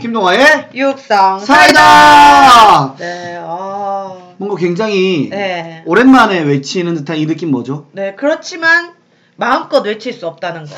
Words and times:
김동아의 0.00 0.68
육성 0.74 1.38
사이다. 1.40 2.94
네, 2.98 3.38
아, 3.42 4.16
뭔가 4.36 4.56
굉장히 4.56 5.28
네, 5.30 5.82
오랜만에 5.86 6.40
외치는 6.40 6.94
듯한 6.94 7.16
이 7.16 7.26
느낌 7.26 7.50
뭐죠? 7.50 7.86
네 7.92 8.14
그렇지만 8.14 8.92
마음껏 9.36 9.80
외칠 9.84 10.12
수 10.12 10.26
없다는 10.26 10.66
거. 10.66 10.70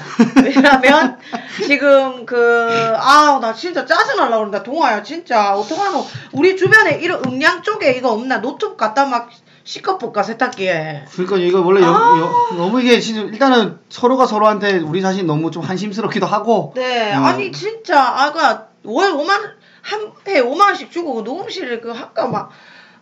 왜냐면 0.43 1.19
지금 1.67 2.25
그 2.27 2.95
아 2.97 3.39
나 3.41 3.53
진짜 3.55 3.85
짜증 3.87 4.17
날라 4.17 4.37
그런다 4.39 4.63
동아야 4.63 5.03
진짜 5.03 5.55
어떡하노 5.57 6.05
우리 6.33 6.57
주변에 6.57 6.99
이런 7.03 7.23
음량 7.27 7.63
쪽에 7.63 7.93
이거 7.93 8.13
없나 8.13 8.41
노트북 8.41 8.77
갖다 8.77 9.05
막 9.07 9.31
시커볼까 9.65 10.23
세탁기에. 10.23 11.05
그러니까 11.13 11.37
이거 11.39 11.61
원래 11.61 11.81
여- 11.83 11.87
아. 11.93 12.19
여- 12.53 12.57
너무 12.57 12.81
이게 12.81 13.01
진짜 13.01 13.23
일단은 13.23 13.79
서로가 13.89 14.27
서로한테 14.27 14.79
우리 14.79 15.03
자신 15.03 15.27
너무 15.27 15.51
좀 15.51 15.63
한심스럽기도 15.65 16.27
하고 16.27 16.73
네, 16.77 17.15
음. 17.17 17.25
아니 17.25 17.51
진짜 17.53 18.01
아가 18.01 18.69
월 18.85 19.13
5만 19.13 19.53
한해 19.83 20.43
5만 20.43 20.61
원씩 20.61 20.91
주고 20.91 21.15
그 21.15 21.21
녹음실을 21.23 21.81
그 21.81 21.91
할까 21.91 22.27
막 22.27 22.51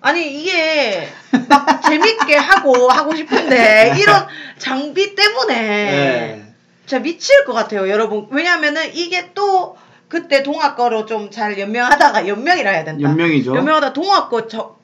아니 0.00 0.40
이게 0.40 1.08
막 1.48 1.80
재밌게 1.82 2.36
하고 2.36 2.88
하고 2.90 3.14
싶은데 3.14 3.94
이런 3.98 4.26
장비 4.58 5.14
때문에 5.14 5.54
네. 5.54 6.54
진짜 6.86 7.02
미칠 7.02 7.44
것 7.44 7.52
같아요, 7.52 7.88
여러분. 7.88 8.26
왜냐면은 8.30 8.90
이게 8.94 9.30
또 9.32 9.76
그때 10.08 10.42
동화 10.42 10.74
거로 10.74 11.06
좀 11.06 11.30
잘 11.30 11.56
연명하다가 11.58 12.26
연명이라 12.26 12.68
해야 12.70 12.82
된다. 12.84 13.02
연명이죠. 13.08 13.54
연명하다 13.54 13.92
동화 13.92 14.28
거저막 14.28 14.74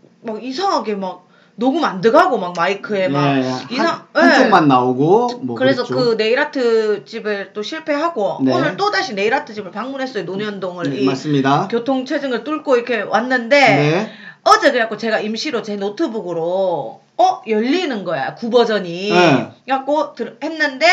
이상하게 0.40 0.94
막 0.94 1.25
녹음 1.58 1.84
안 1.84 2.00
들어가고 2.02 2.36
막 2.38 2.52
마이크에 2.54 3.08
막 3.08 3.34
네, 3.34 3.40
이상 3.70 3.86
한, 4.12 4.28
한쪽만 4.28 4.68
나오고 4.68 5.38
뭐 5.42 5.56
그래서 5.56 5.84
그랬죠. 5.84 6.10
그 6.10 6.16
네일 6.16 6.38
아트 6.38 7.04
집을 7.06 7.52
또 7.54 7.62
실패하고 7.62 8.40
네. 8.42 8.52
오늘 8.54 8.76
또 8.76 8.90
다시 8.90 9.14
네일 9.14 9.32
아트 9.32 9.54
집을 9.54 9.70
방문했어요 9.70 10.24
논현동을 10.24 10.90
네, 10.90 10.96
이 11.00 11.04
맞습니다. 11.06 11.66
교통 11.70 12.04
체증을 12.04 12.44
뚫고 12.44 12.76
이렇게 12.76 13.00
왔는데 13.00 13.58
네. 13.58 14.10
어제 14.44 14.70
그래갖고 14.70 14.98
제가 14.98 15.20
임시로 15.20 15.62
제 15.62 15.76
노트북으로 15.76 17.00
어 17.18 17.42
열리는 17.48 18.04
거야 18.04 18.34
구버전이 18.34 19.10
네. 19.10 19.50
갖고 19.66 20.14
들- 20.14 20.36
했는데 20.44 20.86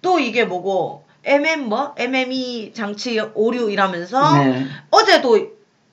또 0.00 0.18
이게 0.18 0.44
뭐고 0.46 1.04
MM 1.24 1.68
뭐 1.68 1.92
MME 1.98 2.72
장치 2.72 3.20
오류 3.34 3.70
이라면서 3.70 4.38
네. 4.42 4.64
어제도 4.90 5.38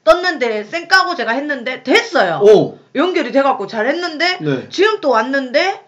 떴는데 0.05 0.63
쌩 0.63 0.87
까고 0.87 1.15
제가 1.15 1.31
했는데 1.33 1.83
됐어요 1.83 2.39
오. 2.41 2.79
연결이 2.95 3.33
돼갖고 3.33 3.67
잘 3.67 3.87
했는데 3.87 4.37
네. 4.39 4.69
지금 4.69 5.01
또 5.01 5.09
왔는데 5.09 5.81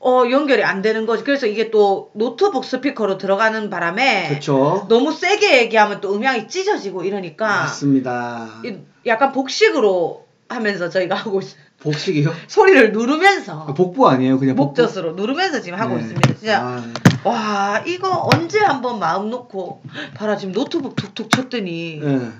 어 0.00 0.22
연결이 0.30 0.62
안 0.62 0.80
되는 0.80 1.06
거지. 1.06 1.24
그래서 1.24 1.46
이게 1.46 1.70
또 1.72 2.10
노트북 2.14 2.64
스피커로 2.64 3.18
들어가는 3.18 3.68
바람에 3.68 4.28
그렇죠. 4.28 4.86
너무 4.88 5.12
세게 5.12 5.58
얘기하면 5.64 6.00
또 6.00 6.14
음향이 6.14 6.46
찢어지고 6.48 7.02
이러니까 7.02 7.46
맞습니다. 7.46 8.48
이- 8.64 8.78
약간 9.06 9.32
복식으로 9.32 10.24
하면서 10.48 10.88
저희가 10.88 11.16
하고 11.16 11.40
있어요. 11.40 11.60
복식이요? 11.80 12.32
소리를 12.46 12.92
누르면서 12.92 13.66
아, 13.68 13.74
복부 13.74 14.08
아니에요? 14.08 14.38
그냥 14.38 14.54
복부? 14.54 14.80
목젖으로 14.82 15.12
누르면서 15.12 15.60
지금 15.60 15.78
하고 15.80 15.96
네. 15.96 16.02
있습니다. 16.02 16.34
진짜 16.34 16.60
아, 16.62 16.84
와 17.24 17.82
이거 17.84 18.28
언제 18.32 18.60
한번 18.60 19.00
마음 19.00 19.30
놓고 19.30 19.82
봐라 20.14 20.36
지금 20.36 20.54
노트북 20.54 20.94
툭툭 20.94 21.28
쳤더니 21.30 22.00
네. 22.02 22.30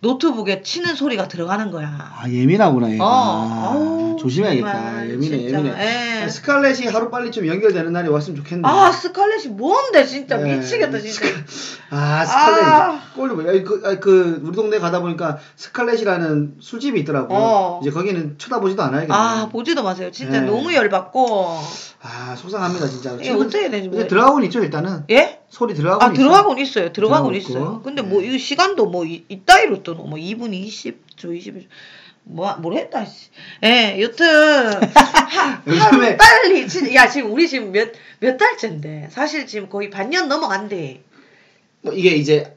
노트북에 0.00 0.62
치는 0.62 0.94
소리가 0.96 1.28
들어가는 1.28 1.70
거야. 1.70 2.12
아 2.18 2.28
예민하구나 2.28 2.90
얘가. 2.90 3.04
어, 3.04 3.08
아우, 3.72 4.16
조심해야겠다. 4.20 4.72
정말 4.72 5.10
예민해 5.10 5.38
진짜. 5.38 5.58
예민해. 5.58 6.22
예. 6.24 6.28
스칼렛이 6.28 6.86
하루 6.88 7.10
빨리 7.10 7.30
좀 7.30 7.46
연결되는 7.46 7.90
날이 7.92 8.08
왔으면 8.08 8.36
좋겠네. 8.36 8.62
아 8.64 8.92
스칼렛이 8.92 9.48
뭔데 9.48 10.04
진짜 10.04 10.36
네. 10.36 10.56
미치겠다 10.56 10.98
진짜. 10.98 11.26
아 11.90 12.24
스칼렛 12.24 12.64
아. 12.64 13.02
뭐야? 13.16 13.62
그, 13.64 14.00
그 14.00 14.42
우리 14.44 14.54
동네 14.54 14.78
가다 14.78 15.00
보니까 15.00 15.38
스칼렛이라는 15.56 16.56
술집이 16.60 17.00
있더라고요. 17.00 17.38
어. 17.38 17.80
이제 17.82 17.90
거기는 17.90 18.36
쳐다보지도 18.36 18.82
않아야겠네. 18.82 19.14
아 19.14 19.48
보지도 19.50 19.82
마세요. 19.82 20.10
진짜 20.12 20.40
네. 20.40 20.46
너무 20.46 20.74
열받고. 20.74 21.60
아, 22.02 22.36
속상합니다 22.36 22.86
진짜. 22.88 23.12
이게 23.14 23.30
어떻게 23.30 23.60
해야 23.60 23.70
되지? 23.70 23.88
뭐. 23.88 24.06
들어가고는 24.06 24.46
있죠 24.48 24.62
일단은. 24.62 25.04
예? 25.10 25.40
소리 25.54 25.72
들어가고 25.74 26.02
아 26.04 26.08
있어요. 26.60 26.92
들어가고 26.92 27.32
있어요. 27.32 27.62
있고. 27.62 27.82
근데 27.82 28.02
뭐 28.02 28.20
이 28.22 28.38
시간도 28.38 28.86
뭐 28.86 29.04
이- 29.04 29.24
이따위로 29.28 29.82
또 29.84 29.94
뭐 29.94 30.18
2분 30.18 30.52
20, 30.52 31.04
저 31.16 31.32
20. 31.32 31.68
뭐뭘 32.24 32.76
했다 32.78 33.04
씨. 33.04 33.28
예, 33.62 34.00
여튼 34.00 34.26
하, 34.26 35.62
요즘에- 35.66 36.16
빨리 36.16 36.66
진, 36.66 36.92
야 36.94 37.08
지금 37.08 37.30
우리 37.32 37.46
지금 37.48 37.70
몇 37.70 37.92
몇 38.18 38.36
달째인데 38.36 39.08
사실 39.10 39.46
지금 39.46 39.68
거의 39.68 39.90
반년 39.90 40.26
넘어간대. 40.28 41.02
뭐 41.82 41.92
이게 41.92 42.10
이제 42.16 42.56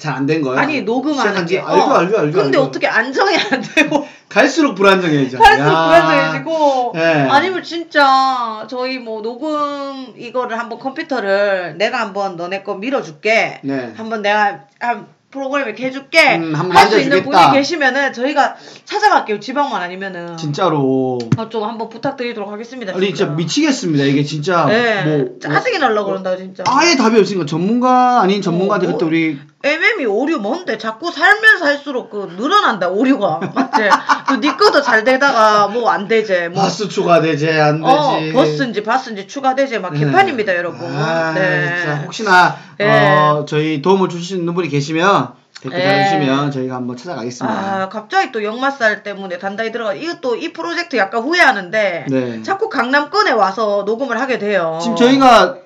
잘 0.00 0.14
안 0.16 0.26
된 0.26 0.42
거예요? 0.42 0.58
아니 0.58 0.82
녹음하는 0.82 1.46
게. 1.46 1.60
알죠 1.60 1.82
어. 1.82 1.94
알죠 1.94 2.18
알죠. 2.18 2.32
근데 2.38 2.58
알죠. 2.58 2.62
어떻게 2.62 2.86
안정이 2.88 3.36
안 3.36 3.60
되고 3.74 4.06
갈수록 4.28 4.74
불안정해져. 4.74 5.38
할수록 5.38 5.68
야. 5.68 5.86
불안정해지고 5.86 6.92
예. 6.96 7.28
아니면 7.30 7.62
진짜 7.62 8.66
저희 8.68 8.98
뭐 8.98 9.22
녹음 9.22 10.12
이거를 10.16 10.58
한번 10.58 10.78
컴퓨터를 10.78 11.76
내가 11.78 12.00
한번 12.00 12.36
너네 12.36 12.62
거 12.62 12.74
밀어줄게 12.74 13.60
네. 13.62 13.92
한번 13.96 14.22
내가 14.22 14.60
한 14.80 15.06
프로그램 15.32 15.68
이렇게 15.68 15.86
해줄게 15.86 16.38
음, 16.38 16.52
한번 16.56 16.76
할수 16.76 16.98
있는. 16.98 17.22
분이 17.22 17.36
계시면은 17.52 18.12
저희가 18.12 18.56
찾아갈게요 18.84 19.38
지방만 19.38 19.80
아니면은 19.80 20.36
진짜로. 20.36 21.18
아, 21.36 21.48
좀 21.48 21.62
한번 21.62 21.88
부탁드리도록 21.88 22.50
하겠습니다 22.50 22.92
아니 22.92 23.14
진짜 23.14 23.30
미치겠습니다. 23.32 24.02
이게 24.06 24.24
진짜 24.24 24.66
네, 24.66 25.04
뭐 25.04 25.26
짜증이 25.40 25.78
날라 25.78 26.02
그런다 26.02 26.36
진짜 26.36 26.64
아예 26.66 26.96
답이 26.96 27.16
없으니까 27.20 27.46
전문가 27.46 28.22
아닌 28.22 28.42
전문가한테 28.42 28.88
어, 28.88 28.92
그때 28.92 29.04
우리 29.04 29.38
MM이 29.62 30.06
오류 30.06 30.38
뭔데 30.38 30.78
자꾸 30.78 31.12
살면서 31.12 31.66
할수록 31.66 32.08
그 32.08 32.34
늘어난다 32.36 32.88
오류가 32.88 33.40
맞지 33.54 33.82
그네 34.28 34.56
거도 34.56 34.80
잘 34.80 35.04
되다가 35.04 35.68
뭐 35.68 35.90
안 35.90 36.08
되지 36.08 36.48
뭐 36.48 36.62
바스 36.62 36.88
추가되지 36.88 37.50
안 37.60 37.82
되지. 37.82 37.84
어, 37.84 38.20
버스인지 38.32 38.82
바스인지 38.82 39.26
추가되지 39.26 39.78
막 39.80 39.92
네. 39.92 39.98
개판입니다, 40.00 40.56
여러분. 40.56 40.80
아, 40.96 41.32
네. 41.34 41.74
진짜 41.76 41.96
혹시나 41.96 42.56
네. 42.78 42.88
어, 42.88 43.44
저희 43.46 43.82
도움을 43.82 44.08
주실 44.08 44.26
수 44.26 44.36
있는 44.36 44.54
분이 44.54 44.68
계시면 44.68 45.32
댓글 45.60 45.78
네. 45.78 45.84
달아주시면 45.84 46.50
저희가 46.52 46.76
한번 46.76 46.96
찾아가겠습니다. 46.96 47.58
아, 47.82 47.88
갑자기 47.90 48.32
또 48.32 48.42
역마살 48.42 49.02
때문에 49.02 49.38
단단히 49.38 49.72
들어가. 49.72 49.92
이것도 49.92 50.36
이 50.36 50.52
프로젝트 50.54 50.96
약간 50.96 51.20
후회하는데 51.22 52.06
네. 52.08 52.42
자꾸 52.42 52.70
강남권에 52.70 53.32
와서 53.32 53.82
녹음을 53.84 54.18
하게 54.20 54.38
돼요. 54.38 54.78
지금 54.80 54.96
저희가 54.96 55.56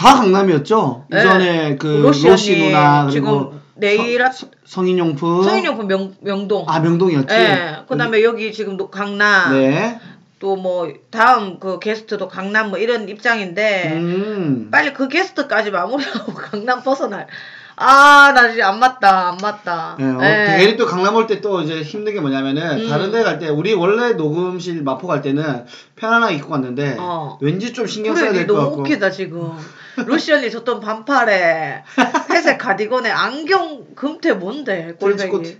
다 0.00 0.14
강남이었죠. 0.14 1.04
네. 1.10 1.20
이전에 1.20 1.76
그 1.76 1.86
로시 1.86 2.26
로시, 2.26 2.52
언니 2.54 2.64
누나 2.68 3.06
그리고 3.06 3.54
아트 4.24 4.32
서- 4.32 4.48
성인용품 4.64 5.42
성인용품 5.44 5.86
명, 5.88 6.14
명동. 6.22 6.64
아 6.68 6.80
명동이었지. 6.80 7.34
예. 7.34 7.76
그다음에 7.86 8.22
여기 8.22 8.50
지금 8.52 8.78
노- 8.78 8.88
강남 8.90 9.52
네. 9.52 10.00
또 10.38 10.56
뭐 10.56 10.90
다음 11.10 11.58
그 11.60 11.78
게스트도 11.78 12.28
강남 12.28 12.70
뭐 12.70 12.78
이런 12.78 13.06
입장인데 13.10 13.92
음. 13.96 14.68
빨리 14.70 14.94
그 14.94 15.06
게스트까지 15.08 15.70
마무리하고 15.70 16.32
강남 16.32 16.82
벗어날. 16.82 17.26
아, 17.82 18.32
나 18.34 18.48
진짜 18.48 18.68
안 18.68 18.78
맞다, 18.78 19.28
안 19.30 19.38
맞다. 19.40 19.96
네, 19.98 20.04
어, 20.04 20.18
예. 20.22 20.56
괜히 20.58 20.76
또 20.76 20.84
강남 20.86 21.14
올 21.16 21.26
때 21.26 21.40
또 21.40 21.62
이제 21.62 21.80
힘든 21.82 22.12
게 22.14 22.20
뭐냐면은 22.20 22.82
음. 22.84 22.88
다른 22.88 23.10
데 23.10 23.22
갈 23.24 23.38
때 23.38 23.48
우리 23.48 23.72
원래 23.72 24.12
녹음실 24.12 24.82
마포 24.82 25.06
갈 25.06 25.22
때는 25.22 25.64
편안하게 25.96 26.34
입고 26.36 26.50
갔는데 26.50 26.96
어. 26.98 27.38
왠지 27.40 27.72
좀 27.72 27.86
신경 27.86 28.14
써야 28.14 28.32
니될것 28.32 28.46
너무 28.54 28.66
같고 28.68 28.80
웃기다 28.82 29.10
지금. 29.10 29.52
루시언이 29.96 30.50
줬던 30.50 30.80
반팔에 30.80 31.82
회색 32.30 32.58
가디건에 32.60 33.10
안경 33.10 33.86
금태 33.94 34.34
뭔데 34.34 34.94
골뱅이. 35.00 35.56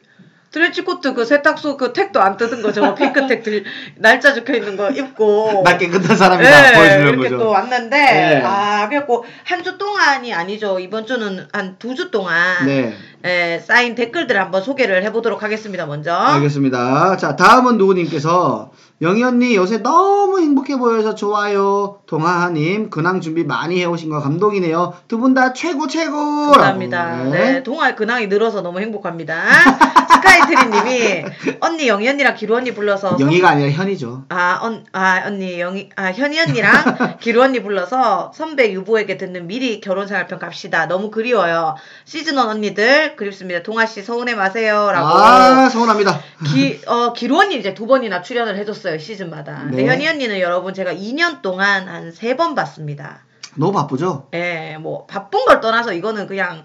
트렌치코트. 0.50 1.14
그 1.14 1.24
세탁소 1.24 1.76
그 1.76 1.92
택도 1.92 2.20
안 2.20 2.36
뜯은 2.36 2.62
거 2.62 2.72
저거 2.72 2.94
핑크택 2.94 3.42
들 3.42 3.64
날짜 3.96 4.34
적혀 4.34 4.54
있는 4.54 4.76
거 4.76 4.90
입고. 4.90 5.62
나 5.64 5.76
깨끗한 5.78 6.16
사람이다 6.16 6.68
예, 6.70 6.74
보여주려고 6.74 7.08
이렇게 7.22 7.28
죠또 7.30 7.50
왔는데 7.50 7.96
네. 7.96 8.42
아 8.44 8.88
그래갖고 8.88 9.24
한 9.44 9.60
주 9.62 9.76
동안이 9.78 10.32
아니죠 10.32 10.78
이번 10.80 11.06
주는 11.06 11.46
한 11.52 11.76
두 11.78 11.94
주 11.94 12.10
동안 12.10 12.66
네. 12.66 12.94
예, 13.24 13.60
쌓인 13.64 13.94
댓글들을 13.94 14.40
한번 14.40 14.62
소개를 14.62 15.02
해보도록 15.04 15.42
하겠습니다 15.42 15.84
먼저 15.86 16.14
알겠습니다. 16.14 17.16
자, 17.18 17.36
다음은 17.36 17.76
누구님께서 17.76 18.70
영희 19.02 19.22
언니 19.22 19.56
요새 19.56 19.78
너무 19.78 20.40
행복해 20.40 20.76
보여서 20.76 21.14
좋아요. 21.14 21.98
동하하님 22.06 22.90
근황 22.90 23.20
준비 23.20 23.44
많이 23.44 23.80
해오신 23.80 24.10
거 24.10 24.20
감동이네요. 24.20 24.94
두 25.08 25.18
분 25.18 25.34
다 25.34 25.52
최고 25.52 25.86
최고. 25.86 26.50
감사합니다. 26.52 27.24
네, 27.24 27.62
동아의 27.62 27.96
근황이 27.96 28.26
늘어서 28.26 28.60
너무 28.62 28.80
행복합니다. 28.80 29.42
스카이트리님이 30.20 31.24
언니 31.60 31.88
영희 31.88 32.08
언니랑 32.08 32.34
기루 32.34 32.56
언니 32.56 32.74
불러서 32.74 33.16
영희가 33.18 33.50
아니라 33.50 33.70
현이죠. 33.70 34.24
아, 34.28 34.58
언, 34.60 34.84
아, 34.92 35.22
언니, 35.26 35.60
영희, 35.60 35.90
아, 35.96 36.06
현희 36.12 36.38
언니랑 36.40 37.18
기루 37.20 37.42
언니 37.42 37.62
불러서 37.62 38.32
선배 38.34 38.72
유보에게 38.72 39.16
듣는 39.16 39.46
미리 39.46 39.80
결혼 39.80 40.06
생활편 40.08 40.38
갑시다. 40.38 40.86
너무 40.86 41.10
그리워요. 41.10 41.74
시즌원 42.04 42.48
언니들 42.48 43.09
그립습니다. 43.16 43.62
동아 43.62 43.86
씨 43.86 44.02
서운해 44.02 44.34
마세요. 44.34 44.90
라고. 44.92 45.06
아 45.08 45.68
서운합니다. 45.68 46.20
기, 46.52 46.80
어, 46.86 47.12
기루 47.12 47.38
언니 47.38 47.56
이제 47.58 47.74
두 47.74 47.86
번이나 47.86 48.22
출연을 48.22 48.56
해줬어요. 48.58 48.98
시즌마다. 48.98 49.64
네. 49.70 49.86
현희 49.86 50.06
언니는 50.08 50.40
여러분 50.40 50.74
제가 50.74 50.92
2년 50.94 51.42
동안 51.42 51.88
한 51.88 52.12
세 52.12 52.36
번 52.36 52.54
봤습니다. 52.54 53.20
너무 53.56 53.72
바쁘죠? 53.72 54.28
예, 54.34 54.76
뭐, 54.80 55.06
바쁜 55.06 55.44
걸 55.44 55.60
떠나서 55.60 55.92
이거는 55.92 56.28
그냥, 56.28 56.64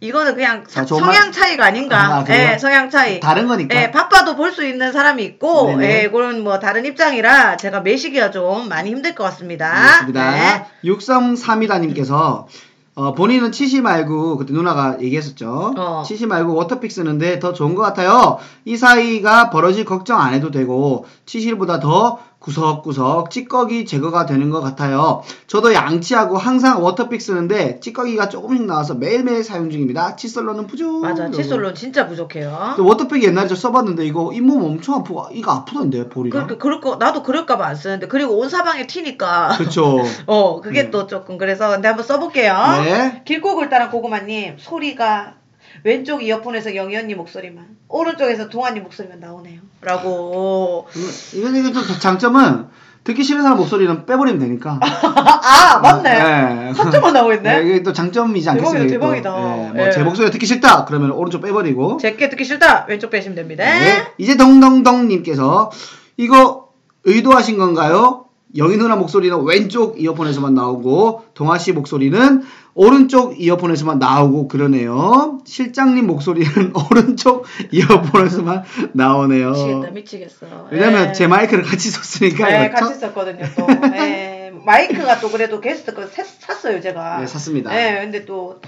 이거는 0.00 0.34
그냥 0.34 0.64
좋은 0.66 0.86
성향 1.00 1.06
말- 1.06 1.32
차이가 1.32 1.64
아닌가. 1.64 1.96
아? 2.18 2.24
예, 2.28 2.58
성향 2.58 2.90
차이. 2.90 3.18
다른 3.20 3.48
거니까. 3.48 3.74
예, 3.80 3.90
바빠도 3.90 4.36
볼 4.36 4.52
수 4.52 4.66
있는 4.66 4.92
사람이 4.92 5.22
있고, 5.24 5.68
네네. 5.68 6.02
예, 6.04 6.08
그런 6.10 6.44
뭐 6.44 6.58
다른 6.58 6.84
입장이라 6.84 7.56
제가 7.56 7.80
매시기가 7.80 8.30
좀 8.30 8.68
많이 8.68 8.90
힘들 8.90 9.14
것 9.14 9.24
같습니다. 9.24 9.70
그렇습니다. 9.72 10.30
네. 10.32 10.66
6332다님께서 10.84 12.44
어, 12.94 13.14
본인은 13.14 13.52
치실 13.52 13.80
말고 13.80 14.36
그때 14.36 14.52
누나가 14.52 15.00
얘기했었죠. 15.00 15.74
어. 15.76 16.02
치실 16.04 16.26
말고 16.26 16.54
워터픽 16.54 16.92
쓰는데 16.92 17.38
더 17.38 17.52
좋은 17.54 17.74
것 17.74 17.82
같아요. 17.82 18.38
이 18.66 18.76
사이가 18.76 19.48
벌어질 19.50 19.84
걱정 19.84 20.20
안 20.20 20.34
해도 20.34 20.50
되고 20.50 21.06
치실보다 21.24 21.80
더 21.80 22.18
구석구석 22.42 23.30
찌꺼기 23.30 23.86
제거가 23.86 24.26
되는 24.26 24.50
것 24.50 24.60
같아요. 24.60 25.22
저도 25.46 25.72
양치하고 25.72 26.36
항상 26.36 26.82
워터픽 26.82 27.22
쓰는데 27.22 27.80
찌꺼기가 27.80 28.28
조금씩 28.28 28.66
나와서 28.66 28.94
매일매일 28.94 29.44
사용 29.44 29.70
중입니다. 29.70 30.16
칫솔로는 30.16 30.66
부족. 30.66 31.00
맞아. 31.00 31.30
칫솔로 31.30 31.72
진짜 31.74 32.06
부족해요. 32.06 32.76
워터픽 32.78 33.22
옛날에 33.22 33.48
저 33.48 33.54
써봤는데 33.54 34.04
이거 34.04 34.32
잇몸 34.32 34.62
엄청 34.64 34.96
아프고 34.96 35.26
이거 35.32 35.52
아프던데 35.52 36.08
볼이랑. 36.08 36.46
그렇게 36.46 36.60
그럴 36.60 36.80
거 36.80 36.96
나도 36.96 37.22
그럴까봐 37.22 37.64
안 37.64 37.76
쓰는데 37.76 38.08
그리고 38.08 38.38
온 38.38 38.48
사방에 38.48 38.86
튀니까 38.86 39.56
그렇죠. 39.56 40.02
어 40.26 40.60
그게 40.60 40.84
네. 40.84 40.90
또 40.90 41.06
조금 41.06 41.38
그래서 41.38 41.70
근데 41.70 41.88
한번 41.88 42.04
써볼게요. 42.04 42.54
네. 42.84 43.22
길고 43.24 43.54
굵다란 43.54 43.90
고구마님 43.90 44.56
소리가 44.58 45.41
왼쪽 45.84 46.22
이어폰에서 46.22 46.74
영희 46.76 46.96
언니 46.96 47.14
목소리만 47.14 47.66
오른쪽에서 47.88 48.48
동아님 48.48 48.84
목소리만 48.84 49.20
나오네요. 49.20 49.60
라고 49.80 50.86
이건 51.34 51.56
이건 51.56 51.72
좀 51.72 51.82
장점은 52.00 52.66
듣기 53.04 53.24
싫은 53.24 53.42
사람 53.42 53.58
목소리는 53.58 54.06
빼버리면 54.06 54.38
되니까. 54.38 54.78
아 54.80 55.80
맞네. 55.80 56.10
네. 56.12 56.70
한점만 56.70 57.12
나오고 57.12 57.32
있네. 57.34 57.60
네, 57.60 57.68
이게 57.68 57.82
또 57.82 57.92
장점이지 57.92 58.48
않겠어요? 58.50 58.86
대박이다, 58.86 58.86
이게 58.86 58.98
또. 58.98 59.00
대박이다. 59.00 59.72
네, 59.72 59.82
뭐제 59.84 60.00
예. 60.00 60.04
목소리 60.04 60.30
듣기 60.30 60.46
싫다 60.46 60.84
그러면 60.84 61.10
오른쪽 61.10 61.42
빼버리고. 61.42 61.96
제게 61.96 62.28
듣기 62.28 62.44
싫다 62.44 62.86
왼쪽 62.88 63.10
빼시면 63.10 63.34
됩니다. 63.34 63.64
네. 63.64 64.04
이제 64.18 64.36
덩덩덩님께서 64.36 65.70
이거 66.16 66.68
의도하신 67.04 67.58
건가요? 67.58 68.26
영희 68.56 68.76
누나 68.76 68.96
목소리는 68.96 69.42
왼쪽 69.44 70.00
이어폰에서만 70.00 70.54
나오고 70.54 71.22
동아 71.34 71.56
씨 71.58 71.72
목소리는 71.72 72.42
오른쪽 72.74 73.38
이어폰에서만 73.40 73.98
나오고 73.98 74.48
그러네요. 74.48 75.38
실장님 75.44 76.06
목소리는 76.06 76.72
오른쪽 76.90 77.44
이어폰에서만 77.70 78.64
나오네요. 78.92 79.50
미치겠다 79.50 79.90
미치겠어. 79.90 80.68
왜냐면 80.70 81.08
예. 81.10 81.12
제 81.12 81.26
마이크를 81.26 81.64
같이 81.64 81.90
썼으니까 81.90 82.46
네, 82.48 82.68
그렇죠? 82.70 82.86
같이 82.86 83.00
썼거든요 83.00 83.44
또. 83.56 83.66
예. 83.96 84.52
마이크가 84.64 85.18
또 85.20 85.30
그래도 85.30 85.60
게스트 85.60 85.92
거 85.94 86.06
새- 86.06 86.22
샀어요 86.24 86.80
제가. 86.80 87.20
네, 87.20 87.26
샀습니다. 87.26 87.70
네, 87.70 88.00
근데 88.02 88.24
또 88.24 88.60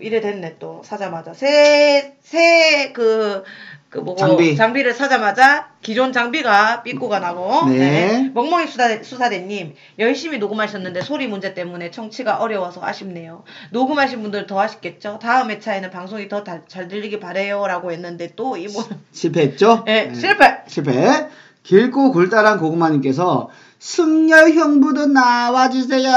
이래 0.00 0.20
됐네 0.20 0.56
또 0.58 0.80
사자마자 0.84 1.32
새 1.34 2.16
새 2.22 2.92
그 2.94 3.42
그 3.90 3.98
뭐고 3.98 4.20
장비. 4.20 4.54
장비를 4.56 4.94
사자마자 4.94 5.68
기존 5.82 6.12
장비가 6.12 6.84
삐꾸가 6.84 7.18
나고 7.18 7.66
네. 7.68 8.30
멍멍이 8.32 8.68
수사대, 8.68 9.02
수사대님 9.02 9.74
열심히 9.98 10.38
녹음하셨는데 10.38 11.02
소리 11.02 11.26
문제 11.26 11.54
때문에 11.54 11.90
청취가 11.90 12.36
어려워서 12.36 12.80
아쉽네요 12.84 13.42
녹음하신 13.72 14.22
분들 14.22 14.46
더 14.46 14.60
아쉽겠죠 14.60 15.18
다음 15.20 15.50
회차에는 15.50 15.90
방송이 15.90 16.28
더 16.28 16.44
잘 16.44 16.88
들리기 16.88 17.18
바래요라고 17.20 17.90
했는데 17.92 18.32
또 18.36 18.56
이모 18.56 18.82
실패했죠? 19.12 19.84
예 19.88 20.04
네. 20.04 20.14
실패 20.14 20.62
실패. 20.68 21.28
길고 21.64 22.12
굴다란 22.12 22.58
고구마님께서 22.58 23.50
승열 23.80 24.52
형부도 24.52 25.06
나와주세요. 25.06 26.10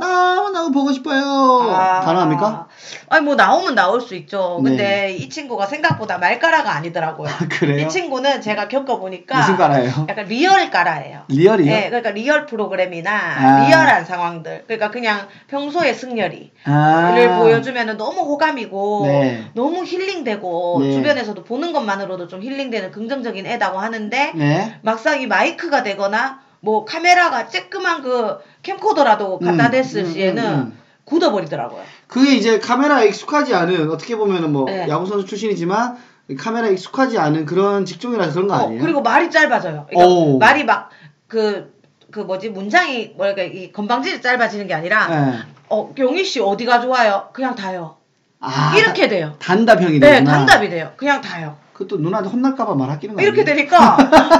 너무너무 0.00 0.72
보고 0.72 0.90
싶어요. 0.90 1.20
아. 1.70 2.00
가능합니까? 2.00 2.66
아니 3.10 3.24
뭐 3.26 3.34
나오면 3.34 3.74
나올 3.74 4.00
수 4.00 4.14
있죠. 4.14 4.58
근데 4.64 4.82
네. 4.82 5.12
이 5.12 5.28
친구가 5.28 5.66
생각보다 5.66 6.16
말가라가 6.16 6.74
아니더라고요. 6.76 7.28
그래요? 7.50 7.86
이 7.86 7.90
친구는 7.90 8.40
제가 8.40 8.68
겪어보니까 8.68 9.38
무슨 9.38 9.56
가라예요? 9.58 10.06
약간 10.08 10.24
real 10.24 10.70
가라예요. 10.70 11.24
real이요? 11.28 11.70
네, 11.70 11.86
그러니까 11.88 12.10
real 12.12 12.46
프로그램이나 12.46 13.10
아. 13.12 13.66
리얼한 13.66 14.06
상황들. 14.06 14.64
그러니까 14.66 14.90
그냥 14.90 15.28
평소에 15.48 15.92
승열이를 15.92 16.50
아. 16.64 17.38
보여주면 17.38 17.98
너무 17.98 18.22
호감이고 18.22 19.02
네. 19.04 19.44
너무 19.52 19.84
힐링되고 19.84 20.78
네. 20.80 20.92
주변에서도 20.92 21.44
보는 21.44 21.74
것만으로도 21.74 22.28
좀 22.28 22.42
힐링되는 22.42 22.92
긍정적인 22.92 23.44
애다고 23.44 23.78
하는데 23.78 24.32
네. 24.34 24.78
막상 24.80 25.20
이 25.20 25.26
마이크가 25.26 25.82
되거나 25.82 26.48
뭐 26.60 26.84
카메라가 26.84 27.46
쬐끄만 27.46 28.02
그 28.02 28.38
캠코더라도 28.62 29.38
갖다 29.38 29.66
음, 29.66 29.70
댔을 29.70 30.04
음, 30.04 30.12
시에는 30.12 30.44
음, 30.44 30.58
음. 30.58 30.78
굳어버리더라고요. 31.04 31.82
그게 32.06 32.36
이제 32.36 32.58
카메라에 32.60 33.08
익숙하지 33.08 33.54
않은 33.54 33.90
어떻게 33.90 34.16
보면은 34.16 34.52
뭐 34.52 34.66
네. 34.66 34.86
야구 34.88 35.06
선수 35.06 35.26
출신이지만 35.26 35.96
카메라에 36.38 36.72
익숙하지 36.72 37.18
않은 37.18 37.46
그런 37.46 37.84
직종이라서 37.84 38.34
그런 38.34 38.48
거 38.48 38.54
어, 38.54 38.66
아니에요? 38.66 38.82
그리고 38.82 39.02
말이 39.02 39.30
짧아져요. 39.30 39.86
그러니까 39.88 40.08
오. 40.08 40.38
말이 40.38 40.64
막그그 40.64 42.20
뭐지 42.26 42.50
문장이 42.50 43.14
뭐랄까 43.16 43.42
이 43.42 43.72
건방지게 43.72 44.20
짧아지는 44.20 44.66
게 44.68 44.74
아니라 44.74 45.06
네. 45.08 45.38
어 45.68 45.92
용희 45.98 46.24
씨 46.24 46.40
어디가 46.40 46.80
좋아요? 46.80 47.30
그냥 47.32 47.54
다요. 47.54 47.96
아, 48.38 48.74
이렇게 48.76 49.08
돼요. 49.08 49.34
단답형이 49.38 49.98
네, 49.98 50.12
되구나. 50.14 50.30
단답이 50.32 50.70
돼요. 50.70 50.92
그냥 50.96 51.20
다요. 51.20 51.56
그것도 51.80 52.02
누나한테 52.02 52.30
혼날까봐 52.30 52.74
말 52.74 52.90
아끼는 52.90 53.16
거 53.16 53.22
이렇게? 53.22 53.42
되니까 53.42 53.96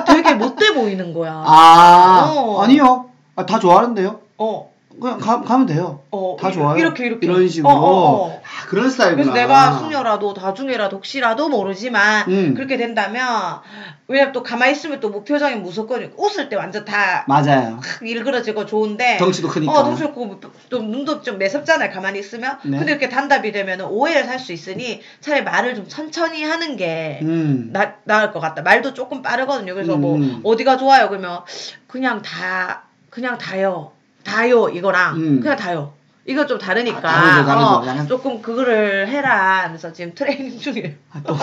되게 0.07 0.35
못돼 0.35 0.75
보이는 0.75 1.15
거야. 1.15 1.43
아, 1.47 2.31
어. 2.37 2.63
아니요. 2.63 3.07
아, 3.35 3.47
다 3.47 3.59
좋아하는데요. 3.59 4.21
어, 4.37 4.70
그냥 4.99 5.19
가, 5.19 5.41
가면 5.41 5.67
돼요. 5.67 6.01
어, 6.11 6.37
다 6.39 6.51
이- 6.51 6.53
좋아요. 6.53 6.77
이렇게 6.77 7.07
이렇게 7.07 7.27
이런 7.27 7.49
식으로. 7.49 7.73
어, 7.73 7.77
어, 7.77 8.27
어. 8.27 8.43
아, 8.43 8.67
그런 8.67 8.91
스타일이구나. 8.91 9.33
그래서 9.33 9.47
내가 9.47 9.79
숙녀라도 9.79 10.35
다중애라도 10.35 10.97
혹시라도 10.97 11.49
모르지만 11.49 12.29
음. 12.31 12.55
그렇게 12.55 12.77
된다면 12.77 13.61
왜냐면 14.09 14.33
또 14.33 14.43
가만히 14.43 14.73
있으면 14.73 14.99
또 15.01 15.09
무표정이 15.11 15.57
무섭거든요. 15.57 16.11
웃을 16.17 16.49
때 16.49 16.57
완전 16.57 16.85
다 16.85 17.25
맞아요. 17.29 17.79
확 17.83 18.03
일그러지고 18.03 18.67
좋은데 18.67 19.17
덩치도 19.19 19.49
크니까. 19.49 19.73
어, 19.73 19.85
덩치 19.85 20.03
좋고 20.03 20.41
좀 20.69 20.91
눈도 20.91 21.23
좀 21.23 21.39
매섭잖아요. 21.39 21.91
가만히 21.93 22.19
있으면. 22.19 22.59
네. 22.65 22.77
근데 22.79 22.91
이렇게 22.93 23.09
단답이 23.09 23.53
되면 23.53 23.81
오해를 23.83 24.25
살 24.25 24.41
수 24.41 24.53
있으니 24.53 25.01
차라리 25.21 25.45
말을 25.45 25.75
좀 25.77 25.87
천천히 25.87 26.43
하는 26.45 26.77
게 26.77 27.21
음. 27.23 27.71
나, 27.73 27.95
나을 28.05 28.33
것 28.33 28.41
같다. 28.41 28.63
말도 28.63 28.95
조금 28.95 29.23
빠르거든요. 29.23 29.75
그래서 29.75 29.97
뭐 29.97 30.17
음. 30.17 30.41
어디가 30.43 30.77
좋아요? 30.79 31.09
그러면 31.09 31.41
그냥 31.87 32.23
다 32.23 32.83
그냥 33.11 33.39
다요. 33.39 33.93
다요 34.25 34.69
이거랑 34.69 35.17
음. 35.17 35.41
그냥 35.41 35.57
다요. 35.57 35.93
이거 36.27 36.47
좀 36.47 36.59
다르니까 36.59 36.99
아, 36.99 37.21
다르죠, 37.21 37.47
다르죠. 37.47 37.67
어, 37.67 37.85
약간- 37.87 38.07
조금 38.07 38.41
그거를 38.43 39.09
해라 39.09 39.63
하면서 39.65 39.93
지금 39.93 40.13
트레이닝 40.15 40.59
중이에요. 40.61 40.91
아, 41.13 41.21
또, 41.27 41.37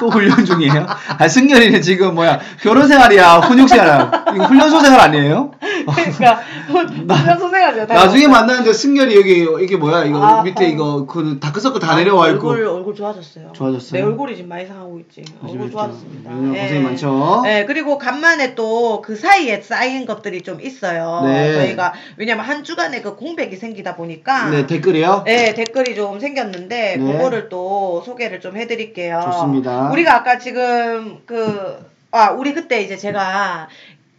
또 0.00 0.10
훈련 0.10 0.44
중이에요? 0.44 0.86
아, 1.18 1.28
승열이는 1.28 1.80
지금 1.80 2.14
뭐야, 2.16 2.40
결혼 2.60 2.88
생활이야, 2.88 3.36
훈육 3.38 3.68
생활이야. 3.68 4.24
이거 4.34 4.44
훈련소 4.44 4.80
생활 4.80 5.00
아니에요? 5.00 5.52
그러니까 5.86 6.42
훈련 6.66 7.38
선생하죠. 7.38 7.86
나중에 7.86 8.26
만나는데 8.26 8.72
승열이 8.72 9.16
여기, 9.16 9.64
이게 9.64 9.76
뭐야, 9.76 10.04
이거 10.04 10.20
아, 10.22 10.42
밑에 10.42 10.64
아. 10.64 10.68
이거, 10.68 11.06
그 11.06 11.38
다크서클 11.40 11.80
다 11.80 11.94
내려와 11.96 12.30
있고. 12.30 12.48
얼굴 12.48 12.66
얼굴 12.66 12.94
좋아졌어요. 12.94 13.52
좋아졌어요? 13.52 14.00
내 14.00 14.06
얼굴이 14.06 14.34
지금 14.36 14.48
많이 14.48 14.66
상하고 14.66 14.98
있지. 15.00 15.24
얼굴? 15.42 15.70
좋아졌습니다. 15.70 16.30
요즘 16.32 16.56
예. 16.56 16.62
고생이 16.62 16.82
많죠? 16.82 17.40
네, 17.44 17.64
그리고 17.66 17.98
간만에 17.98 18.54
또 18.54 18.82
그 19.02 19.16
사이에 19.16 19.60
쌓인 19.60 20.06
것들이 20.06 20.42
좀 20.42 20.60
있어요. 20.60 21.22
네. 21.24 21.54
저희가 21.54 21.92
왜냐면 22.16 22.44
한 22.44 22.62
주간에 22.62 23.00
그 23.00 23.16
공백이 23.16 23.56
생기다 23.56 23.96
보니까 23.96 24.50
네, 24.50 24.66
댓글이요? 24.66 25.22
네, 25.26 25.54
댓글이 25.54 25.94
좀 25.94 26.20
생겼는데 26.20 26.96
네. 26.96 27.12
그거를 27.12 27.48
또 27.48 28.02
소개를 28.04 28.40
좀 28.40 28.56
해드릴게요. 28.56 29.20
좋습니다. 29.24 29.90
우리가 29.90 30.16
아까 30.16 30.38
지금 30.38 31.20
그 31.26 31.92
아 32.14 32.30
우리 32.30 32.52
그때 32.52 32.82
이제 32.82 32.96
제가 32.96 33.68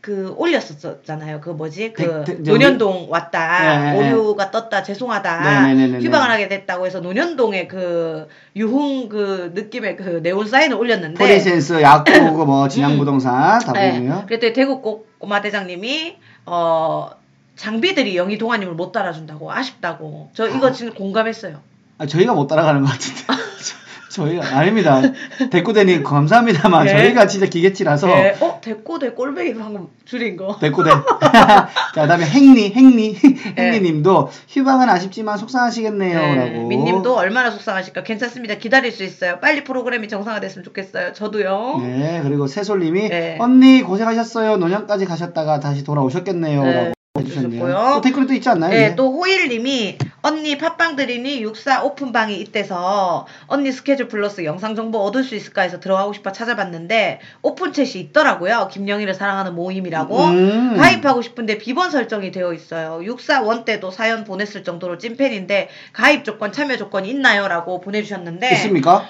그 0.03 0.33
올렸었잖아요. 0.36 1.39
그 1.39 1.51
뭐지 1.51 1.93
그 1.93 2.25
대- 2.25 2.43
대- 2.43 2.51
논현동 2.51 3.07
왔다 3.10 3.79
네, 3.79 3.93
네. 3.93 4.12
오류가 4.12 4.51
떴다 4.51 4.83
죄송하다 4.83 5.39
네, 5.67 5.74
네, 5.75 5.88
네, 5.88 5.98
네, 5.98 6.05
휴방을 6.05 6.27
네. 6.27 6.31
하게 6.33 6.48
됐다고 6.50 6.86
해서 6.86 7.00
논현동의 7.00 7.69
그 7.69 8.27
유흥 8.53 9.07
그 9.07 9.53
느낌의 9.55 9.95
그 9.95 10.19
네온 10.22 10.45
사인을 10.45 10.75
올렸는데 10.75 11.17
포리센스, 11.24 11.81
약국, 11.81 12.45
뭐, 12.45 12.67
진양부동산 12.67 13.60
다 13.60 13.72
네. 13.72 13.91
보이네요. 13.91 14.25
그랬더니 14.27 14.51
대구 14.51 14.81
꼬- 14.81 15.05
꼬마 15.19 15.39
대장님이 15.41 16.17
어 16.48 17.10
장비들이 17.55 18.17
영희 18.17 18.38
동아님을 18.38 18.74
못 18.74 18.91
따라준다고 18.91 19.53
아쉽다고 19.53 20.31
저 20.33 20.50
이거 20.50 20.67
아. 20.67 20.72
지금 20.74 20.93
공감했어요. 20.95 21.62
아, 22.00 22.05
저희가 22.05 22.33
못 22.33 22.48
따라가는 22.48 22.81
것 22.81 22.91
같은데. 22.91 23.22
저- 24.13 24.24
저희가, 24.25 24.58
아닙니다. 24.60 25.01
대꾸대니 25.50 26.03
감사합니다만, 26.03 26.86
네. 26.86 26.91
저희가 26.91 27.25
진짜 27.25 27.48
기계치라서. 27.48 28.05
네. 28.08 28.36
어 28.41 28.60
대꼬대 28.62 29.12
꼴배기 29.13 29.55
방금 29.55 29.88
줄인 30.05 30.38
거. 30.38 30.55
대꾸대. 30.60 30.91
자, 31.24 31.70
그 31.96 32.08
다음에 32.08 32.25
행리, 32.25 32.72
행리, 32.74 33.13
네. 33.15 33.55
행리님도 33.58 34.29
휴방은 34.50 34.88
아쉽지만 34.89 35.38
속상하시겠네요. 35.39 36.20
네, 36.20 36.36
라고. 36.36 36.67
민님도 36.67 37.15
얼마나 37.17 37.50
속상하실까 37.50 38.03
괜찮습니다. 38.03 38.55
기다릴 38.55 38.91
수 38.91 39.03
있어요. 39.03 39.39
빨리 39.39 39.63
프로그램이 39.63 40.08
정상화됐으면 40.08 40.63
좋겠어요. 40.63 41.13
저도요. 41.13 41.79
네, 41.82 42.22
그리고 42.24 42.46
새솔님이 42.48 43.10
네. 43.10 43.38
언니 43.39 43.82
고생하셨어요. 43.82 44.58
노년까지 44.58 45.05
가셨다가 45.05 45.60
다시 45.60 45.84
돌아오셨겠네요. 45.84 46.63
네, 46.63 46.74
라고 46.74 46.93
해주셨고요. 47.20 47.91
또 47.93 48.01
댓글이 48.01 48.25
또 48.25 48.34
있지 48.34 48.50
않나요? 48.50 48.72
네, 48.72 48.86
이제? 48.88 48.96
또 48.96 49.12
호일님이 49.13 50.00
언니 50.24 50.58
팟빵 50.58 50.96
들이니 50.96 51.43
육사 51.43 51.84
오픈방이 51.84 52.36
있대서 52.41 53.27
언니 53.46 53.72
스케줄 53.72 54.08
플러스 54.08 54.43
영상 54.46 54.74
정보 54.74 54.98
얻을 54.98 55.24
수 55.24 55.36
있을까 55.36 55.62
해서 55.62 55.79
들어가고 55.79 56.13
싶어 56.13 56.32
찾아봤는데 56.32 57.20
오픈챗이 57.43 57.98
있더라고요. 57.98 58.67
김영희를 58.72 59.13
사랑하는 59.13 59.53
모임이라고. 59.53 60.24
음. 60.24 60.75
가입하고 60.77 61.22
싶은데 61.22 61.60
비번 61.60 61.91
설정이 61.91 62.32
되어 62.32 62.51
있어요. 62.51 63.03
육사 63.03 63.43
원 63.43 63.63
때도 63.63 63.91
사연 63.91 64.24
보냈을 64.24 64.63
정도로 64.63 64.98
찐팬인데 64.98 65.70
가입 65.93 66.25
조건 66.25 66.51
참여 66.51 66.77
조건이 66.77 67.10
있나요?라고 67.12 67.79
보내주셨는데 67.79 68.53
있습니까? 68.53 69.05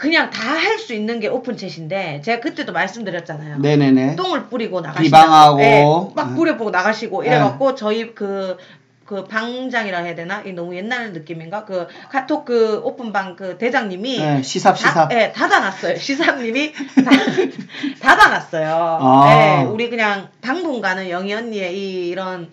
그냥 0.00 0.30
다 0.30 0.54
할 0.56 0.78
수 0.78 0.94
있는 0.94 1.20
게 1.20 1.28
오픈챗인데 1.28 2.22
제가 2.22 2.40
그때도 2.40 2.72
말씀드렸잖아요. 2.72 3.58
네네네. 3.58 4.16
똥을 4.16 4.46
뿌리고 4.46 4.80
나가시고 4.80 5.04
비방하고. 5.04 6.12
막 6.16 6.30
네. 6.30 6.36
뿌려보고 6.36 6.70
나가시고 6.70 7.20
네. 7.22 7.28
이래갖고 7.28 7.74
저희 7.74 8.14
그그 8.14 9.24
방장이라 9.28 9.98
해야 9.98 10.14
되나? 10.14 10.40
이 10.40 10.54
너무 10.54 10.74
옛날 10.74 11.12
느낌인가? 11.12 11.66
그 11.66 11.86
카톡 12.10 12.46
그 12.46 12.80
오픈방 12.82 13.36
그 13.36 13.58
대장님이 13.58 14.18
네, 14.20 14.42
시삽 14.42 14.78
시삽. 14.78 15.08
다, 15.08 15.08
예, 15.12 15.32
닫아놨어요. 15.32 15.96
시사님이 16.00 16.72
다, 16.72 17.10
닫아놨어요. 18.00 18.98
아. 19.02 19.26
예, 19.28 19.64
우리 19.66 19.90
그냥 19.90 20.28
당분간은 20.40 21.10
영희 21.10 21.34
언니의 21.34 21.76
이 21.76 22.08
이런 22.08 22.50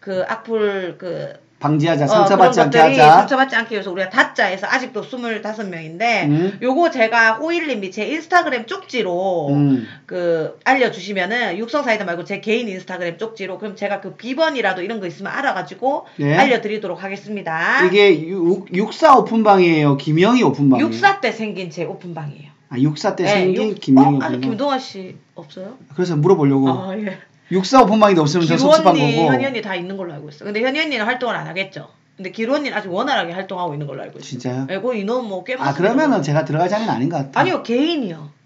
그 0.00 0.24
악플 0.26 0.96
그 0.98 1.34
방지하자. 1.60 2.04
어, 2.04 2.08
상처받지 2.08 2.60
그런 2.60 2.66
않게 2.86 3.00
하자. 3.00 3.12
상처받지 3.18 3.56
않기 3.56 3.74
위해서 3.74 3.90
우리가 3.90 4.10
닫자해서 4.10 4.66
아직도 4.68 5.02
25명인데 5.02 6.24
음. 6.28 6.58
요거 6.62 6.90
제가 6.90 7.34
호일님이 7.34 7.90
제 7.90 8.06
인스타그램 8.06 8.66
쪽지로 8.66 9.48
음. 9.48 9.86
그 10.06 10.56
알려주시면은 10.64 11.58
육성사이다 11.58 12.04
말고 12.04 12.24
제 12.24 12.40
개인 12.40 12.68
인스타그램 12.68 13.18
쪽지로 13.18 13.58
그럼 13.58 13.74
제가 13.74 14.00
그 14.00 14.14
비번이라도 14.14 14.82
이런 14.82 15.00
거 15.00 15.06
있으면 15.06 15.32
알아가지고 15.32 16.06
네. 16.16 16.36
알려드리도록 16.36 17.02
하겠습니다. 17.02 17.84
이게 17.86 18.22
육, 18.28 18.72
육사 18.74 19.16
오픈방이에요. 19.18 19.96
김영희 19.96 20.42
오픈방이에요. 20.44 20.86
육사 20.86 21.20
때 21.20 21.32
생긴 21.32 21.70
제 21.70 21.84
오픈방이에요. 21.84 22.48
아, 22.70 22.78
육사 22.78 23.16
때 23.16 23.24
네, 23.24 23.30
생긴 23.30 23.70
육- 23.70 23.80
김영희 23.80 24.06
어? 24.06 24.10
오픈방. 24.10 24.28
아니 24.28 24.40
김동아 24.40 24.78
씨 24.78 25.16
없어요? 25.34 25.76
그래서 25.94 26.14
물어보려고. 26.16 26.68
아 26.68 26.94
예. 26.98 27.18
육사 27.50 27.82
오픈방이 27.82 28.18
없으면 28.18 28.46
저 28.46 28.56
기루 28.56 28.68
섭섭한 28.68 28.94
거고. 28.94 29.32
현이 29.32 29.46
언니 29.46 29.62
다 29.62 29.74
있는 29.74 29.96
걸로 29.96 30.12
알고 30.14 30.28
있어. 30.30 30.44
근데 30.44 30.60
현이 30.62 30.78
언니는 30.78 31.04
활동을 31.06 31.34
안 31.34 31.46
하겠죠. 31.46 31.88
근데 32.16 32.30
기루 32.30 32.54
언니는 32.54 32.76
아직 32.76 32.92
원활하게 32.92 33.32
활동하고 33.32 33.74
있는 33.74 33.86
걸로 33.86 34.02
알고 34.02 34.18
있어요. 34.18 34.28
진짜요? 34.28 34.66
예, 34.70 34.78
그 34.80 34.94
인원 34.94 35.26
뭐꽤 35.28 35.56
아 35.58 35.72
그러면은 35.72 36.22
제가 36.22 36.44
들어갈 36.44 36.68
자리는 36.68 36.92
아닌 36.92 37.08
것 37.08 37.16
같아요. 37.18 37.32
아니요 37.40 37.62
개인이요. 37.62 38.38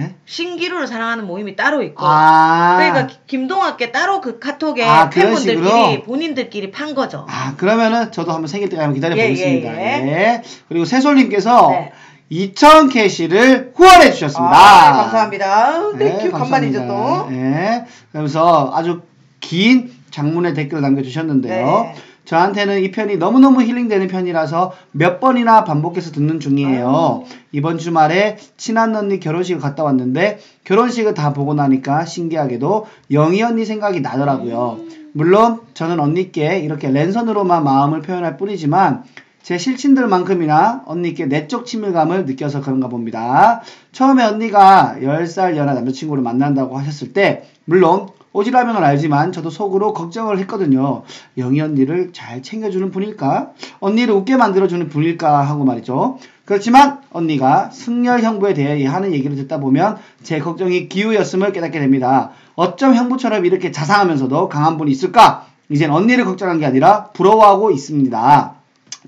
예? 0.00 0.14
신기루를 0.24 0.86
사랑하는 0.86 1.26
모임이 1.26 1.56
따로 1.56 1.82
있고. 1.82 2.06
아. 2.06 2.76
그러니까 2.78 3.06
기- 3.08 3.18
김동학께 3.26 3.92
따로 3.92 4.20
그 4.22 4.38
카톡에 4.38 4.82
아, 4.84 5.10
팬분들끼리? 5.10 6.02
본인들끼리 6.04 6.70
판 6.70 6.94
거죠. 6.94 7.26
아 7.28 7.54
그러면은 7.56 8.10
저도 8.10 8.32
한번 8.32 8.46
생길 8.48 8.68
때까지 8.70 8.82
한번 8.84 8.94
기다려 8.94 9.16
예, 9.18 9.22
보겠습니다. 9.28 9.76
예, 9.76 9.84
예. 9.84 10.08
예. 10.12 10.42
그리고 10.68 10.84
세솔님께서 10.86 11.68
네. 11.70 11.92
2,000 12.30 12.88
캐시를 12.88 13.72
후원해 13.74 14.12
주셨습니다. 14.12 14.54
아, 14.54 14.92
감사합니다. 15.02 15.92
네, 15.98 16.18
thank 16.18 16.25
you 16.25 16.30
간만이죠 16.30 16.86
또. 16.86 17.28
예. 17.32 17.84
그러면서 18.12 18.70
아주 18.72 19.02
긴 19.40 19.90
장문의 20.10 20.54
댓글을 20.54 20.80
남겨주셨는데요. 20.82 21.66
네. 21.66 21.94
저한테는 22.24 22.82
이 22.82 22.92
편이 22.92 23.16
너무너무 23.16 23.62
힐링되는 23.62 24.06
편이라서 24.06 24.72
몇 24.92 25.18
번이나 25.18 25.64
반복해서 25.64 26.12
듣는 26.12 26.38
중이에요. 26.38 27.24
아유. 27.26 27.36
이번 27.50 27.78
주말에 27.78 28.36
친한 28.56 28.94
언니 28.94 29.18
결혼식을 29.18 29.60
갔다 29.60 29.82
왔는데 29.82 30.38
결혼식을 30.64 31.14
다 31.14 31.32
보고 31.32 31.54
나니까 31.54 32.04
신기하게도 32.04 32.86
영희 33.10 33.42
언니 33.42 33.64
생각이 33.64 34.00
나더라고요. 34.00 34.78
물론 35.12 35.62
저는 35.74 35.98
언니께 35.98 36.60
이렇게 36.60 36.90
랜선으로만 36.90 37.64
마음을 37.64 38.02
표현할 38.02 38.36
뿐이지만 38.36 39.02
제 39.42 39.58
실친들만큼이나 39.58 40.82
언니께 40.86 41.26
내적 41.26 41.66
친밀감을 41.66 42.26
느껴서 42.26 42.60
그런가 42.60 42.88
봅니다. 42.88 43.62
처음에 43.92 44.24
언니가 44.24 44.96
10살 45.00 45.56
연하 45.56 45.74
남자친구를 45.74 46.22
만난다고 46.22 46.78
하셨을 46.78 47.12
때 47.12 47.48
물론 47.64 48.08
오지라면 48.32 48.76
은 48.76 48.84
알지만 48.84 49.32
저도 49.32 49.50
속으로 49.50 49.92
걱정을 49.92 50.38
했거든요. 50.40 51.02
영희 51.36 51.60
언니를 51.60 52.10
잘 52.12 52.42
챙겨주는 52.42 52.90
분일까? 52.92 53.52
언니를 53.80 54.14
웃게 54.14 54.36
만들어주는 54.36 54.88
분일까? 54.88 55.40
하고 55.40 55.64
말이죠. 55.64 56.18
그렇지만 56.44 57.00
언니가 57.12 57.70
승열 57.70 58.22
형부에 58.22 58.54
대해 58.54 58.86
하는 58.86 59.12
얘기를 59.12 59.34
듣다 59.36 59.58
보면 59.58 59.98
제 60.22 60.38
걱정이 60.38 60.88
기우였음을 60.88 61.52
깨닫게 61.52 61.80
됩니다. 61.80 62.30
어쩜 62.54 62.94
형부처럼 62.94 63.46
이렇게 63.46 63.72
자상하면서도 63.72 64.48
강한 64.48 64.76
분이 64.76 64.90
있을까? 64.92 65.46
이젠 65.68 65.90
언니를 65.90 66.24
걱정한 66.24 66.58
게 66.58 66.66
아니라 66.66 67.06
부러워하고 67.06 67.70
있습니다. 67.72 68.59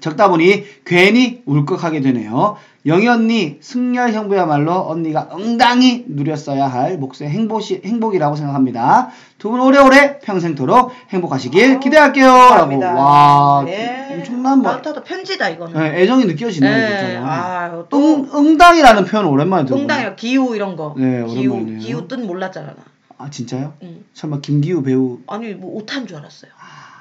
적다 0.03 0.29
보니 0.29 0.65
괜히 0.85 1.43
울컥하게 1.47 2.01
되네요. 2.03 2.57
영희 2.85 3.07
언니, 3.07 3.59
승열 3.61 4.13
형부야말로 4.13 4.89
언니가 4.89 5.29
응당히 5.33 6.05
누렸어야 6.09 6.67
할 6.67 6.99
몫의 6.99 7.31
행복이, 7.31 7.83
행복이라고 7.85 8.35
생각합니다. 8.35 9.11
두 9.39 9.51
분 9.53 9.61
오래오래 9.61 10.19
평생토록 10.19 10.91
행복하시길 11.11 11.79
기대할게요. 11.79 12.27
라고. 12.27 12.49
감사합니다. 12.49 12.95
와, 12.95 13.65
예. 13.69 14.09
엄청난 14.13 14.59
뭐, 14.59 14.73
마운타도 14.73 15.05
편지다 15.05 15.49
이거는. 15.51 15.79
네, 15.81 16.03
애정이 16.03 16.25
느껴지네요. 16.25 16.71
네. 16.77 17.17
아유, 17.19 17.87
또 17.89 17.99
응, 17.99 18.29
응당이라는 18.35 19.05
표현 19.05 19.27
오랜만에 19.27 19.65
들어요. 19.65 19.81
응당이요. 19.83 20.17
기우 20.17 20.57
이런 20.57 20.75
거. 20.75 20.95
네, 20.99 21.25
기우 21.27 21.53
오랜만이네요. 21.53 21.79
기우 21.79 22.09
뜻 22.09 22.17
몰랐잖아. 22.19 22.67
나. 22.67 22.75
아, 23.19 23.31
진짜요? 23.31 23.75
응. 23.85 24.05
설마 24.15 24.41
김기우 24.41 24.83
배우 24.83 25.19
아니 25.29 25.55
뭐 25.55 25.77
오탄 25.77 26.09
줄 26.09 26.17
알았어요. 26.17 26.51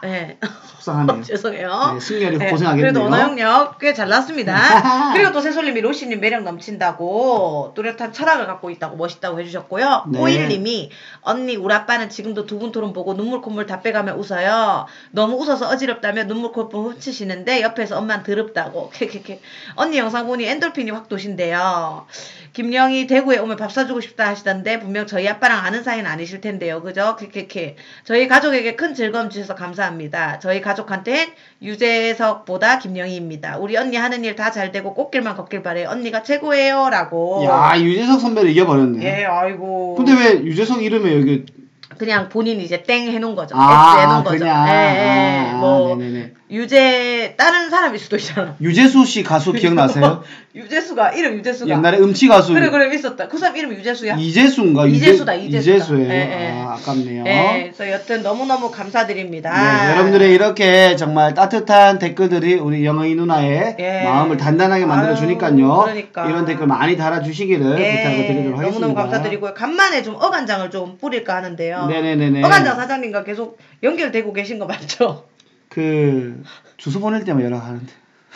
네. 0.03 0.37
속상하네요. 0.75 1.21
죄송해요. 1.23 1.91
네, 1.93 1.99
승열이 1.99 2.37
네, 2.37 2.49
고생하겠네요. 2.49 2.93
그래도 2.93 3.05
언어 3.05 3.19
영역 3.19 3.77
꽤잘 3.79 4.09
나왔습니다. 4.09 4.55
그리고 5.13 5.31
또 5.31 5.41
새솔님이 5.41 5.81
로시님 5.81 6.19
매력 6.19 6.43
넘친다고 6.43 7.73
뚜렷한 7.75 8.13
철학을 8.13 8.47
갖고 8.47 8.69
있다고 8.69 8.95
멋있다고 8.97 9.39
해주셨고요. 9.41 10.05
네. 10.09 10.19
오일님이 10.19 10.89
언니 11.21 11.55
우리 11.55 11.73
아빠는 11.73 12.09
지금도 12.09 12.45
두 12.45 12.61
분 12.61 12.71
토론 12.71 12.93
보고 12.93 13.15
눈물 13.15 13.41
콧물 13.41 13.65
다 13.65 13.81
빼가며 13.81 14.15
웃어요. 14.15 14.85
너무 15.11 15.35
웃어서 15.37 15.67
어지럽다며 15.69 16.25
눈물 16.25 16.51
콧물 16.51 16.93
훔치시는데 16.93 17.61
옆에서 17.61 17.97
엄만 17.97 18.23
더럽다고. 18.23 18.89
케케케. 18.93 19.39
언니 19.75 19.97
영상 19.97 20.27
보니 20.27 20.45
엔돌핀이 20.45 20.91
확 20.91 21.09
도신대요. 21.09 22.05
김영희 22.53 23.07
대구에 23.07 23.37
오면 23.37 23.55
밥 23.57 23.71
사주고 23.71 24.01
싶다 24.01 24.27
하시던데 24.27 24.79
분명 24.79 25.07
저희 25.07 25.27
아빠랑 25.27 25.65
아는 25.65 25.83
사이는 25.83 26.09
아니실 26.09 26.41
텐데요. 26.41 26.81
그죠? 26.81 27.15
케케케. 27.17 27.77
저희 28.03 28.27
가족에게 28.27 28.75
큰 28.75 28.93
즐거움 28.93 29.29
주셔서 29.29 29.55
감사합니다. 29.55 29.90
저희 30.41 30.61
가족한텐 30.61 31.29
유재석보다 31.61 32.79
김영희입니다. 32.79 33.57
우리 33.57 33.75
언니 33.77 33.97
하는 33.97 34.23
일 34.23 34.35
다 34.35 34.51
잘 34.51 34.71
되고 34.71 34.93
꽃길만 34.93 35.35
걷길 35.35 35.61
바래요. 35.63 35.89
언니가 35.89 36.23
최고예요. 36.23 36.89
라고. 36.89 37.43
야, 37.45 37.73
유재석 37.79 38.19
선배를 38.21 38.49
이겨버렸네. 38.51 38.99
어. 38.99 39.03
예, 39.03 39.25
아이고. 39.25 39.95
근데 39.95 40.13
왜 40.13 40.43
유재석 40.43 40.83
이름에 40.83 41.15
여기 41.17 41.45
그냥 41.97 42.29
본인이 42.29 42.63
이제 42.63 42.81
땡 42.83 43.11
해놓은 43.11 43.35
거죠. 43.35 43.55
아, 43.57 43.99
해놓은 43.99 44.23
거죠. 44.23 44.39
그냥. 44.39 44.67
예, 44.69 44.71
예. 44.73 45.51
아, 45.51 45.57
뭐, 45.57 45.95
네네네. 45.95 46.33
유재, 46.51 47.35
다른 47.37 47.69
사람일 47.69 47.97
수도 47.97 48.17
있잖아. 48.17 48.57
유재수 48.59 49.05
씨 49.05 49.23
가수 49.23 49.53
기억나세요? 49.53 50.21
유재수가, 50.53 51.11
이름 51.11 51.35
유재수가. 51.37 51.73
옛날에 51.73 51.97
음치 51.99 52.27
가수 52.27 52.53
그래, 52.53 52.69
그래, 52.69 52.93
있었다. 52.93 53.29
그 53.29 53.37
사람 53.37 53.55
이름 53.55 53.71
유재수야? 53.71 54.15
이재수인가? 54.15 54.85
이재수다, 54.85 55.33
이재수다. 55.33 55.75
이재수예요. 55.77 56.09
예, 56.11 56.13
예. 56.13 56.61
아, 56.61 56.73
아깝네요. 56.73 57.23
예, 57.25 57.71
그래서 57.73 57.89
여튼 57.89 58.21
너무너무 58.21 58.69
감사드립니다. 58.69 59.49
네, 59.49 59.91
여러분들의 59.91 60.33
이렇게 60.33 60.97
정말 60.97 61.33
따뜻한 61.33 61.99
댓글들이 61.99 62.55
우리 62.55 62.85
영희 62.85 63.15
누나의 63.15 63.77
예. 63.79 64.03
마음을 64.03 64.35
단단하게 64.35 64.85
만들어 64.85 65.15
주니까요. 65.15 65.83
그러니까. 65.83 66.25
이런 66.27 66.45
댓글 66.45 66.67
많이 66.67 66.97
달아 66.97 67.21
주시기를 67.21 67.79
예, 67.79 67.97
부탁을 67.97 68.27
드리도록 68.27 68.59
하겠습니다. 68.59 68.87
너무너무 68.87 68.93
감사드리고요. 68.95 69.53
간만에 69.53 70.03
좀 70.03 70.15
어간장을 70.15 70.69
좀 70.69 70.97
뿌릴까 70.97 71.33
하는데요. 71.37 71.87
네네네네. 71.87 72.43
어간장 72.43 72.75
사장님과 72.75 73.23
계속 73.23 73.57
연결되고 73.83 74.33
계신 74.33 74.59
거 74.59 74.65
맞죠? 74.65 75.30
그 75.71 76.43
주소 76.77 76.99
보낼 76.99 77.23
때만 77.23 77.41
연락하는데. 77.43 77.91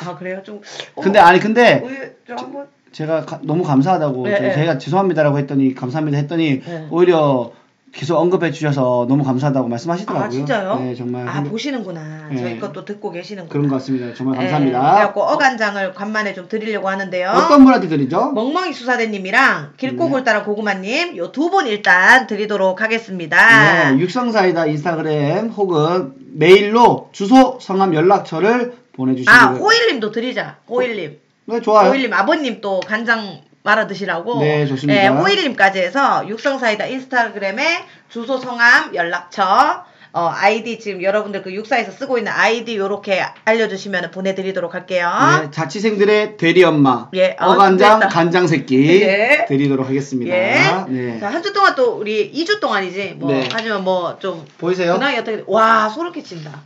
아, 0.06 0.16
그래요? 0.18 0.42
좀. 0.44 0.62
어, 0.96 1.02
근데 1.02 1.20
아니 1.20 1.40
근데 1.40 2.16
좀 2.26 2.38
한번. 2.38 2.68
제가 2.94 3.26
가- 3.26 3.42
너무 3.44 3.62
감사하다고 3.64 4.30
예, 4.32 4.38
저- 4.38 4.46
예. 4.46 4.54
제가 4.54 4.78
죄송합니다라고 4.78 5.38
했더니 5.40 5.76
감사합니다 5.76 6.18
했더니 6.18 6.62
예. 6.66 6.88
오히려 6.90 7.52
계속 7.96 8.18
언급해 8.18 8.52
주셔서 8.52 9.06
너무 9.08 9.24
감사하다고 9.24 9.70
말씀하시더라고요. 9.70 10.26
아, 10.26 10.30
진짜요? 10.30 10.76
네, 10.80 10.96
정말 10.96 11.26
아, 11.30 11.42
보시는구나. 11.44 12.28
예. 12.34 12.38
저희 12.38 12.60
것도 12.60 12.84
듣고 12.84 13.10
계시는구나. 13.10 13.50
그런 13.54 13.70
것 13.70 13.76
같습니다. 13.76 14.14
정말 14.14 14.36
예, 14.36 14.40
감사합니다. 14.42 14.80
그래갖고 14.96 15.24
어간장을 15.24 15.94
간만에 15.94 16.34
좀 16.34 16.50
드리려고 16.50 16.90
하는데요. 16.90 17.30
어떤 17.30 17.64
분한테 17.64 17.88
드리죠? 17.88 18.34
멍멍이 18.34 18.74
수사대님이랑 18.74 19.74
길고 19.78 20.06
네. 20.06 20.10
골따라 20.12 20.44
고구마님 20.44 21.16
요 21.16 21.32
두 21.32 21.50
분 21.50 21.68
일단 21.68 22.28
드리도록 22.28 22.82
하겠습니다. 22.82 23.92
네, 23.94 23.98
육성사이다 24.00 24.66
인스타그램 24.66 25.48
혹은 25.50 26.14
메일로 26.34 27.10
주소, 27.14 27.60
성함, 27.62 27.94
연락처를 27.94 28.74
보내주시면 28.92 29.34
아 29.40 29.52
호일님도 29.54 30.12
드리자. 30.12 30.58
호일님. 30.70 31.18
네, 31.46 31.62
좋아요. 31.62 31.92
호일님 31.92 32.12
아버님 32.12 32.60
또 32.60 32.82
간장 32.82 33.40
말아 33.66 33.88
드시라고. 33.88 34.40
네, 34.40 34.66
좋습니다. 34.68 35.02
네, 35.02 35.08
호일님까지 35.08 35.80
해서 35.80 36.26
육성사이다 36.28 36.86
인스타그램에 36.86 37.84
주소, 38.10 38.38
성함, 38.38 38.94
연락처 38.94 39.84
어, 40.14 40.32
아이디 40.34 40.80
지금 40.80 41.04
여러분들 41.04 41.42
그 41.42 41.54
육사에서 41.54 41.92
쓰고 41.92 42.18
있는 42.20 42.32
아이디 42.32 42.78
요렇게 42.78 43.22
알려주시면 43.44 44.12
보내드리도록 44.12 44.74
할게요. 44.74 45.12
네, 45.42 45.52
자취생들의 45.52 46.38
대리 46.38 46.64
엄마 46.64 47.10
예, 47.16 47.36
아, 47.38 47.48
어간장 47.48 48.00
됐다. 48.00 48.14
간장 48.14 48.48
새끼 48.48 49.02
예. 49.02 49.46
드리도록 49.50 49.88
하겠습니다. 49.90 50.34
예. 50.34 50.86
네. 50.88 51.20
자, 51.20 51.30
한주 51.30 51.52
동안 51.52 51.76
또 51.76 51.98
우리 51.98 52.32
2주 52.32 52.62
동안이지. 52.62 53.16
뭐, 53.18 53.32
네. 53.32 53.50
하지만 53.52 53.84
뭐 53.84 54.18
좀, 54.20 54.46
보이세요? 54.58 54.94
근황이 54.94 55.18
어떻게, 55.18 55.38
돼? 55.38 55.44
와, 55.48 55.90
소름 55.90 56.14
끼친다. 56.14 56.62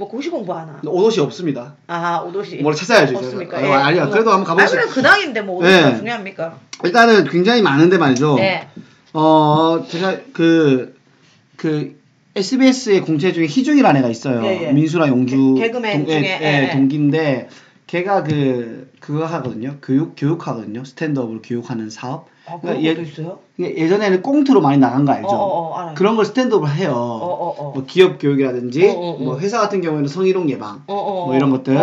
뭐 0.00 0.08
고시 0.08 0.30
공부하나? 0.30 0.80
옷옷이 0.82 1.22
없습니다. 1.26 1.74
아, 1.86 2.20
오도시. 2.22 2.56
뭘 2.62 2.74
찾아야죠. 2.74 3.18
없습니까? 3.18 3.58
제가. 3.60 3.68
예. 3.68 3.70
어, 3.70 3.74
아니요. 3.80 4.08
그래도 4.10 4.30
한번 4.30 4.44
가보시죠. 4.46 4.78
아, 4.78 4.80
그래, 4.80 4.90
근황인데 4.94 5.42
뭐 5.42 5.56
오도시가 5.58 5.90
네. 5.90 5.96
중요합니까? 5.98 6.58
일단은 6.84 7.24
굉장히 7.28 7.60
많은데 7.60 7.98
말이죠. 7.98 8.36
네. 8.36 8.66
어 9.12 9.84
제가 9.86 10.16
그그 10.32 12.00
SBS의 12.34 13.02
공채 13.02 13.32
중에 13.34 13.44
희중이라는 13.46 14.00
애가 14.00 14.08
있어요. 14.08 14.42
예, 14.46 14.68
예. 14.68 14.72
민수랑 14.72 15.08
용주 15.08 15.54
개- 15.58 15.66
개그맨 15.66 16.06
동, 16.06 16.14
예, 16.14 16.20
중에, 16.20 16.38
예, 16.40 16.44
예, 16.46 16.62
예. 16.68 16.70
동기인데 16.72 17.48
걔가 17.86 18.22
그 18.22 18.90
그거 19.00 19.26
하거든요. 19.26 19.76
교육 19.82 20.14
교육하거든요. 20.16 20.82
스탠드업으로 20.84 21.42
교육하는 21.42 21.90
사업. 21.90 22.28
아, 22.50 22.58
그러니까 22.60 22.82
예- 22.84 23.02
있어요? 23.02 23.38
예전에는 23.58 24.22
꽁트로 24.22 24.60
많이 24.60 24.78
나간 24.78 25.04
거 25.04 25.12
알죠? 25.12 25.28
어, 25.28 25.34
어, 25.34 25.90
어. 25.90 25.94
그런 25.94 26.16
걸 26.16 26.24
스탠드업을 26.24 26.74
해요. 26.74 26.92
어, 26.94 27.26
어, 27.26 27.54
어. 27.58 27.72
뭐 27.74 27.84
기업 27.86 28.18
교육이라든지. 28.18 28.86
뭐 28.94 29.38
회사 29.38 29.60
같은 29.60 29.80
경우에는 29.82 30.08
성희롱 30.08 30.48
예방 30.50 30.82
뭐 30.86 31.34
이런 31.34 31.52
어. 31.52 31.56
것들. 31.56 31.78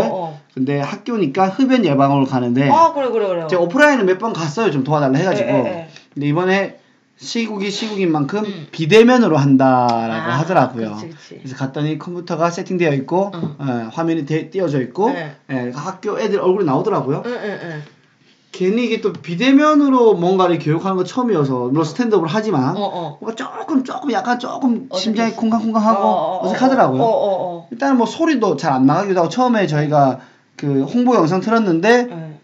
근데 0.54 0.80
학교니까 0.80 1.50
흡연 1.50 1.86
예방으로 1.86 2.26
가는데 2.26 2.68
아, 2.70 2.92
그래, 2.94 3.10
그래, 3.12 3.28
그래. 3.28 3.48
제가 3.48 3.62
오프라인을 3.62 4.06
몇 4.06 4.18
번 4.18 4.34
갔어요. 4.34 4.72
좀 4.72 4.84
도와달라 4.84 5.18
해가지고. 5.20 5.48
예, 5.50 5.54
예, 5.54 5.58
예. 5.66 5.88
근데 6.14 6.28
이번에 6.28 6.78
시국이 7.20 7.70
시국인 7.72 8.12
만큼 8.12 8.44
음. 8.46 8.68
비대면으로 8.72 9.38
한다라고 9.38 10.32
아, 10.32 10.40
하더라고요. 10.40 10.94
그치, 10.96 11.10
그치. 11.10 11.38
그래서 11.40 11.56
갔더니 11.56 11.98
컴퓨터가 12.00 12.50
세팅되어 12.52 12.94
있고 12.94 13.32
응. 13.36 13.56
어, 13.60 13.90
화면이 13.92 14.26
대- 14.26 14.50
띄어져 14.50 14.82
있고 14.82 15.10
네. 15.12 15.32
예, 15.52 15.72
학교 15.76 16.20
애들 16.20 16.40
얼굴이 16.40 16.66
나오더라고요. 16.66 17.22
응. 17.26 17.84
괜히 18.52 18.86
이게 18.86 19.02
또 19.02 19.14
비대면으로 19.14 20.16
뭔가를 20.16 20.58
교육하는 20.60 20.98
거 20.98 21.04
처음이어서 21.04 21.68
물론 21.68 21.84
스탠드업을 21.86 22.28
하지만 22.28 22.76
어, 22.76 22.82
어. 22.82 23.18
뭔가 23.20 23.36
조금 23.36 23.84
조금 23.84 24.12
약간 24.12 24.40
조금. 24.40 24.90
심장이 24.96 25.34
쿵쾅쿵쾅하고 25.34 26.04
어, 26.04 26.08
어, 26.08 26.38
어, 26.38 26.46
어색하더라고요. 26.48 27.02
어. 27.04 27.68
일단은 27.72 27.98
뭐 27.98 28.06
소리도 28.08 28.56
잘 28.58 28.74
안 28.74 28.86
나가기도 28.86 29.20
하고 29.20 29.30
처음에 29.30 29.68
저희가 29.68 30.20
그 30.56 30.84
홍보 30.84 31.16
영상 31.16 31.40
틀었는데 31.40 32.04
네. 32.04 32.40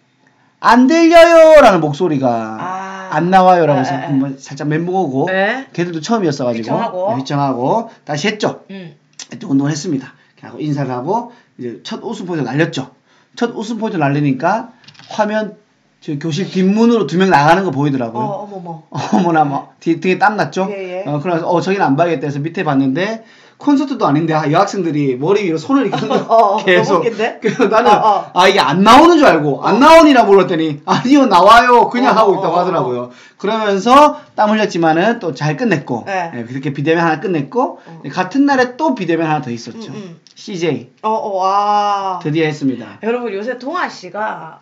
안 0.60 0.88
들려요라는 0.88 1.82
목소리가 1.82 2.58
아. 2.60 3.10
안 3.12 3.30
나와요라고 3.30 3.80
해서 3.80 3.94
에, 3.94 3.98
에, 3.98 4.02
에. 4.02 4.06
한번 4.06 4.38
살짝 4.40 4.68
멘붕 4.68 4.96
오고 4.96 5.26
네. 5.28 5.68
걔들도 5.74 6.02
처음이었어가지고 6.02 6.62
휘청하고. 6.64 7.10
네, 7.10 7.16
휘청하고 7.18 7.90
다시 8.06 8.28
했죠. 8.28 8.62
응. 8.72 8.96
또 9.40 9.50
운동을 9.50 9.72
했습니다. 9.72 10.14
하고 10.42 10.60
인사를 10.60 10.92
하고 10.92 11.32
이제 11.58 11.80
첫 11.84 12.02
웃음 12.04 12.26
포인트 12.26 12.44
날렸죠. 12.46 12.92
첫 13.36 13.52
웃음 13.56 13.78
포인트 13.78 13.98
날리니까 13.98 14.72
화면 15.10 15.56
저 16.04 16.20
교실 16.20 16.50
뒷문으로 16.52 17.08
두 17.08 17.18
명 17.18 17.30
나가는 17.30 17.64
거 17.64 17.70
어, 17.70 17.72
보이더라고요. 17.72 18.24
어 18.24 18.48
머머. 18.52 18.84
어머나 19.14 19.46
뭐 19.46 19.74
뒤, 19.80 20.02
등에 20.02 20.18
땀 20.20 20.36
났죠. 20.36 20.68
예, 20.72 21.04
예. 21.06 21.10
어, 21.10 21.20
그래서 21.22 21.48
어 21.48 21.62
저기는 21.62 21.86
안 21.86 21.96
봐야겠다 21.96 22.28
해서 22.28 22.40
밑에 22.40 22.64
봤는데 22.66 23.24
콘서트도 23.58 24.06
아닌데 24.06 24.34
아, 24.34 24.52
여학생들이 24.52 25.16
머리 25.16 25.46
위로 25.46 25.58
손을 25.58 25.88
이렇게 25.88 26.06
거 26.06 26.16
어, 26.28 26.56
어, 26.56 26.58
계속? 26.66 27.04
그래서 27.40 27.68
나는 27.70 27.92
어, 27.92 27.96
어. 27.96 28.32
아 28.34 28.48
이게 28.50 28.60
안 28.60 28.84
나오는 28.84 29.18
줄 29.18 29.26
알고 29.26 29.64
안 29.64 29.80
나오니라 29.80 30.24
물었더니 30.24 30.82
아니요 30.86 31.28
나와요 31.28 31.88
그냥 31.90 32.18
어, 32.18 32.20
하고 32.20 32.34
어, 32.34 32.40
있다고 32.40 32.54
어, 32.56 32.60
하더라고요. 32.60 33.12
그러면서 33.38 34.20
땀 34.36 34.50
흘렸지만은 34.52 35.20
또 35.20 35.34
잘 35.34 35.56
끝냈고 35.56 36.04
네. 36.06 36.32
예, 36.36 36.44
그렇게 36.44 36.74
비대면 36.74 37.02
하나 37.06 37.22
끝냈고 37.22 37.80
어. 37.86 38.02
같은 38.12 38.46
날에 38.46 38.76
또 38.76 38.94
비대면 38.96 39.26
하나 39.26 39.42
더 39.42 39.52
있었죠. 39.52 39.92
음, 39.92 39.96
음. 39.96 40.20
CJ 40.36 40.90
어, 41.04 41.10
어, 41.12 41.38
와. 41.38 42.20
드디어 42.22 42.44
했습니다. 42.46 43.00
여러분 43.04 43.32
요새 43.34 43.58
동아 43.58 43.88
씨가 43.88 44.60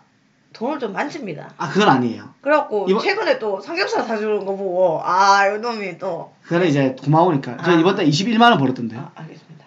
돈을 0.54 0.80
좀 0.80 0.94
만집니다. 0.94 1.50
아 1.58 1.70
그건 1.70 1.90
아니에요. 1.90 2.24
그래갖고 2.42 2.86
이번- 2.90 3.02
최근에 3.04 3.40
또 3.40 3.62
삼겹살 3.62 4.04
사주는 4.06 4.40
거 4.40 4.56
보고 4.56 5.02
아 5.04 5.48
이놈이 5.48 5.98
또 5.98 6.34
그거는 6.44 6.68
이제 6.68 6.96
고마우니까. 7.04 7.58
저 7.64 7.72
아. 7.72 7.76
이번 7.76 7.96
달 7.96 8.06
21만 8.06 8.42
원 8.50 8.58
벌었던데. 8.58 8.98
아, 8.98 9.10
알겠습니다. 9.16 9.66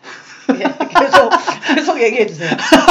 예, 0.57 0.99
계속 1.01 1.31
계속 1.75 2.01
얘기해 2.03 2.27
주세요. 2.27 2.51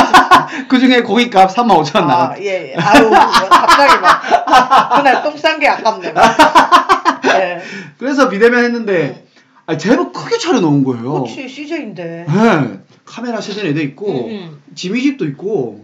그 0.68 0.80
중에 0.80 1.02
고깃값 1.04 1.54
3만 1.56 1.70
5천 1.84 1.96
원 2.02 2.04
아, 2.06 2.08
나갔. 2.08 2.42
예, 2.42 2.74
예. 2.74 2.76
아유, 2.76 3.08
뭐 3.10 3.18
갑자기 3.18 4.02
막 4.02 4.98
그날 4.98 5.22
똥 5.24 5.36
싼 5.38 5.60
게 5.60 5.68
아깝네. 5.68 6.14
막. 6.14 6.24
예. 7.36 7.62
그래서 8.00 8.28
비대면 8.28 8.64
했는데 8.64 9.28
아, 9.68 9.78
제법 9.78 10.12
크게 10.14 10.40
차려놓은 10.40 10.84
거예요. 10.84 11.24
그렇지 11.24 11.48
CJ인데. 11.48 12.26
네. 12.28 12.80
카메라 13.06 13.40
세대 13.40 13.68
애도 13.70 13.82
있고 13.82 14.08
음, 14.28 14.32
음. 14.32 14.62
지미집도 14.76 15.26
있고 15.26 15.83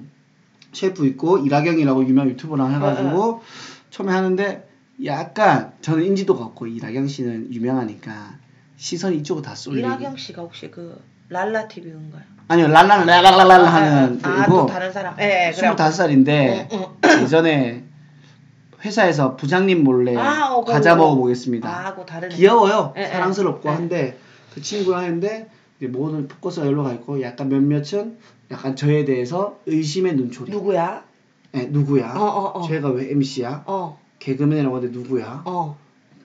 셰프 0.73 1.05
있고 1.08 1.39
이라경이라고 1.39 2.05
유명 2.05 2.29
유튜버랑 2.29 2.75
해가지고 2.75 3.41
처음에 3.89 4.12
하는데 4.12 4.67
약간 5.05 5.71
저는 5.82 6.03
인지도가 6.03 6.45
없고 6.45 6.67
이라경 6.67 7.08
씨는 7.08 7.53
유명하니까 7.53 8.38
시선이 8.77 9.17
이쪽으로 9.17 9.41
다 9.43 9.55
쏠리고 9.55 9.79
이라경 9.88 10.17
씨가 10.17 10.41
혹시 10.41 10.69
그 10.69 11.01
랄라 11.29 11.67
TV인가요? 11.67 12.23
아니요 12.47 12.67
랄랄랄랄랄라 12.67 13.65
하는 13.65 14.19
아, 14.23 14.45
그리고 14.45 14.62
또 14.62 14.65
다른 14.65 14.91
사람. 14.91 15.15
그래. 15.15 15.51
25살인데 15.55 16.73
응, 16.73 16.86
응. 17.05 17.23
예전에 17.23 17.84
회사에서 18.84 19.36
부장님 19.36 19.84
몰래 19.84 20.15
아, 20.15 20.53
어, 20.53 20.63
과자 20.63 20.95
그거. 20.95 21.05
먹어보겠습니다. 21.08 21.69
아, 21.69 22.05
다른. 22.05 22.29
귀여워요. 22.29 22.93
예, 22.97 23.01
예. 23.01 23.08
사랑스럽고 23.08 23.69
예. 23.69 23.73
한데 23.73 24.17
그 24.53 24.62
친구랑 24.62 25.03
했는데 25.03 25.49
모든 25.82 26.27
포커스가 26.27 26.65
여기로 26.65 26.84
가 26.84 26.93
있고 26.93 27.21
약간 27.21 27.49
몇몇은 27.49 28.17
약간 28.52 28.76
저에 28.76 29.06
대해서 29.06 29.58
의심의 29.66 30.16
눈초리. 30.16 30.52
누구야? 30.52 31.04
예, 31.56 31.64
누구야? 31.64 32.14
어, 32.16 32.24
어, 32.24 32.60
어. 32.60 32.68
제가 32.68 32.90
왜 32.90 33.12
MC야? 33.12 33.64
어, 33.68 34.00
개그맨이라고 34.20 34.76
하는데 34.78 34.98
누구야? 34.98 35.42
어. 35.46 35.78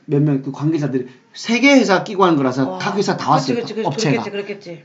몇 0.07 0.21
명 0.21 0.43
그 0.43 0.53
관계자들이 0.53 1.07
세 1.33 1.61
개 1.61 1.73
회사 1.75 2.05
끼고 2.05 2.25
하는 2.25 2.37
거라서 2.37 2.73
와. 2.73 2.79
각 2.79 2.97
회사 2.99 3.17
다 3.17 3.31
왔어요. 3.31 3.57
그치, 3.57 3.75
그치, 3.75 3.87
업체가. 3.87 4.23
그렇겠지, 4.25 4.31
그렇겠지. 4.71 4.85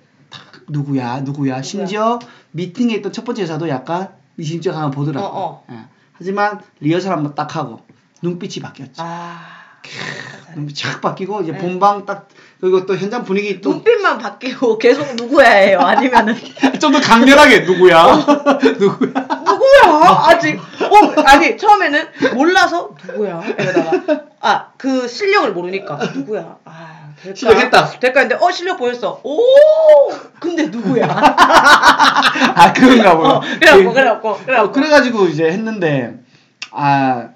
누구야? 0.69 1.21
누구야? 1.21 1.62
심지어 1.62 2.19
미팅에 2.52 2.95
있던 2.95 3.12
첫 3.12 3.25
번째 3.25 3.41
회사도 3.43 3.67
약간 3.69 4.10
미심쩍 4.36 4.75
한번 4.75 4.91
보더라고. 4.91 5.25
어, 5.28 5.32
어. 5.38 5.65
예. 5.71 5.80
하지만 6.13 6.62
리허설 6.80 7.12
한번 7.12 7.36
딱 7.36 7.56
하고 7.56 7.82
눈빛이 8.21 8.62
바뀌었죠. 8.62 9.02
아. 9.04 9.58
착 10.75 11.01
바뀌고 11.01 11.41
이제 11.41 11.51
네. 11.51 11.57
본방 11.57 12.05
딱 12.05 12.27
그리고 12.59 12.85
또 12.85 12.95
현장 12.97 13.23
분위기 13.23 13.61
또 13.61 13.71
눈빛만 13.71 14.17
바뀌고 14.17 14.77
계속 14.79 15.15
누구야예요? 15.15 15.79
아니면은 15.79 16.35
좀 16.81 16.91
더 16.91 16.99
강렬하게 16.99 17.59
누구야? 17.61 18.03
누구야? 18.79 19.11
누구야? 19.45 20.23
아직 20.27 20.59
어 20.59 21.21
아니 21.25 21.55
처음에는 21.57 22.07
몰라서 22.33 22.89
누구야? 23.07 23.41
이러다가 23.57 24.23
아 24.41 24.65
그 24.77 25.07
실력을 25.07 25.51
모르니까 25.51 25.97
누구야? 26.15 26.57
아 26.65 27.11
될까? 27.21 27.35
실력했다. 27.35 27.85
했는데 27.99 28.35
어 28.41 28.49
실력 28.49 28.77
보였어. 28.77 29.19
오 29.23 29.39
근데 30.39 30.67
누구야? 30.67 31.05
아 31.09 32.73
그런가 32.73 33.17
보요. 33.17 33.27
어, 33.27 33.41
그래갖고 33.59 33.93
그래갖고 33.93 34.29
어, 34.29 34.39
그래갖고 34.45 34.71
그래가지고 34.71 35.25
이제 35.27 35.45
했는데 35.45 36.15
아 36.71 37.29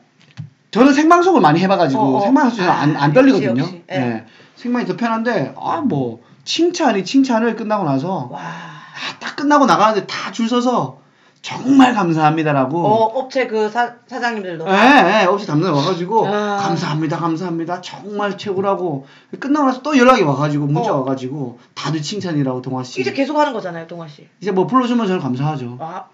저는 0.73 0.91
생방송을 0.93 1.39
많이 1.39 1.59
해봐가지고 1.62 2.01
어, 2.01 2.17
어. 2.17 2.21
생방송이 2.21 2.67
안, 2.67 2.95
안 2.95 3.12
아, 3.12 3.13
떨리거든요. 3.13 3.49
역시, 3.51 3.62
역시. 3.62 3.83
예. 3.91 3.95
예. 3.95 4.25
생방이 4.55 4.86
더 4.86 4.95
편한데 4.97 5.53
아 5.57 5.81
뭐 5.81 6.21
칭찬이 6.45 7.05
칭찬을 7.05 7.55
끝나고 7.55 7.83
나서 7.86 8.27
와. 8.31 8.39
아, 8.41 9.19
딱 9.19 9.36
끝나고 9.36 9.65
나가는데 9.65 10.05
다 10.07 10.31
줄 10.31 10.49
서서 10.49 11.01
정말 11.43 11.93
감사합니다라고. 11.93 12.86
어 12.88 13.03
업체 13.19 13.47
그 13.47 13.69
사, 13.69 13.95
사장님들도 14.07 14.65
예, 14.67 15.21
예, 15.21 15.25
없이 15.25 15.45
담당에 15.45 15.75
와가지고 15.75 16.25
아. 16.27 16.57
감사합니다, 16.57 17.17
감사합니다, 17.17 17.81
정말 17.81 18.38
최고라고 18.38 19.05
끝나고 19.39 19.65
나서 19.67 19.81
또 19.81 19.97
연락이 19.97 20.23
와가지고 20.23 20.65
문자 20.67 20.93
어. 20.93 20.99
와가지고 20.99 21.59
다들 21.75 22.01
칭찬이라고 22.01 22.62
동아 22.62 22.81
씨. 22.83 23.01
이제 23.01 23.12
계속 23.13 23.38
하는 23.38 23.51
거잖아요, 23.53 23.86
동아 23.88 24.07
씨. 24.07 24.27
이제 24.41 24.51
뭐 24.51 24.65
불러주면 24.67 25.05
저는 25.05 25.21
감사하죠. 25.21 25.77
아 25.81 26.05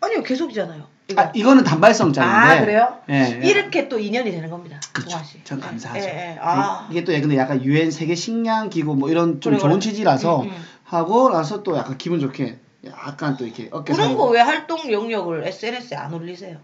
아니요 0.00 0.22
계속이잖아요. 0.22 0.82
이거. 1.08 1.22
아 1.22 1.32
이거는 1.34 1.64
단발성짜리인데. 1.64 2.38
아, 2.38 2.60
그래요? 2.60 2.98
예. 3.08 3.40
예. 3.42 3.48
이렇게 3.48 3.88
또 3.88 3.98
인연이 3.98 4.30
되는 4.30 4.50
겁니다. 4.50 4.78
씨. 5.24 5.42
전 5.42 5.58
감사하죠. 5.58 6.06
예, 6.06 6.32
예. 6.34 6.38
아. 6.40 6.86
이게 6.90 7.02
또 7.02 7.12
근데 7.12 7.36
약간 7.36 7.64
유엔 7.64 7.90
세계 7.90 8.14
식량 8.14 8.68
기구 8.68 8.94
뭐 8.94 9.08
이런 9.10 9.40
좀 9.40 9.52
그래, 9.52 9.58
좋은 9.60 9.70
그래. 9.72 9.80
취지라서 9.80 10.42
음, 10.42 10.48
음. 10.48 10.64
하고 10.84 11.30
나서 11.30 11.62
또 11.62 11.76
약간 11.76 11.96
기분 11.96 12.20
좋게 12.20 12.58
약간 12.86 13.36
또 13.38 13.44
이렇게 13.46 13.68
어깨 13.72 13.94
그런. 13.94 14.16
거 14.16 14.26
왜 14.28 14.40
활동 14.40 14.92
영역을 14.92 15.46
SNS에 15.46 15.96
안 15.96 16.12
올리세요? 16.12 16.58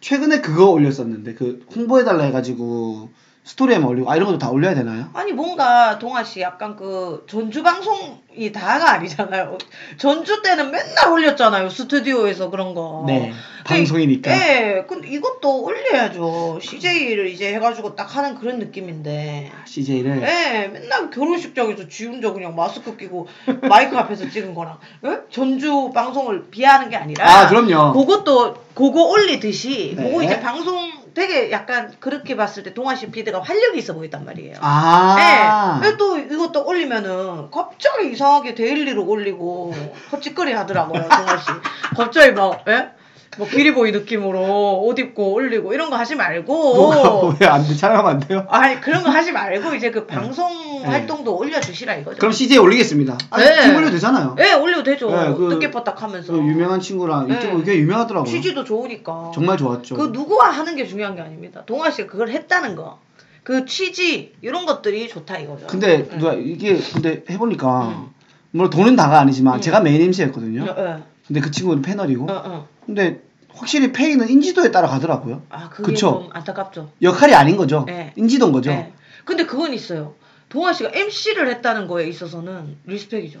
최근에 0.00 0.40
그거 0.40 0.70
올렸었는데 0.70 1.34
그 1.34 1.64
홍보해달라 1.76 2.24
해가지고 2.24 3.10
스토리에 3.44 3.78
올리고 3.78 4.08
아 4.08 4.14
이런 4.14 4.28
것도 4.28 4.38
다 4.38 4.50
올려야 4.50 4.74
되나요? 4.74 5.10
아니 5.14 5.32
뭔가 5.32 5.98
동아 5.98 6.22
씨 6.22 6.40
약간 6.40 6.76
그 6.76 7.24
전주 7.28 7.64
방송이 7.64 8.52
다가 8.52 8.92
아니잖아요. 8.92 9.58
전주 9.96 10.42
때는 10.42 10.70
맨날 10.70 11.10
올렸잖아요. 11.10 11.68
스튜디오에서 11.68 12.50
그런 12.50 12.72
거. 12.72 13.04
네. 13.08 13.32
방송이니까. 13.64 14.30
예. 14.30 14.84
근데 14.88 15.08
이것도 15.08 15.64
올려야죠. 15.64 16.60
CJ를 16.62 17.28
이제 17.28 17.52
해가지고 17.54 17.96
딱 17.96 18.16
하는 18.16 18.36
그런 18.36 18.60
느낌인데. 18.60 19.50
CJ를 19.64 20.22
예, 20.22 20.68
맨날 20.68 21.10
결혼식장에서 21.10 21.88
지 21.88 22.06
혼자 22.06 22.32
그냥 22.32 22.54
마스크 22.54 22.96
끼고 22.96 23.26
마이크 23.68 23.96
앞에서 23.96 24.30
찍은 24.30 24.54
거랑 24.54 24.78
예? 25.04 25.18
전주 25.30 25.90
방송을 25.92 26.48
비하하는 26.50 26.90
게 26.90 26.96
아니라 26.96 27.28
아 27.28 27.48
그럼요. 27.48 27.92
그것도 27.92 28.54
그거 28.74 29.04
올리듯이 29.04 29.94
네. 29.96 30.10
그거 30.10 30.22
이제 30.22 30.40
방송 30.40 31.01
되게 31.14 31.50
약간 31.50 31.92
그렇게 32.00 32.36
봤을 32.36 32.62
때 32.62 32.74
동아 32.74 32.94
씨 32.94 33.10
feed가 33.10 33.40
활력이 33.40 33.78
있어 33.78 33.94
보였단 33.94 34.24
말이에요. 34.24 34.56
아. 34.60 35.80
네. 35.82 35.96
또 35.96 36.18
이것도 36.18 36.64
올리면은 36.66 37.50
갑자기 37.50 38.12
이상하게 38.12 38.54
daily로 38.54 39.06
올리고 39.06 39.74
헛짓거리 40.12 40.52
하더라고요, 40.52 41.02
동아 41.02 41.36
씨. 41.38 41.46
갑자기 41.96 42.32
막, 42.32 42.64
예? 42.68 42.90
뭐 43.38 43.46
기리보이 43.48 43.92
느낌으로 43.92 44.82
옷 44.84 44.98
입고 44.98 45.32
올리고 45.32 45.72
이런 45.72 45.88
거 45.88 45.96
하지 45.96 46.14
말고. 46.16 47.34
왜안 47.40 47.66
돼? 47.66 47.74
촬영하면 47.74 48.10
안 48.12 48.20
돼요? 48.20 48.46
아니 48.50 48.78
그런 48.80 49.02
거 49.02 49.08
하지 49.10 49.32
말고 49.32 49.74
이제 49.74 49.90
그 49.90 50.06
방송 50.06 50.82
네. 50.82 50.88
활동도 50.88 51.36
올려주시라 51.38 51.94
이거죠. 51.96 52.18
그럼 52.18 52.32
CJ 52.32 52.58
올리겠습니다. 52.58 53.16
아, 53.30 53.38
네. 53.38 53.62
팀 53.62 53.76
올려도 53.76 53.92
되잖아요. 53.92 54.36
예, 54.40 54.52
올려도 54.52 54.82
되죠. 54.82 55.10
네, 55.10 55.32
그- 55.34 55.48
뜻깊었딱 55.50 56.02
하면서. 56.02 56.32
그 56.32 56.38
유명한 56.40 56.80
친구랑 56.80 57.28
네. 57.28 57.34
유튜브 57.36 57.64
꽤 57.64 57.76
유명하더라고요. 57.78 58.30
취지도 58.30 58.64
좋으니까. 58.64 59.30
정말 59.34 59.56
좋았죠. 59.56 59.96
그 59.96 60.10
누구와 60.12 60.50
하는 60.50 60.76
게 60.76 60.84
중요한 60.86 61.14
게 61.16 61.22
아닙니다. 61.22 61.62
동아 61.64 61.90
씨가 61.90 62.08
그걸 62.10 62.28
했다는 62.28 62.76
거. 62.76 62.98
그 63.44 63.64
취지 63.64 64.34
이런 64.42 64.66
것들이 64.66 65.08
좋다 65.08 65.38
이거죠. 65.38 65.66
근데 65.68 66.06
네. 66.08 66.18
누가 66.18 66.34
이게 66.34 66.78
근데 66.92 67.24
해보니까 67.30 67.88
음. 67.88 68.06
물론 68.50 68.70
돈은 68.70 68.94
다가 68.94 69.20
아니지만 69.20 69.56
음. 69.56 69.60
제가 69.60 69.80
메인 69.80 70.02
MC였거든요. 70.02 70.64
어, 70.64 70.74
어, 70.76 71.02
근데 71.26 71.40
그 71.40 71.50
친구는 71.50 71.80
패널이고. 71.82 72.24
어, 72.30 72.42
어. 72.44 72.68
근데 72.86 73.22
확실히 73.54 73.92
페이는 73.92 74.28
인지도에 74.28 74.70
따라 74.70 74.88
가더라고요. 74.88 75.42
아 75.50 75.68
그게 75.68 75.92
그쵸? 75.92 76.22
좀 76.24 76.30
안타깝죠. 76.32 76.90
역할이 77.02 77.34
아닌 77.34 77.56
거죠. 77.56 77.84
네. 77.86 78.12
인지도인 78.16 78.52
거죠. 78.52 78.70
네. 78.70 78.92
근데 79.24 79.44
그건 79.46 79.72
있어요. 79.74 80.14
동아 80.48 80.72
씨가 80.72 80.90
MC를 80.92 81.48
했다는 81.48 81.86
거에 81.86 82.06
있어서는 82.08 82.76
리스펙이죠. 82.86 83.40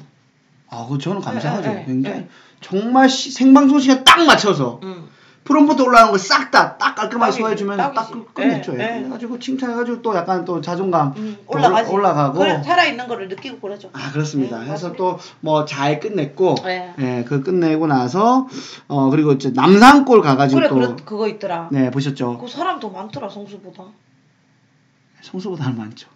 아, 0.68 0.86
그 0.88 0.96
저는 0.98 1.20
감사하죠. 1.20 1.68
네, 1.68 1.74
네, 1.80 1.84
굉장히 1.86 2.16
네. 2.20 2.28
정말 2.60 3.08
시- 3.10 3.30
생방송 3.30 3.78
시간 3.80 4.04
딱 4.04 4.24
맞춰서 4.24 4.80
음. 4.84 5.08
프롬부터 5.44 5.84
올라가는 5.84 6.10
걸싹다 6.12 6.78
딱 6.78 6.94
깔끔하게 6.94 7.32
소화해주면 7.32 7.76
딱. 7.76 7.94
끝냈죠. 8.34 8.72
네, 8.72 8.86
네. 8.86 8.98
그래가지고 9.00 9.38
칭찬해가지고 9.38 10.02
또 10.02 10.14
약간 10.14 10.44
또 10.44 10.60
자존감 10.60 11.14
음, 11.16 11.36
올라가지. 11.46 11.90
올라가고. 11.90 12.62
살아있는 12.62 13.08
거를 13.08 13.28
느끼고 13.28 13.58
그러죠. 13.58 13.90
아 13.92 14.12
그렇습니다. 14.12 14.58
음, 14.58 14.68
해서. 14.68 14.92
또 14.92 15.18
뭐 15.40 15.64
잘 15.64 15.98
끝냈고, 16.00 16.54
네. 16.64 16.94
예, 16.98 17.24
그 17.26 17.42
끝내고 17.42 17.86
나서 17.88 18.46
어 18.88 19.10
그리고 19.10 19.32
이제 19.32 19.50
남산골 19.50 20.22
가가지고 20.22 20.58
그래, 20.60 20.68
또 20.68 20.74
그래, 20.76 20.96
그거 21.04 21.28
있더라. 21.28 21.68
네 21.72 21.90
보셨죠. 21.90 22.38
그 22.38 22.46
사람 22.48 22.78
더 22.78 22.88
많더라, 22.88 23.28
성수보다. 23.28 23.84
성수보다는 25.22 25.76
많죠. 25.76 26.08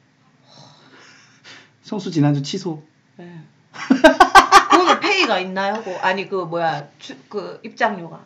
성수 1.82 2.10
지난주 2.10 2.42
취소. 2.42 2.82
네. 3.16 3.40
그거는 4.70 5.00
페이가 5.00 5.38
있나요? 5.40 5.80
그, 5.84 5.94
아니, 6.02 6.28
그, 6.28 6.34
뭐야, 6.44 6.88
추, 6.98 7.14
그, 7.28 7.60
입장료가. 7.64 8.18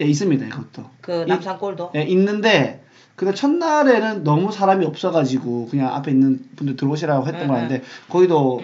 예, 0.00 0.04
있습니다 0.04 0.46
이것도. 0.46 0.84
그, 1.00 1.22
이- 1.22 1.26
남산골도. 1.26 1.92
예, 1.96 2.02
있는데 2.02 2.82
근데 3.14 3.32
첫날에는 3.32 4.24
너무 4.24 4.52
사람이 4.52 4.84
없어가지고 4.84 5.68
그냥 5.70 5.94
앞에 5.94 6.10
있는 6.10 6.38
분들 6.56 6.76
들어오시라고 6.76 7.26
했던 7.26 7.42
네, 7.42 7.46
거였는데 7.46 7.82
거기도 8.10 8.60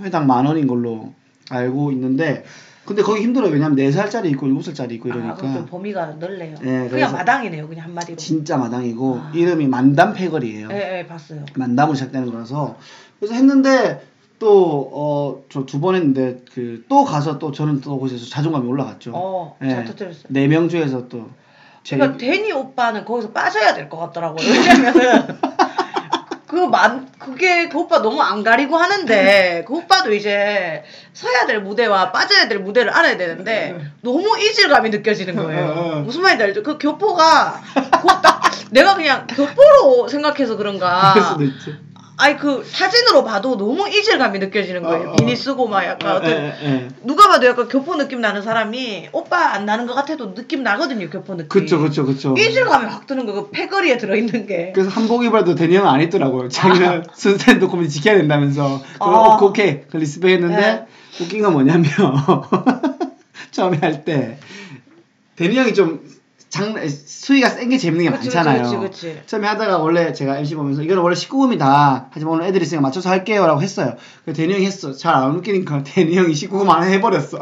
회당 0.00 0.26
만 0.28 0.46
원인 0.46 0.68
걸로 0.68 1.12
알고 1.50 1.90
있는데 1.92 2.44
근데 2.84 3.02
거기 3.02 3.22
힘들어요 3.22 3.50
왜냐면 3.50 3.76
4살짜리 3.76 4.26
있고 4.30 4.46
7살짜리 4.46 4.92
있고 4.92 5.10
아, 5.10 5.14
이러니까 5.14 5.66
범위가 5.66 6.06
넓네요. 6.20 6.56
네, 6.62 6.88
그냥 6.88 7.12
마당이네요, 7.12 7.66
그냥 7.68 7.86
한마디로. 7.86 8.16
진짜 8.16 8.56
마당이고 8.56 9.16
아. 9.20 9.32
이름이 9.34 9.66
만담 9.66 10.14
패거리예요 10.14 10.68
예, 10.70 11.00
예, 11.00 11.06
봤어요. 11.06 11.44
만담으로 11.56 11.94
시작되는 11.96 12.30
거라서 12.30 12.78
그래서 13.18 13.34
했는데 13.34 14.06
또 14.38 14.90
어 14.92 15.48
저 15.48 15.64
두 15.66 15.80
번 15.80 15.94
했는데 15.94 16.38
그 16.54 16.84
또 16.88 17.04
가서 17.04 17.38
또 17.38 17.50
저는 17.52 17.80
또 17.80 17.98
거기서 17.98 18.28
자존감이 18.30 18.66
올라갔죠 18.68 19.12
어, 19.14 19.56
예. 19.62 19.70
잘 19.70 19.84
터뜨렸어요. 19.84 20.24
네명 20.28 20.68
중에서 20.68 21.08
또 21.08 21.28
제- 21.84 21.96
그러니까 21.96 22.18
데니 22.18 22.52
오빠는 22.52 23.04
거기서 23.04 23.30
빠져야 23.32 23.74
될 23.74 23.88
것 23.88 23.96
같더라고요. 23.98 24.46
왜냐면은 24.48 25.38
그 26.48 26.66
만 26.68 27.08
그게 27.18 27.68
그 27.68 27.78
오빠 27.78 28.00
너무 28.02 28.20
안 28.22 28.42
가리고 28.42 28.76
하는데 28.76 29.64
그 29.66 29.74
오빠도 29.74 30.12
이제 30.14 30.82
서야 31.12 31.46
될 31.46 31.60
무대와 31.60 32.10
빠져야 32.10 32.48
될 32.48 32.58
무대를 32.60 32.90
알아야 32.90 33.16
되는데 33.18 33.78
너무 34.02 34.36
이질감이 34.38 34.88
느껴지는 34.90 35.38
어, 35.38 35.42
어. 35.42 35.44
거예요. 35.46 36.02
무슨 36.04 36.22
말인지 36.22 36.42
알죠? 36.44 36.62
그 36.62 36.78
교포가 36.78 37.60
딱 38.22 38.40
내가 38.70 38.94
그냥 38.96 39.26
교포로 39.26 40.08
생각해서 40.08 40.56
그런가. 40.56 41.14
아니 42.18 42.36
그 42.36 42.64
사진으로 42.64 43.22
봐도 43.24 43.56
너무 43.56 43.88
이질감이 43.88 44.40
느껴지는 44.40 44.82
거예요. 44.82 45.10
어, 45.10 45.12
어. 45.12 45.16
비니 45.16 45.36
쓰고 45.36 45.68
막 45.68 45.84
약간 45.84 46.16
어떤 46.16 46.30
예, 46.32 46.54
예. 46.64 46.88
누가 47.04 47.28
봐도 47.28 47.46
약간 47.46 47.68
교포 47.68 47.94
느낌 47.94 48.20
나는 48.20 48.42
사람이 48.42 49.10
오빠 49.12 49.52
안 49.52 49.64
나는 49.64 49.86
것 49.86 49.94
같아도 49.94 50.34
느낌 50.34 50.64
나거든요 50.64 51.08
교포 51.10 51.36
느낌. 51.36 51.48
그쵸 51.48 51.78
그쵸 51.80 52.04
그쵸 52.04 52.34
이질감이 52.36 52.86
확 52.86 53.06
드는 53.06 53.24
거, 53.24 53.32
그 53.34 53.50
패거리에 53.50 53.98
들어있는 53.98 54.46
게. 54.46 54.72
그래서 54.74 54.90
한복 54.90 55.24
입어도 55.24 55.54
대니 55.54 55.76
형은 55.76 55.88
안 55.88 56.00
했더라고요. 56.00 56.48
자기는 56.48 57.04
순수한 57.14 57.60
도코멘트 57.60 57.92
지켜야 57.92 58.16
된다면서. 58.16 58.82
아. 58.98 59.04
어, 59.04 59.44
오케이. 59.44 59.82
그 59.82 59.96
respect 59.96 60.30
했는데, 60.32 60.56
네. 60.56 60.86
웃긴 61.20 61.42
건 61.42 61.52
뭐냐면, 61.52 61.88
처음에 63.52 63.78
할 63.78 64.04
때, 64.04 64.38
대니 65.36 65.56
형이 65.56 65.72
좀 65.72 66.02
장, 66.50 66.74
수위가 66.88 67.48
센 67.50 67.68
게 67.68 67.76
재밌는 67.76 68.06
게 68.06 68.10
그치, 68.16 68.34
많잖아요. 68.34 68.62
그치, 68.62 68.76
그치. 68.78 69.22
처음에 69.26 69.46
하다가 69.48 69.78
원래 69.78 70.12
제가 70.12 70.38
MC 70.38 70.54
보면서, 70.54 70.82
이거는 70.82 71.02
원래 71.02 71.14
19금이다. 71.14 72.06
하지만 72.10 72.34
오늘 72.34 72.46
애들이 72.46 72.64
있으니까 72.64 72.80
맞춰서 72.82 73.10
할게요. 73.10 73.46
라고 73.46 73.60
했어요. 73.60 73.94
그 74.24 74.32
대니 74.32 74.54
형이 74.54 74.64
했어. 74.64 74.92
잘 74.92 75.14
안 75.14 75.30
웃기니까 75.36 75.82
대니 75.84 76.16
형이 76.16 76.32
19금 76.32 76.68
안 76.70 76.84
해버렸어. 76.88 77.38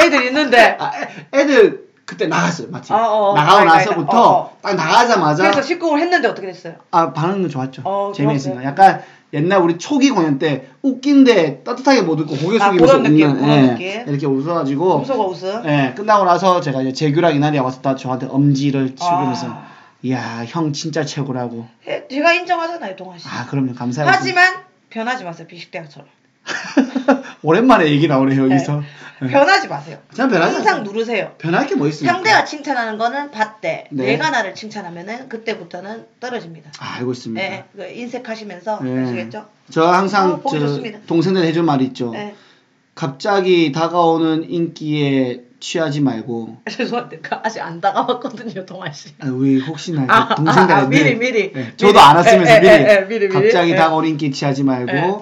애들 0.00 0.26
있는데. 0.26 0.76
아, 0.80 0.90
애- 0.94 1.26
애들 1.40 1.83
그때 2.04 2.26
나갔어요. 2.26 2.68
마침. 2.70 2.94
어, 2.94 2.98
어, 2.98 3.34
나가고 3.34 3.58
아이가, 3.60 3.74
나서부터 3.76 4.02
아이가. 4.02 4.20
어, 4.20 4.40
어. 4.40 4.58
딱 4.62 4.74
나가자마자. 4.74 5.50
그래서 5.50 5.60
19금 5.60 5.98
했는데 5.98 6.28
어떻게 6.28 6.46
됐어요? 6.48 6.74
아 6.90 7.12
반응은 7.12 7.48
좋았죠. 7.48 7.82
어. 7.84 8.12
좋았어요. 8.14 8.62
약간 8.62 9.02
옛날 9.32 9.60
우리 9.60 9.78
초기 9.78 10.10
공연 10.10 10.38
때 10.38 10.68
웃긴데 10.82 11.64
따뜻하게 11.64 12.02
못 12.02 12.20
웃고 12.20 12.36
고개 12.36 12.58
아, 12.62 12.66
숙이면서 12.66 12.98
느낌, 12.98 13.30
웃는 13.30 13.80
예. 13.80 14.04
이렇게 14.06 14.26
웃어가지고 14.26 15.00
웃어가 15.00 15.24
웃음. 15.24 15.62
예, 15.66 15.92
끝나고 15.96 16.24
나서 16.24 16.60
제가 16.60 16.82
이제 16.82 16.92
재규랑 16.92 17.34
이날이 17.34 17.58
와서 17.58 17.80
다 17.80 17.96
저한테 17.96 18.26
엄지를 18.26 18.94
치면서 18.94 19.46
아. 19.48 19.66
이야 20.02 20.44
형 20.46 20.72
진짜 20.72 21.04
최고라고. 21.04 21.66
예, 21.88 22.06
제가 22.08 22.34
인정하잖아요, 22.34 22.94
동아 22.96 23.16
씨. 23.18 23.26
아 23.28 23.46
그럼요 23.46 23.74
감사해요. 23.74 24.12
하지만 24.14 24.54
변하지 24.90 25.24
마세요, 25.24 25.46
비식대학처럼. 25.48 26.06
오랜만에 27.42 27.88
얘기 27.88 28.08
나오네 28.08 28.36
여기서. 28.36 28.82
예. 29.22 29.28
변하지 29.28 29.68
마세요. 29.68 29.98
저는 30.14 30.32
변하지 30.34 30.54
항상 30.56 30.74
않아요. 30.74 30.84
누르세요. 30.84 31.32
변할 31.38 31.66
게 31.66 31.76
뭐 31.76 31.86
있습니까? 31.88 32.12
상대가 32.14 32.44
칭찬하는 32.44 32.98
거는 32.98 33.30
봤대. 33.30 33.86
네. 33.90 34.04
내가 34.06 34.30
나를 34.30 34.54
칭찬하면은 34.54 35.28
그때부터는 35.28 36.06
떨어집니다. 36.20 36.72
아, 36.80 36.96
알고 36.98 37.12
있습니다. 37.12 37.42
예, 37.42 37.64
그 37.74 37.86
인색하시면서 37.86 38.80
네. 38.82 39.02
아시겠죠? 39.04 39.46
저 39.70 39.86
항상 39.86 40.40
어, 40.44 40.50
저. 40.50 40.80
동생들 41.06 41.44
해준 41.44 41.64
말이 41.64 41.84
있죠. 41.86 42.12
예. 42.14 42.34
갑자기 42.94 43.72
다가오는 43.72 44.50
인기에 44.50 45.42
취하지 45.60 46.00
말고 46.00 46.58
죄송한데 46.70 47.20
그 47.20 47.34
아직 47.42 47.60
안 47.60 47.80
다가왔거든요, 47.80 48.66
동아 48.66 48.92
씨. 48.92 49.10
아, 49.20 49.26
우리 49.28 49.60
혹시나 49.60 50.04
아, 50.08 50.28
그 50.28 50.34
동생들 50.34 50.74
아, 50.74 50.78
아, 50.80 50.86
미리, 50.88 51.14
미리. 51.14 51.52
네, 51.52 51.60
미리. 51.62 51.76
저도 51.76 51.98
안 52.00 52.16
왔으면서 52.16 52.54
미리, 52.60 52.68
에, 52.68 52.74
에, 52.74 53.00
미리, 53.06 53.20
미리. 53.20 53.28
갑자기 53.28 53.72
에. 53.72 53.76
다가오는 53.76 54.08
인기 54.10 54.30
취하지 54.30 54.64
말고 54.64 54.92
에. 54.92 55.14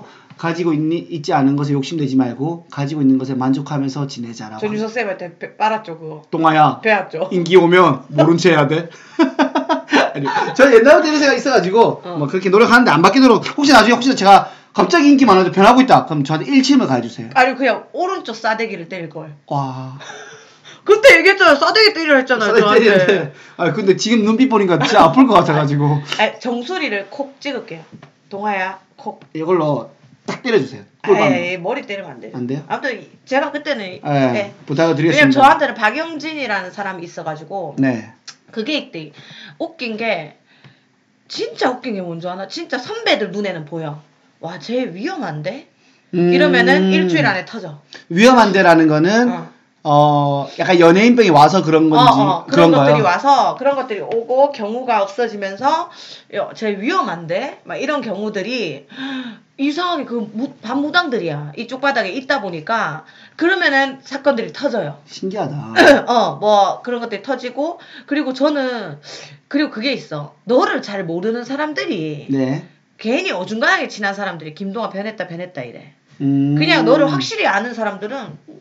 가지고 0.43 0.73
있니, 0.73 0.99
있지 0.99 1.33
않은 1.33 1.55
것에 1.55 1.73
욕심내지 1.73 2.17
말고 2.17 2.67
가지고 2.69 3.01
있는 3.01 3.17
것에 3.17 3.35
만족하면서 3.35 4.09
지내자라고 4.09 4.59
전유석 4.61 4.91
쌤한테 4.91 5.39
배- 5.39 5.57
빨았죠, 5.57 6.01
그거. 6.01 6.23
동아야 6.33 6.81
배웠죠. 6.83 7.29
인기 7.31 7.55
오면 7.57 8.07
모른 8.09 8.37
체 8.37 8.51
해야 8.51 8.67
돼 8.67 8.89
아니, 10.15 10.27
저 10.57 10.67
옛날부터 10.75 11.07
이런 11.07 11.21
생각 11.21 11.37
있어가지고 11.37 12.03
어. 12.05 12.17
뭐 12.19 12.27
그렇게 12.27 12.51
노력하는데 12.51 12.91
안 12.91 13.03
바뀌도록 13.03 13.57
혹시 13.57 13.73
나중에 13.73 13.95
혹시 13.95 14.17
제가 14.17 14.51
갑자기 14.75 15.11
인기 15.11 15.25
많아져 15.27 15.53
변하고 15.53 15.81
있다 15.81 16.07
그럼 16.07 16.25
저한테 16.25 16.51
일침을 16.51 16.89
가해주세요 16.89 17.31
아니 17.35 17.55
그냥 17.55 17.85
오른쪽 17.93 18.35
싸대기를 18.35 18.89
때릴 18.89 19.11
걸. 19.11 19.33
와 19.47 19.97
그때 20.83 21.19
얘기했잖아요. 21.19 21.55
싸대기 21.55 21.95
때리려 21.95 22.17
했잖아요. 22.17 22.49
싸대기 22.49 22.65
저한테. 22.67 23.07
때리는데 23.07 23.33
아 23.59 23.73
근데 23.73 23.97
지금 23.97 24.25
눈빛 24.25 24.49
보니까 24.49 24.81
진짜 24.81 25.05
아플 25.05 25.25
것 25.29 25.35
같아가지고 25.35 26.01
아니, 26.19 26.41
정수리를 26.41 27.07
콕 27.11 27.41
찍을게요. 27.41 27.81
동아야, 28.29 28.81
콕. 28.97 29.21
이걸로 29.35 29.91
딱 30.27 30.43
때려주세요 30.43 30.83
아이, 31.03 31.59
머리 31.59 31.83
때리면 31.83 32.11
안 32.11 32.21
돼요. 32.21 32.31
안 32.35 32.47
돼요? 32.47 32.63
아무튼 32.69 33.07
제가 33.25 33.51
그때는 33.51 33.85
예, 33.85 34.01
네. 34.03 34.55
부탁을 34.67 34.95
왜냐면 34.95 34.97
드리겠습니다 34.97 35.41
진짜 41.27 41.71
웃긴 41.71 41.95
게 41.95 42.03
뭔지 42.03 42.29
아나? 42.29 42.47
진짜 42.47 42.79
선배들 42.79 43.31
눈에는 43.31 43.65
보여. 43.65 44.03
와, 44.41 44.59
쟤 44.59 44.85
위험한데? 44.85 45.69
음. 46.15 46.33
이러면은 46.33 46.91
일주일 46.91 47.25
안에 47.27 47.47
터져. 47.47 47.81
위험한데라는 48.11 48.87
거는 48.87 49.33
어. 49.33 49.53
어 49.85 50.49
약간 50.61 50.79
연예인병이 50.79 51.31
와서 51.31 51.65
그런 51.65 51.91
건지 51.91 52.13
어, 52.21 52.23
어, 52.23 52.47
그런? 52.47 52.71
것들이 52.71 53.01
와서 53.01 53.57
그런 53.59 53.75
것들이 53.75 54.01
오고 54.01 54.53
경우가 54.53 55.03
없어지면서 55.03 55.91
여, 56.35 56.53
제 56.55 56.79
위험한데 56.79 57.63
막 57.65 57.77
이런 57.77 58.01
경우들이 58.01 58.87
이상하게 59.63 60.05
그 60.05 60.29
무, 60.33 60.53
반무당들이야 60.63 61.53
이쪽 61.57 61.81
바닥에 61.81 62.11
있다 62.11 62.41
보니까 62.41 63.05
그러면은 63.37 63.99
사건들이 64.03 64.53
터져요. 64.53 64.99
신기하다. 65.07 65.75
어 66.09 66.39
뭐 66.41 66.83
그런 66.83 67.01
것들이 67.01 67.23
터지고 67.23 67.79
그리고 68.07 68.33
저는 68.33 68.99
그리고 69.49 69.71
그게 69.71 69.93
있어 69.93 70.35
너를 70.45 70.83
잘 70.83 71.05
모르는 71.05 71.45
사람들이 71.45 72.27
네. 72.31 72.67
괜히 72.99 73.31
어중간하게 73.33 73.89
친한 73.89 74.15
사람들이 74.15 74.55
김동아 74.55 74.91
변했다 74.91 75.27
변했다 75.29 75.63
이래. 75.63 75.93
음. 76.21 76.55
그냥 76.57 76.85
너를 76.85 77.11
확실히 77.11 77.47
아는 77.47 77.75
사람들은 77.75 78.17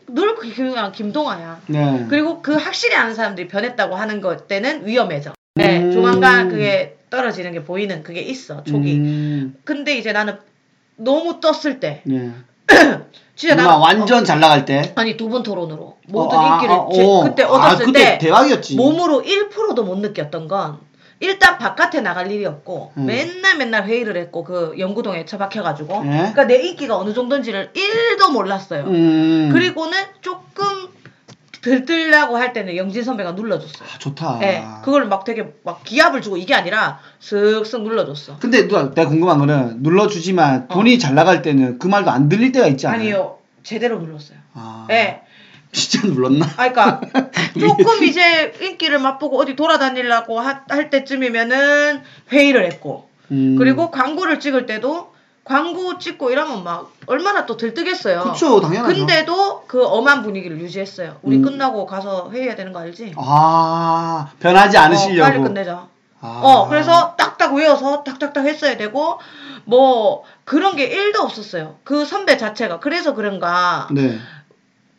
늘 0.08 0.34
그- 0.34 0.52
그냥 0.54 0.92
김동아야. 0.92 1.60
네. 1.66 2.06
그리고 2.08 2.42
그 2.42 2.54
확실히 2.54 2.96
아는 2.96 3.14
사람들이 3.14 3.48
변했다고 3.48 3.94
하는 3.94 4.20
것 4.20 4.48
때는 4.48 4.86
위험해져. 4.86 5.32
네, 5.54 5.80
음. 5.82 5.92
조만간 5.92 6.48
그게 6.48 6.96
떨어지는 7.10 7.52
게 7.52 7.62
보이는 7.62 8.02
그게 8.02 8.20
있어, 8.20 8.64
촉이. 8.64 8.94
음. 8.96 9.54
근데 9.64 9.96
이제 9.96 10.12
나는 10.12 10.38
너무 10.96 11.40
떴을 11.40 11.80
때, 11.80 12.02
네. 12.04 12.30
진짜 13.34 13.54
나 13.54 13.76
완전 13.76 14.24
잘 14.24 14.40
나갈 14.40 14.64
때. 14.64 14.92
아니 14.94 15.16
두분 15.16 15.42
토론으로 15.42 15.96
모든 16.08 16.38
어, 16.38 16.40
아, 16.40 16.54
인기를 16.54 16.74
아, 16.74 16.86
제- 16.92 17.04
어. 17.04 17.22
그때 17.24 17.42
아, 17.44 17.48
얻었을 17.48 17.86
그때 17.86 18.04
때 18.04 18.18
대박이었지. 18.18 18.76
몸으로 18.76 19.22
1%도 19.22 19.82
못 19.84 19.98
느꼈던 19.98 20.48
건 20.48 20.78
일단 21.18 21.56
바깥에 21.56 22.00
나갈 22.00 22.30
일이 22.30 22.44
없고 22.44 22.92
음. 22.96 23.06
맨날 23.06 23.56
맨날 23.56 23.84
회의를 23.86 24.16
했고 24.16 24.42
그 24.44 24.74
영구동에 24.78 25.24
처박혀가지고 25.24 26.02
네. 26.04 26.10
그러니까 26.18 26.44
내 26.46 26.56
인기가 26.56 26.96
어느 26.98 27.14
정도인지를 27.14 27.70
1도 27.74 28.32
몰랐어요. 28.32 28.84
음. 28.84 29.50
그리고는 29.52 29.98
조금 30.20 30.42
들뜨려고 31.62 32.36
할 32.36 32.52
때는 32.52 32.76
영진 32.76 33.02
선배가 33.04 33.32
눌러줬어요. 33.32 33.88
아, 33.94 33.98
좋다. 33.98 34.38
네, 34.40 34.64
그걸 34.84 35.06
막 35.06 35.24
되게 35.24 35.52
막 35.64 35.82
기압을 35.84 36.20
주고 36.20 36.36
이게 36.36 36.54
아니라 36.54 36.98
슥슥 37.20 37.82
눌러줬어. 37.82 38.36
근데 38.40 38.68
누나 38.68 38.90
내가 38.92 39.08
궁금한 39.08 39.38
거는 39.38 39.78
눌러주지만 39.82 40.66
어. 40.68 40.74
돈이 40.74 40.98
잘 40.98 41.14
나갈 41.14 41.40
때는 41.40 41.78
그 41.78 41.86
말도 41.86 42.10
안 42.10 42.28
들릴 42.28 42.52
때가 42.52 42.66
있지 42.66 42.86
않아요? 42.86 43.00
아니요, 43.00 43.38
제대로 43.62 43.98
눌렀어요. 44.00 44.38
아, 44.54 44.86
네. 44.88 45.22
진짜 45.70 46.06
눌렀나? 46.06 46.44
아, 46.56 46.68
그러니까 46.70 47.00
조금 47.58 48.04
이제 48.04 48.52
인기를 48.60 48.98
맛보고 48.98 49.38
어디 49.40 49.56
돌아다니려고 49.56 50.38
하- 50.40 50.64
할 50.68 50.90
때쯤이면은 50.90 52.02
회의를 52.30 52.66
했고, 52.66 53.08
음. 53.30 53.54
그리고 53.56 53.90
광고를 53.90 54.38
찍을 54.40 54.66
때도 54.66 55.11
광고 55.44 55.98
찍고 55.98 56.30
이러면 56.30 56.62
막 56.62 56.92
얼마나 57.06 57.46
또 57.46 57.56
들뜨겠어요. 57.56 58.22
그쵸 58.22 58.60
당연하죠. 58.60 58.94
근데도 58.94 59.64
그 59.66 59.84
엄한 59.84 60.22
분위기를 60.22 60.60
유지했어요. 60.60 61.16
우리 61.22 61.36
음. 61.36 61.42
끝나고 61.42 61.86
가서 61.86 62.30
회의해야 62.30 62.54
되는 62.54 62.72
거 62.72 62.78
알지? 62.78 63.14
아 63.16 64.30
변하지 64.38 64.76
어, 64.76 64.80
않으시려고. 64.82 65.30
빨리 65.30 65.42
끝내자. 65.42 65.86
아. 66.22 66.40
어, 66.42 66.68
그래서 66.68 67.16
딱딱 67.16 67.54
외워서 67.54 68.04
딱딱딱 68.04 68.46
했어야 68.46 68.76
되고, 68.76 69.18
뭐, 69.64 70.22
그런 70.44 70.76
게 70.76 70.88
1도 70.88 71.20
없었어요. 71.20 71.78
그 71.82 72.04
선배 72.04 72.36
자체가. 72.36 72.78
그래서 72.78 73.14
그런가, 73.14 73.88
네. 73.90 74.18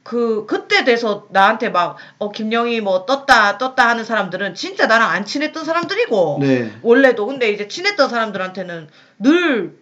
그, 0.04 0.46
그때 0.46 0.84
돼서 0.84 1.28
나한테 1.30 1.70
막, 1.70 1.96
어, 2.18 2.30
김영희 2.30 2.82
뭐 2.82 3.06
떴다, 3.06 3.58
떴다 3.58 3.88
하는 3.88 4.04
사람들은 4.04 4.54
진짜 4.54 4.86
나랑 4.86 5.12
안 5.12 5.24
친했던 5.24 5.64
사람들이고, 5.64 6.40
네. 6.42 6.74
원래도. 6.82 7.26
근데 7.26 7.50
이제 7.52 7.70
친했던 7.70 8.10
사람들한테는 8.10 8.90
늘 9.20 9.78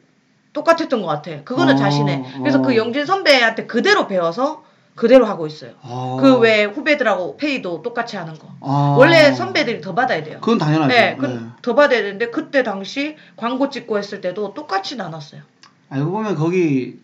똑같았던 0.53 1.01
것 1.01 1.07
같아. 1.07 1.43
그거는 1.43 1.75
어, 1.75 1.77
자신해. 1.77 2.23
그래서 2.39 2.59
어. 2.59 2.61
그 2.61 2.75
영진 2.75 3.05
선배한테 3.05 3.65
그대로 3.65 4.07
배워서 4.07 4.63
그대로 4.95 5.25
하고 5.25 5.47
있어요. 5.47 5.71
아. 5.81 6.17
그외 6.19 6.65
후배들하고 6.65 7.37
페이도 7.37 7.81
똑같이 7.81 8.17
하는 8.17 8.37
거. 8.37 8.49
아. 8.61 8.95
원래 8.97 9.31
선배들이 9.31 9.81
더 9.81 9.95
받아야 9.95 10.23
돼요. 10.23 10.39
그건 10.41 10.57
당연하죠. 10.57 10.93
네, 10.93 11.17
그, 11.17 11.25
네. 11.25 11.39
더 11.61 11.75
받아야 11.75 12.01
되는데 12.01 12.29
그때 12.29 12.63
당시 12.63 13.15
광고 13.37 13.69
찍고 13.69 13.97
했을 13.97 14.21
때도 14.21 14.53
똑같이 14.53 14.97
나눴어요. 14.97 15.41
알고 15.89 16.11
보면 16.11 16.35
거기 16.35 16.99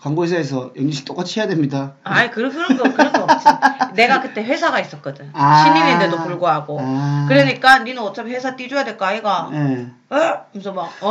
광고회사에서 0.00 0.72
영진씨 0.76 1.04
똑같이 1.04 1.40
해야 1.40 1.48
됩니다. 1.48 1.94
아이 2.04 2.30
그런 2.30 2.52
그런 2.52 2.76
거 2.76 2.82
그런 2.92 3.12
거 3.12 3.24
없지. 3.24 3.46
내가 3.94 4.20
그때 4.20 4.42
회사가 4.44 4.78
있었거든. 4.80 5.30
아. 5.32 5.64
신인인데도 5.64 6.18
불구하고. 6.24 6.78
아. 6.80 7.26
그러니까 7.28 7.78
니는 7.80 8.02
어차피 8.02 8.30
회사 8.32 8.54
띄줘야 8.56 8.84
될 8.84 8.96
거 8.98 9.04
아이가. 9.06 9.48
네. 9.50 9.86
어? 10.10 10.16
하면서 10.52 10.72
막 10.72 10.92
어? 11.02 11.10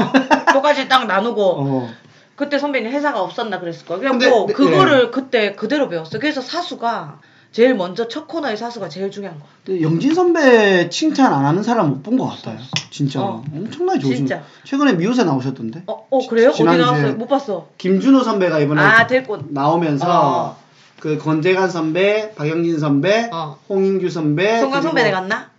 똑같이 0.53 0.87
딱 0.87 1.07
나누고 1.07 1.41
어. 1.59 1.89
그때 2.35 2.59
선배님 2.59 2.91
회사가 2.91 3.21
없었나 3.21 3.59
그랬을 3.59 3.85
거야. 3.85 3.97
근데, 3.99 4.25
그래갖고 4.29 4.47
네, 4.47 4.53
그거를 4.53 5.11
그때 5.11 5.55
그대로 5.55 5.89
배웠어. 5.89 6.19
그래서 6.19 6.41
사수가 6.41 7.19
제일 7.55 7.73
먼저 7.73 8.09
첫 8.09 8.27
코너의 8.27 8.57
사수가 8.57 8.89
제일 8.89 9.09
중요한 9.09 9.39
거야. 9.39 9.47
근데 9.65 9.81
영진 9.81 10.13
선배 10.13 10.89
칭찬 10.89 11.33
안 11.33 11.45
하는 11.45 11.63
사람 11.63 11.89
못 11.89 12.03
본 12.03 12.17
것 12.17 12.25
같아요. 12.27 12.57
진짜 12.89 13.21
어. 13.21 13.41
엄청나게 13.55 13.99
좋으신. 13.99 14.27
진짜. 14.27 14.43
최근에 14.65 14.95
미우새 14.95 15.23
나오셨던데. 15.23 15.83
어, 15.87 16.05
어 16.09 16.27
그래요? 16.27 16.49
어디 16.49 16.57
지난주에 16.57 16.85
나왔어요? 16.85 17.13
못 17.13 17.29
봤어. 17.29 17.67
김준호 17.77 18.23
선배가 18.23 18.59
이번에 18.59 18.81
아 18.81 19.07
데리고 19.07 19.37
나오면서 19.47 20.05
어. 20.09 20.57
그 20.99 21.17
권재관 21.17 21.69
선배, 21.69 22.33
박영진 22.35 22.77
선배, 22.77 23.29
어. 23.31 23.55
홍인규 23.69 24.09
선배, 24.09 24.59
송강 24.59 24.81
그리고- 24.81 24.97
선배 24.97 25.11
갔나? 25.11 25.49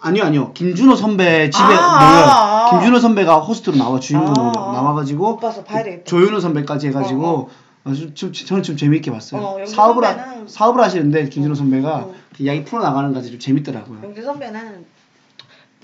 아니요 0.00 0.24
아니요 0.24 0.52
김준호 0.54 0.96
선배 0.96 1.48
집에 1.50 1.64
아, 1.64 1.68
모여 1.68 1.78
아, 1.78 2.66
아. 2.66 2.70
김준호 2.72 2.98
선배가 2.98 3.38
호스트로 3.38 3.76
나와 3.76 4.00
주인공으로 4.00 4.52
아, 4.58 4.70
아. 4.70 4.72
나와가지고 4.72 5.38
되겠다. 5.84 6.02
조윤호 6.04 6.40
선배까지 6.40 6.88
해가지고 6.88 7.26
어, 7.26 7.48
아 7.48 7.63
주 7.92 8.14
좀, 8.14 8.32
저는 8.32 8.62
좀 8.62 8.76
재밌게 8.78 9.10
봤어요. 9.10 9.42
어, 9.42 9.66
사업을 9.66 10.04
하, 10.04 10.16
선배는- 10.16 10.48
사업을 10.48 10.82
하시는데 10.82 11.28
김준호 11.28 11.52
어, 11.52 11.54
선배가 11.54 11.96
어. 11.96 12.14
그 12.34 12.42
이야기 12.42 12.64
풀어 12.64 12.82
나가는 12.82 13.12
것이 13.12 13.30
좀 13.30 13.38
재밌더라고요. 13.38 14.00
영진 14.04 14.24
선배는 14.24 14.86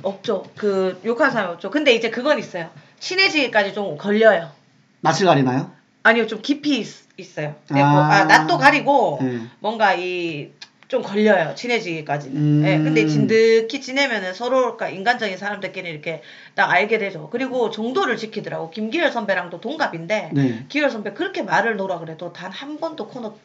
없죠. 0.02 0.44
그 0.56 0.98
욕하는 1.04 1.30
사람이 1.30 1.52
없죠. 1.54 1.70
근데 1.70 1.92
이제 1.94 2.08
그건 2.08 2.38
있어요. 2.38 2.70
친해지기까지 3.00 3.74
좀 3.74 3.98
걸려요. 3.98 4.50
낯을 5.02 5.26
가리나요? 5.26 5.70
아니요, 6.02 6.26
좀 6.26 6.40
깊이 6.40 6.80
있, 6.80 6.86
어요 7.38 7.54
네, 7.70 7.82
아. 7.82 7.90
뭐, 7.92 8.00
아, 8.02 8.24
낯도 8.24 8.56
가리고 8.56 9.18
네. 9.20 9.40
뭔가 9.58 9.92
이 9.94 10.52
좀 10.90 11.02
걸려요. 11.02 11.54
친해지기까지는. 11.54 12.36
음. 12.36 12.60
네, 12.62 12.78
근데 12.82 13.06
진득히 13.06 13.80
지내면은 13.80 14.34
서로 14.34 14.76
그러니까 14.76 14.88
인간적인 14.88 15.38
사람들끼리 15.38 15.88
이렇게 15.88 16.20
딱 16.56 16.68
알게 16.68 16.98
되죠. 16.98 17.28
그리고 17.30 17.70
정도를 17.70 18.16
지키더라고. 18.16 18.70
김기열 18.70 19.12
선배랑도 19.12 19.60
동갑인데 19.60 20.30
네. 20.34 20.64
기열 20.68 20.90
선배 20.90 21.12
그렇게 21.12 21.42
말을 21.42 21.76
놓으라 21.76 22.00
그래도 22.00 22.32
단 22.32 22.50
한 22.50 22.78
번도 22.80 23.06
코너 23.06 23.36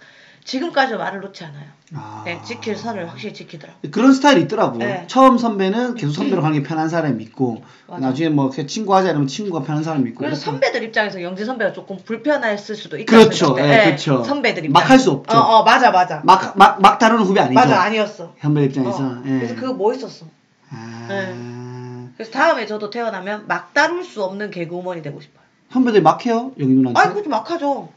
지금까지 0.46 0.94
말을 0.96 1.22
놓지 1.22 1.44
않아요. 1.44 1.66
아. 1.96 2.22
네, 2.24 2.40
지킬 2.44 2.76
선을 2.78 3.10
확실히 3.10 3.34
지키더라고. 3.34 3.80
그런 3.92 4.14
스타일이 4.14 4.44
있더라고요. 4.44 4.80
네. 4.80 5.04
처음 5.08 5.38
선배는 5.38 5.96
계속 5.96 6.14
선배로 6.14 6.42
가는 6.42 6.58
게 6.58 6.68
편한 6.68 6.88
사람이 6.88 7.24
있고 7.26 7.64
맞아. 7.88 8.08
나중에 8.08 8.30
뭐 8.30 8.52
친구 8.52 8.96
하자 8.96 9.10
이러면 9.10 9.28
친구가 9.28 9.64
편한 9.64 9.84
사람이 9.84 10.10
있고 10.12 10.24
그래서. 10.24 10.42
선배들 10.46 10.84
입장에서 10.84 11.22
영진 11.22 11.48
선배가 11.48 11.74
조금 11.74 11.98
불편했을 11.98 12.76
수도 12.76 12.98
있다. 12.98 13.12
그렇죠. 13.12 13.56
예, 13.60 13.86
그렇죠. 13.86 14.24
선배들 14.24 14.70
막할 14.70 15.00
수 15.00 15.12
없죠. 15.12 15.36
어, 15.36 15.40
어, 15.40 15.64
맞아, 15.64 15.90
맞아. 15.90 16.22
막, 16.24 16.56
막, 16.56 16.80
막 16.80 17.00
다루는 17.00 17.26
후배 17.26 17.42
아니죠? 17.42 17.60
맞아, 17.60 17.82
아니었어. 17.82 18.36
선배 18.40 18.66
입장에서. 18.66 19.04
어, 19.04 19.22
예. 19.26 19.30
그래서 19.40 19.56
그거 19.56 19.74
멋있었어. 19.74 20.28
아... 20.70 22.08
그래서 22.16 22.32
다음에 22.32 22.66
저도 22.66 22.90
태어나면 22.92 23.48
막 23.48 23.74
다룰 23.74 24.04
수 24.04 24.24
없는 24.24 24.52
개그우먼이 24.52 25.02
되고 25.02 25.20
싶어요. 25.20 25.44
선배들 25.72 26.02
막 26.04 26.24
해요? 26.26 26.52
영희 26.60 26.74
누나한테? 26.74 27.00
아이, 27.00 27.08
그것도 27.10 27.30
막 27.30 27.50
하죠. 27.50 27.90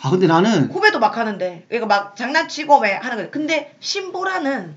아 0.00 0.10
근데 0.10 0.26
나는 0.26 0.70
후배도 0.70 0.98
막 1.00 1.16
하는데. 1.16 1.64
그러니까 1.68 1.86
막 1.86 2.16
장난치고 2.16 2.78
왜 2.80 2.92
하는 2.94 3.16
거예요. 3.16 3.30
근데 3.30 3.74
신보라는 3.80 4.76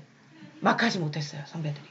막 0.60 0.82
하지 0.82 0.98
못했어요, 0.98 1.42
선배들이. 1.46 1.84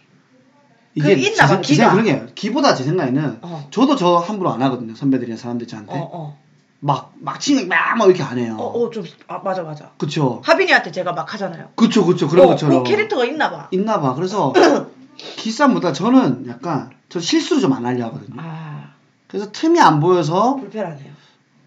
그 1.01 1.11
있나 1.11 1.47
봐, 1.47 1.61
기가. 1.61 1.91
그런 1.91 2.03
게 2.05 2.25
기보다 2.35 2.75
제 2.75 2.83
생각에는 2.83 3.39
어. 3.43 3.67
저도 3.71 3.95
저 3.95 4.17
함부로 4.17 4.51
안 4.51 4.61
하거든요 4.63 4.93
선배들이나 4.93 5.37
사람들 5.37 5.65
어, 5.65 5.69
저한테 5.69 5.93
어. 5.95 6.37
막막 6.81 7.39
치는 7.39 7.69
막막 7.69 8.09
이렇게 8.09 8.21
안 8.23 8.37
해요. 8.37 8.57
어, 8.59 8.65
어, 8.67 8.89
좀, 8.89 9.05
아, 9.27 9.37
맞아, 9.37 9.63
맞아. 9.63 9.91
그쵸 9.97 10.41
하빈이한테 10.43 10.91
제가 10.91 11.13
막 11.13 11.33
하잖아요. 11.33 11.69
그쵸 11.75 12.05
그쵸 12.05 12.27
그런 12.27 12.45
어, 12.47 12.49
것처럼 12.49 12.83
그 12.83 12.89
캐릭터가 12.89 13.23
있나 13.23 13.49
봐. 13.51 13.69
있나 13.71 14.01
봐. 14.01 14.13
그래서 14.15 14.51
기싸움보다 15.37 15.93
저는 15.93 16.47
약간 16.49 16.89
저 17.07 17.21
실수를 17.21 17.61
좀 17.61 17.71
안 17.73 17.85
하려 17.85 18.05
하거든요. 18.07 18.35
아, 18.41 18.89
그래서 19.27 19.49
틈이 19.53 19.79
안 19.79 20.01
보여서 20.01 20.55
불편하네요. 20.55 21.11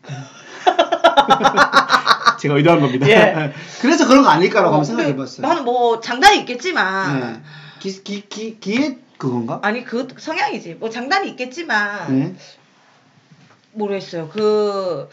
제가 2.40 2.57
의도한 2.57 2.81
겁니다. 2.81 3.09
예. 3.09 3.53
그래서 3.81 4.07
그런 4.07 4.22
거 4.22 4.31
아닐까라고 4.31 4.70
어, 4.70 4.72
한번 4.72 4.85
생각해 4.85 5.09
근데 5.09 5.18
봤어요. 5.18 5.46
나는 5.46 5.64
뭐 5.64 6.00
장단이 6.00 6.40
있겠지만 6.40 7.20
네. 7.20 7.40
기, 7.81 8.03
기, 8.03 8.29
기, 8.29 8.61
기의 8.61 8.98
그건가? 9.18 9.61
아니 9.62 9.85
그 9.85 10.09
성향이지. 10.16 10.74
뭐 10.74 10.90
장단이 10.90 11.29
있겠지만 11.31 12.18
네. 12.18 12.35
모르겠어요. 13.72 14.29
그 14.29 15.09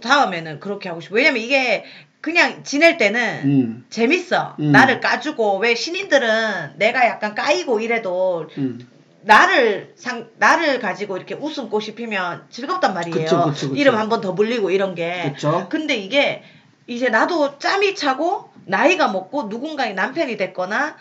다음에는 0.00 0.60
그렇게 0.60 0.88
하고 0.88 1.00
싶어. 1.00 1.14
왜냐면 1.14 1.42
이게 1.42 1.84
그냥 2.20 2.64
지낼 2.64 2.98
때는 2.98 3.42
음. 3.44 3.84
재밌어. 3.88 4.56
음. 4.58 4.72
나를 4.72 5.00
까주고 5.00 5.58
왜 5.58 5.74
신인들은 5.74 6.72
내가 6.76 7.06
약간 7.06 7.34
까이고 7.34 7.80
이래도 7.80 8.48
음. 8.58 8.86
나를 9.26 9.92
상 9.96 10.28
나를 10.38 10.78
가지고 10.78 11.16
이렇게 11.16 11.34
웃음꽃이 11.34 11.94
피면 11.96 12.44
즐겁단 12.48 12.94
말이에요. 12.94 13.14
그쵸, 13.16 13.42
그쵸, 13.44 13.68
그쵸. 13.70 13.76
이름 13.76 13.96
한 13.96 14.08
번 14.08 14.20
더 14.20 14.34
불리고 14.36 14.70
이런 14.70 14.94
게. 14.94 15.32
그쵸. 15.34 15.66
근데 15.68 15.96
이게 15.96 16.44
이제 16.86 17.08
나도 17.08 17.58
짬이 17.58 17.96
차고 17.96 18.50
나이가 18.66 19.08
먹고 19.08 19.44
누군가의 19.44 19.94
남편이 19.94 20.36
됐거나 20.36 20.96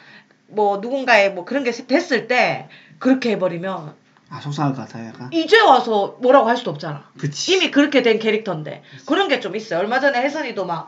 뭐 0.48 0.78
누군가의 0.78 1.34
뭐 1.34 1.46
그런 1.46 1.64
게 1.64 1.70
됐을 1.72 2.28
때 2.28 2.68
그렇게 2.98 3.32
해버리면 3.32 3.94
아 4.32 4.40
속상할 4.42 4.74
것 4.74 4.82
같아요 4.88 5.10
약간. 5.10 5.30
이제 5.32 5.60
와서 5.62 6.18
뭐라고 6.20 6.50
할 6.50 6.58
수도 6.58 6.72
없잖아. 6.72 7.08
그치. 7.20 7.54
이미 7.54 7.70
그렇게 7.70 8.02
된 8.02 8.18
캐릭터인데 8.18 8.82
그런 9.06 9.28
게 9.28 9.40
좀 9.40 9.56
있어요. 9.56 9.80
얼마 9.80 10.00
전에 10.00 10.20
혜선이도 10.20 10.66
막 10.66 10.88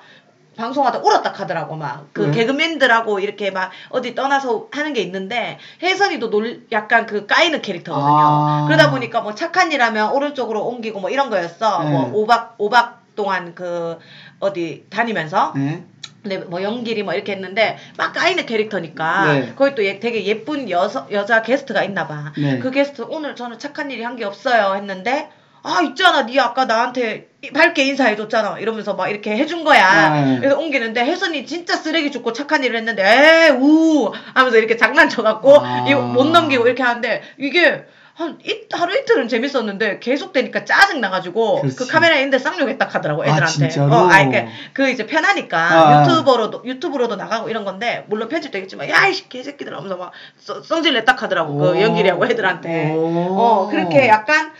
방송하다 0.58 1.00
울었다 1.00 1.32
하더라고 1.32 1.76
막그 1.76 2.26
왜? 2.26 2.32
개그맨들하고 2.32 3.20
이렇게 3.20 3.52
막 3.52 3.72
어디 3.90 4.16
떠나서 4.16 4.68
하는 4.72 4.94
게 4.94 5.02
있는데 5.02 5.58
혜선이도 5.82 6.30
놀 6.30 6.66
약간 6.72 7.06
그 7.06 7.26
까이는 7.26 7.62
캐릭터거든요. 7.62 8.08
아. 8.10 8.66
그러다 8.68 8.92
보니까 8.92 9.22
뭐 9.22 9.34
착한 9.36 9.72
일 9.72 9.82
하면 9.82 10.12
오른쪽으로 10.12 10.66
옮기고 10.66 11.00
뭐 11.00 11.10
이런 11.10 11.30
거였어. 11.30 11.84
네. 11.84 11.92
뭐 11.92 12.12
5박 12.28 12.58
5박 12.58 12.94
동안 13.16 13.54
그 13.56 13.98
어디 14.40 14.86
다니면서 14.90 15.54
네. 15.56 15.84
근데 16.22 16.40
뭐 16.40 16.62
연길이 16.62 17.04
뭐 17.04 17.14
이렇게 17.14 17.32
했는데 17.34 17.78
막 17.96 18.12
까이는 18.14 18.46
캐릭터니까 18.46 19.34
네. 19.34 19.54
거기 19.56 19.76
또 19.76 19.86
예- 19.86 20.00
되게 20.00 20.26
예쁜 20.26 20.70
여서, 20.70 21.08
여자 21.12 21.42
게스트가 21.42 21.84
있나 21.84 22.08
봐. 22.08 22.34
네. 22.38 22.60
그 22.60 22.70
게스트 22.72 23.04
오늘 23.08 23.36
저는 23.36 23.60
착한 23.60 23.90
일이 23.92 24.04
한 24.04 24.18
게 24.18 24.26
없어요 24.26 24.76
했는데 24.76 25.30
아 25.68 25.82
있잖아 25.82 26.26
네 26.26 26.40
아까 26.40 26.66
나한테 26.66 27.28
이- 27.44 27.52
밝게 27.52 27.84
인사해줬잖아 27.86 28.60
이러면서 28.60 28.94
막 28.96 29.10
이렇게 29.10 29.36
해준 29.36 29.64
거야 29.64 30.10
네. 30.10 30.38
그래서 30.40 30.58
옮기는데 30.58 31.04
혜선이 31.06 31.46
진짜 31.46 31.76
쓰레기 31.76 32.12
줍고 32.12 32.34
착한 32.34 32.64
일을 32.64 32.78
했는데 32.78 33.04
에우 33.50 34.12
하면서 34.34 34.58
이렇게 34.58 34.78
장난쳐갖고 34.78 35.60
아. 35.60 35.86
이거 35.88 36.02
못 36.02 36.26
넘기고 36.26 36.66
이렇게 36.66 36.84
하는데 36.84 37.22
이게 37.38 37.86
한 38.16 38.40
이, 38.44 38.62
하루 38.74 38.98
이틀은 38.98 39.28
재밌었는데 39.28 40.00
계속 40.00 40.34
되니까 40.34 40.66
짜증 40.66 41.00
나가지고 41.02 41.62
그렇지. 41.62 41.76
그 41.78 41.86
카메라에 41.88 42.18
있는데 42.18 42.40
쌍욕했다 42.40 42.88
하더라고 42.88 43.22
아, 43.22 43.28
애들한테 43.28 43.70
진짜로? 43.70 43.94
어, 43.94 44.08
아, 44.10 44.26
그러니까 44.26 44.52
그 44.74 44.90
이제 44.90 45.06
편하니까 45.06 45.60
아. 45.60 46.04
유튜버로도 46.04 46.64
유튜브로도 46.66 47.16
나가고 47.16 47.48
이런 47.50 47.64
건데 47.64 48.06
물론 48.08 48.28
편집되겠지만 48.28 48.90
야 48.90 49.08
이 49.08 49.30
개새끼들 49.30 49.76
하면서 49.76 49.98
막 49.98 50.12
써- 50.40 50.64
성질 50.64 50.96
냈딱 50.96 51.22
하더라고 51.22 51.54
오. 51.54 51.58
그 51.60 51.80
연기리하고 51.82 52.26
애들한테 52.26 52.94
오. 52.96 53.38
어 53.40 53.68
그렇게 53.70 54.08
약간 54.08 54.52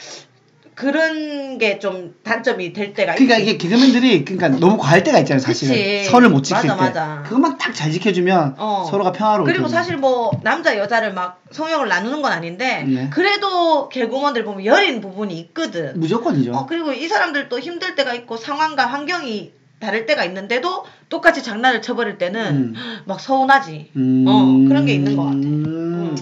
그런 0.78 1.58
게 1.58 1.80
좀 1.80 2.14
단점이 2.24 2.72
될 2.72 2.94
때가 2.94 3.16
그러니까 3.16 3.38
있지. 3.38 3.50
이게 3.50 3.58
개그맨들이 3.58 4.24
그러니까 4.26 4.50
너무 4.60 4.78
과할 4.78 5.04
때가 5.04 5.18
있잖아요 5.20 5.40
사실은 5.44 5.74
그치. 5.74 6.04
선을 6.06 6.30
못 6.30 6.44
지킬 6.44 6.68
맞아, 6.70 6.76
때 6.76 6.82
맞아. 6.82 7.24
그것만 7.24 7.58
딱 7.58 7.74
잘 7.74 7.92
지켜주면 7.92 8.56
어. 8.58 8.88
서로가 8.90 9.12
평화로울 9.12 9.52
그리고. 9.52 9.68
사실 9.68 9.98
뭐 9.98 10.30
남자 10.44 10.78
여자를 10.78 11.14
막 11.14 11.42
성형을 11.52 11.88
나누는 11.88 12.22
건 12.22 12.32
아닌데 12.32 12.84
네. 12.88 13.10
그래도 13.12 13.90
개그우먼들 13.90 14.44
보면 14.46 14.66
여린 14.66 15.02
부분이 15.02 15.38
있거든. 15.40 16.00
무조건이죠 16.00 16.54
어 16.54 16.66
그리고 16.68 16.94
이 16.94 17.08
사람들도 17.08 17.60
힘들 17.60 17.96
때가 17.96 18.14
있고 18.14 18.38
상황과 18.38 18.86
환경이 18.86 19.52
다를 19.80 20.06
때가 20.06 20.26
있는데도 20.26 20.86
똑같이 21.10 21.42
장난을 21.44 21.82
쳐버릴 21.82 22.18
때는 22.20 22.42
음. 22.56 22.74
막 23.06 23.20
서운하지. 23.20 23.92
음... 23.96 24.26
어, 24.28 24.68
그런 24.68 24.86
게 24.86 24.94
있는 24.94 25.16
것 25.16 25.24
같아. 25.24 25.36
음. 25.38 26.16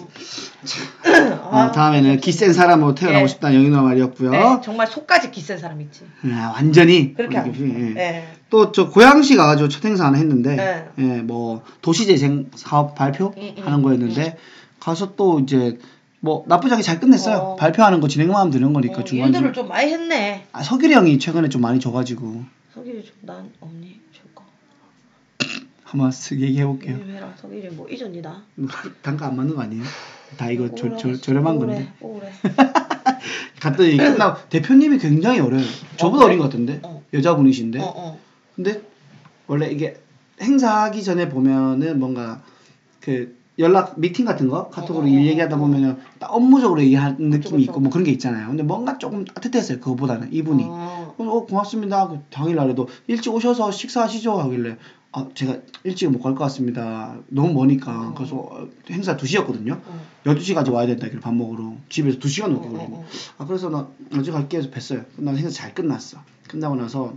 음. 1.05 1.39
아, 1.51 1.71
다음에는 1.71 2.19
기센 2.19 2.53
사람으로 2.53 2.95
태어나고 2.95 3.25
네. 3.25 3.27
싶다는 3.27 3.63
누나 3.63 3.81
말이었고요 3.81 4.31
네, 4.31 4.61
정말 4.63 4.87
속까지 4.87 5.31
기센 5.31 5.57
사람 5.57 5.79
있지. 5.81 6.03
아, 6.25 6.51
완전히 6.55 7.13
그렇게 7.13 7.37
하고 7.37 7.53
싶어. 7.53 7.65
예. 7.65 7.93
네. 7.93 8.27
또저 8.49 8.89
고양시 8.89 9.35
가가지고 9.35 9.69
첫 9.69 9.83
행사 9.85 10.05
하나 10.05 10.17
했는데 10.17 10.55
네. 10.55 10.85
예, 10.99 11.21
뭐 11.21 11.63
도시재생 11.81 12.51
사업 12.55 12.95
발표 12.95 13.33
음, 13.37 13.55
음, 13.57 13.63
하는 13.65 13.81
거였는데 13.81 14.37
가서 14.79 15.15
또 15.15 15.39
이제 15.39 15.77
뭐 16.19 16.43
나쁘지 16.47 16.73
않게 16.73 16.83
잘 16.83 16.99
끝냈어요 16.99 17.37
어. 17.37 17.55
발표하는 17.55 17.99
거 18.01 18.07
진행만 18.07 18.35
하면 18.37 18.51
되는 18.51 18.73
거니까 18.73 19.01
어, 19.01 19.03
중간 19.03 19.27
일들을 19.29 19.53
좀 19.53 19.67
많이 19.67 19.91
했네. 19.91 20.45
아, 20.51 20.63
서길이 20.63 20.93
형이 20.93 21.19
최근에 21.19 21.49
좀 21.49 21.61
많이 21.61 21.79
줘가지고 21.79 22.43
서길이 22.73 23.03
좀 23.03 23.15
난 23.25 23.49
없니? 23.59 24.04
한번 25.85 26.09
쓱 26.09 26.39
얘기해 26.39 26.65
볼게요 26.65 26.97
해라. 27.07 27.31
서길이 27.37 27.69
뭐 27.69 27.87
이전이다. 27.87 28.41
단가 29.03 29.27
안 29.27 29.35
맞는 29.37 29.55
거 29.55 29.61
아니에요? 29.61 29.83
다 30.35 30.49
이거 30.49 30.73
저. 30.73 30.97
저, 30.97 31.15
저렴한 31.15 31.59
건데 31.59 31.93
우울해. 32.01 32.31
갔더니 33.61 33.95
끝나고 33.97 34.49
대표님이 34.49 34.97
굉장히 34.97 35.39
어려요 35.39 35.63
저보다 35.97 36.23
어, 36.23 36.25
어린 36.25 36.39
것 36.39 36.45
같은데 36.45 36.79
어. 36.83 37.03
여자분이신데 37.13 37.79
어, 37.79 37.93
어. 37.95 38.19
근데 38.55 38.81
원래 39.47 39.69
이게 39.69 39.97
행사하기 40.41 41.03
전에 41.03 41.29
보면은 41.29 41.99
뭔가 41.99 42.41
그 42.99 43.37
연락 43.59 43.99
미팅 43.99 44.25
같은 44.25 44.49
거 44.49 44.69
카톡으로 44.69 45.05
어, 45.05 45.07
어, 45.07 45.11
일 45.11 45.19
어, 45.19 45.21
얘기하다 45.25 45.55
어. 45.55 45.59
보면은 45.59 45.97
딱 46.17 46.33
업무적으로 46.33 46.81
얘기하는 46.81 47.29
느낌이 47.29 47.39
그쵸. 47.39 47.57
있고 47.59 47.79
뭐 47.79 47.91
그런 47.91 48.03
게 48.03 48.11
있잖아요. 48.11 48.47
근데 48.47 48.63
뭔가 48.63 48.97
조금 48.97 49.23
따뜻했어요. 49.23 49.79
그거보다는 49.79 50.33
이분이. 50.33 50.63
어. 50.65 51.15
어, 51.17 51.23
어, 51.23 51.45
고맙습니다. 51.45 52.07
그 52.07 52.19
당일날에도 52.31 52.89
일찍 53.07 53.31
오셔서 53.33 53.69
식사하시죠 53.71 54.33
하길래 54.39 54.77
아 55.17 55.27
제가 55.33 55.57
일찍 55.85 56.09
못 56.09 56.19
갈 56.21 56.35
것 56.35 56.43
같습니다. 56.45 57.15
너무 57.29 57.53
머니까 57.53 58.09
어. 58.09 58.13
그래서 58.15 58.35
어, 58.35 58.67
행사 58.89 59.15
2시였거든요. 59.15 59.79
어. 59.85 60.01
12시까지 60.25 60.71
와야 60.73 60.87
된다 60.87 61.07
길래 61.07 61.19
밥 61.21 61.33
먹으러 61.33 61.73
집에서 61.89 62.19
2시간 62.19 62.49
넘게 62.49 62.67
어, 62.67 62.71
걸리고 62.71 62.95
어, 62.95 62.99
어. 62.99 63.05
아 63.37 63.45
그래서 63.45 63.69
나 63.69 63.87
어제 64.17 64.31
갈게 64.31 64.57
해서 64.57 64.69
뵀어요. 64.69 65.05
끝나서 65.15 65.37
행사 65.37 65.49
잘 65.53 65.73
끝났어. 65.73 66.17
끝나고 66.49 66.75
나서 66.75 67.13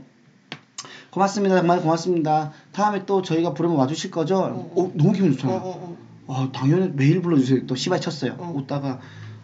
고맙습니다. 1.10 1.56
정말 1.56 1.80
고맙습니다. 1.80 2.52
다음에 2.72 3.04
또 3.06 3.22
저희가 3.22 3.54
부르면 3.54 3.76
와주실 3.76 4.10
거죠? 4.10 4.36
어. 4.38 4.72
어, 4.76 4.92
너무 4.94 5.12
기분 5.12 5.30
어, 5.30 5.32
좋잖아요. 5.32 5.56
어, 5.58 5.62
어. 5.64 5.96
와 6.26 6.48
당연히 6.52 6.90
매일 6.94 7.20
불러주세요. 7.22 7.66
또 7.66 7.74
시발 7.74 8.00
쳤어요. 8.00 8.36
어. 8.38 8.52
웃다가 8.54 9.00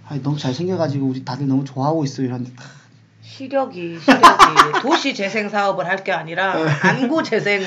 아, 0.07 0.19
너무 0.23 0.38
잘생겨가지고 0.38 1.07
우리 1.07 1.25
다들 1.25 1.49
너무 1.49 1.64
좋아하고 1.64 2.05
있어요. 2.05 2.27
이런데 2.27 2.53
시력이 3.23 3.99
시력이 3.99 4.83
도시 4.83 5.14
재생 5.14 5.49
사업을 5.49 5.87
할 5.87 6.05
게 6.05 6.12
아니라 6.12 6.62
네. 6.62 6.71
안구 6.83 7.23
재생 7.23 7.62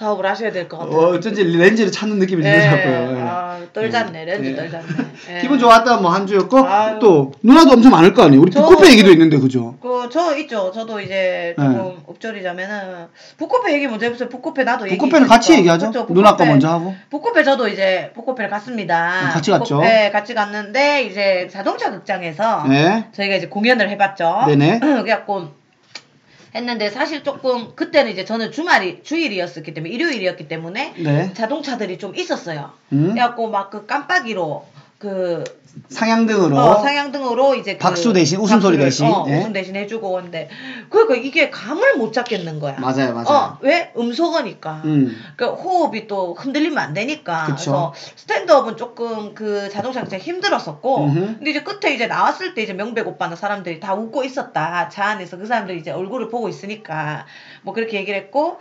사업을 0.00 0.24
하셔야 0.24 0.50
될 0.50 0.66
것 0.66 0.78
같아요. 0.78 0.96
어, 0.96 1.08
어쩐지 1.14 1.44
렌즈를 1.44 1.92
찾는 1.92 2.18
느낌이 2.20 2.42
예, 2.42 2.52
들더라고요. 2.52 3.18
예. 3.18 3.20
아, 3.22 3.58
떨잖네, 3.74 4.24
렌즈 4.24 4.48
예. 4.48 4.56
떨잖네. 4.56 4.86
예. 5.36 5.40
기분 5.42 5.58
좋았던 5.58 6.00
뭐한 6.00 6.26
주였고 6.26 6.58
아유. 6.66 6.98
또 7.00 7.32
누나도 7.42 7.72
엄청 7.72 7.92
많을 7.92 8.14
거 8.14 8.22
아니에요. 8.22 8.40
우리 8.40 8.50
저- 8.50 8.62
북코페 8.62 8.92
얘기도 8.92 9.10
있는데 9.10 9.38
그죠? 9.38 9.76
그, 9.82 10.08
저 10.10 10.34
있죠. 10.38 10.72
저도 10.74 11.00
이제 11.02 11.54
네. 11.58 11.64
조금 11.64 11.98
읊조리자면은, 12.10 13.08
북코페 13.36 13.74
얘기 13.74 13.86
먼저 13.88 14.06
해보세요. 14.06 14.30
북코페 14.30 14.64
나도 14.64 14.86
얘기. 14.86 14.96
북코페는 14.96 15.28
같이 15.28 15.52
있으니까. 15.52 15.58
얘기하죠. 15.74 15.90
그렇죠, 15.90 16.14
누나 16.14 16.30
거 16.30 16.36
북코페. 16.38 16.50
먼저 16.50 16.68
하고. 16.70 16.94
북코페 17.10 17.44
저도 17.44 17.68
이제 17.68 18.10
북코페를 18.14 18.48
갔습니다. 18.50 19.26
음, 19.26 19.28
같이 19.34 19.50
갔죠. 19.50 19.80
네, 19.82 20.10
같이 20.10 20.32
갔는데, 20.32 21.02
이제 21.02 21.46
자동차 21.52 21.90
극장에서 21.90 22.64
네. 22.70 23.04
저희가 23.12 23.34
이제 23.36 23.48
공연을 23.48 23.90
해봤죠. 23.90 24.44
네네. 24.46 24.78
그래갖고, 24.80 25.59
했는데 26.54 26.90
사실 26.90 27.22
조금 27.22 27.74
그때는 27.76 28.10
이제 28.12 28.24
저는 28.24 28.50
주말이 28.52 29.02
주일이었기 29.02 29.72
때문에 29.74 29.92
일요일이었기 29.94 30.48
때문에 30.48 30.94
네. 30.98 31.32
자동차들이 31.34 31.98
좀 31.98 32.14
있었어요. 32.16 32.72
음. 32.92 33.10
그래갖고 33.10 33.48
막 33.50 33.70
그 33.70 33.86
깜빡이로 33.86 34.66
그 35.00 35.42
상향등으로 35.88 36.58
어, 36.58 36.82
상향등으로 36.82 37.54
이제 37.54 37.74
그 37.74 37.78
박수 37.78 38.12
대신 38.12 38.38
웃음소리 38.38 38.76
박수를, 38.76 38.84
대신, 38.84 39.06
어, 39.06 39.24
예. 39.28 39.38
웃음 39.38 39.52
대신 39.54 39.74
해주고 39.74 40.12
근데 40.12 40.50
그러니까 40.90 41.14
이게 41.14 41.48
감을 41.48 41.96
못 41.96 42.12
잡겠는 42.12 42.60
거야. 42.60 42.78
맞아요, 42.78 43.14
맞아요. 43.14 43.26
어, 43.28 43.58
왜 43.62 43.92
음소거니까. 43.96 44.82
음. 44.84 45.16
그 45.36 45.46
호흡이 45.46 46.06
또 46.06 46.34
흔들리면 46.34 46.76
안 46.76 46.92
되니까. 46.92 47.46
그쵸. 47.46 47.54
그래서 47.54 47.94
스탠드업은 48.14 48.76
조금 48.76 49.34
그 49.34 49.70
자동차 49.70 50.02
굉장히 50.02 50.22
힘들었었고. 50.22 51.04
음흠. 51.04 51.20
근데 51.38 51.50
이제 51.50 51.62
끝에 51.62 51.94
이제 51.94 52.06
나왔을 52.06 52.52
때 52.52 52.62
이제 52.62 52.74
명백 52.74 53.08
오빠나 53.08 53.34
사람들이 53.34 53.80
다 53.80 53.94
웃고 53.94 54.22
있었다. 54.24 54.90
차 54.90 55.06
안에서 55.06 55.38
그 55.38 55.46
사람들이 55.46 55.78
이제 55.78 55.90
얼굴을 55.90 56.28
보고 56.28 56.50
있으니까 56.50 57.24
뭐 57.62 57.72
그렇게 57.72 57.96
얘기를 57.96 58.20
했고. 58.20 58.58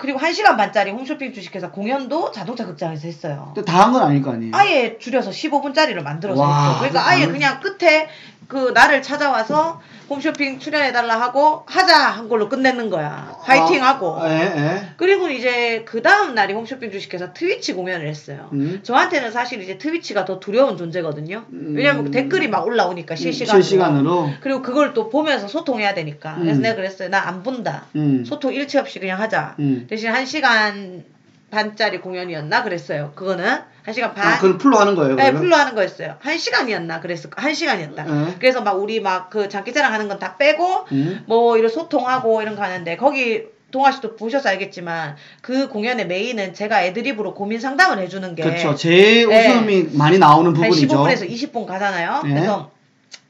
그리고 0.00 0.18
1시간 0.18 0.56
반짜리 0.56 0.90
홈쇼핑 0.90 1.32
주식회사 1.32 1.70
공연도 1.70 2.32
자동차 2.32 2.64
극장에서 2.66 3.06
했어요. 3.06 3.52
또다한 3.54 3.92
건 3.92 4.02
아닐 4.02 4.22
거 4.22 4.32
아니에요. 4.32 4.52
아예 4.54 4.98
줄여서 4.98 5.30
15분짜리를 5.30 6.00
만들어서 6.02 6.40
와, 6.40 6.66
했죠. 6.68 6.78
그러니까 6.78 7.08
아예 7.08 7.24
안- 7.24 7.32
그냥 7.32 7.60
끝에 7.60 8.08
그 8.50 8.72
나를 8.74 9.00
찾아와서 9.00 9.80
홈쇼핑 10.10 10.58
출연해달라 10.58 11.20
하고 11.20 11.62
하자 11.66 11.96
한 11.96 12.28
걸로 12.28 12.48
끝내는 12.48 12.90
거야. 12.90 13.32
화이팅 13.42 13.84
하고. 13.84 14.20
아, 14.20 14.28
예, 14.28 14.40
예. 14.42 14.82
그리고 14.96 15.28
이제 15.28 15.84
그 15.86 16.02
다음 16.02 16.34
날이 16.34 16.52
홈쇼핑 16.52 16.90
주식회사 16.90 17.32
트위치 17.32 17.74
공연을 17.74 18.08
했어요. 18.08 18.48
음. 18.52 18.80
저한테는 18.82 19.30
사실 19.30 19.62
이제 19.62 19.78
트위치가 19.78 20.24
더 20.24 20.40
두려운 20.40 20.76
존재거든요. 20.76 21.44
음. 21.52 21.74
왜냐면 21.76 22.10
댓글이 22.10 22.48
막 22.48 22.66
올라오니까 22.66 23.14
실시간으로. 23.14 23.62
실시간으로. 23.62 24.30
그리고 24.40 24.62
그걸 24.62 24.94
또 24.94 25.08
보면서 25.08 25.46
소통해야 25.46 25.94
되니까. 25.94 26.34
그래서 26.40 26.58
음. 26.58 26.62
내가 26.62 26.74
그랬어요. 26.74 27.08
나 27.08 27.20
안 27.30 27.44
본다. 27.44 27.84
음. 27.94 28.24
소통 28.24 28.52
일체 28.52 28.80
없이 28.80 28.98
그냥 28.98 29.20
하자. 29.20 29.54
음. 29.60 29.86
대신 29.88 30.10
한 30.12 30.26
시간 30.26 31.04
반짜리 31.52 32.00
공연이었나 32.00 32.64
그랬어요. 32.64 33.12
그거는 33.14 33.58
한 33.84 33.94
시간 33.94 34.14
반. 34.14 34.32
아, 34.32 34.36
그걸 34.36 34.58
풀로 34.58 34.78
하는 34.78 34.94
거예요. 34.94 35.14
네, 35.16 35.22
그러면? 35.24 35.42
풀로 35.42 35.56
하는 35.56 35.74
거였어요. 35.74 36.16
한 36.20 36.38
시간이었나 36.38 37.00
그랬을 37.00 37.30
거. 37.30 37.40
한 37.40 37.54
시간이었다. 37.54 38.02
네. 38.04 38.36
그래서 38.38 38.60
막 38.62 38.72
우리 38.80 39.00
막 39.00 39.30
그 39.30 39.48
장기자랑 39.48 39.92
하는 39.92 40.08
건 40.08 40.18
다 40.18 40.36
빼고 40.36 40.86
음. 40.92 41.24
뭐 41.26 41.56
이런 41.56 41.70
소통하고 41.70 42.42
이런 42.42 42.56
거 42.56 42.62
하는데 42.62 42.96
거기 42.96 43.44
동아 43.70 43.90
씨도 43.92 44.16
보셔서 44.16 44.48
알겠지만 44.48 45.16
그 45.40 45.68
공연의 45.68 46.06
메인은 46.08 46.52
제가 46.54 46.82
애드립으로 46.84 47.34
고민 47.34 47.60
상담을 47.60 47.98
해주는 48.00 48.34
게 48.34 48.42
그렇죠. 48.42 48.74
제일 48.74 49.28
네. 49.28 49.48
웃음이 49.54 49.90
많이 49.92 50.18
나오는 50.18 50.46
한 50.46 50.54
부분이죠. 50.54 50.88
15분에서 50.88 51.30
20분 51.30 51.66
가잖아요. 51.66 52.22
네. 52.24 52.34
그래서 52.34 52.70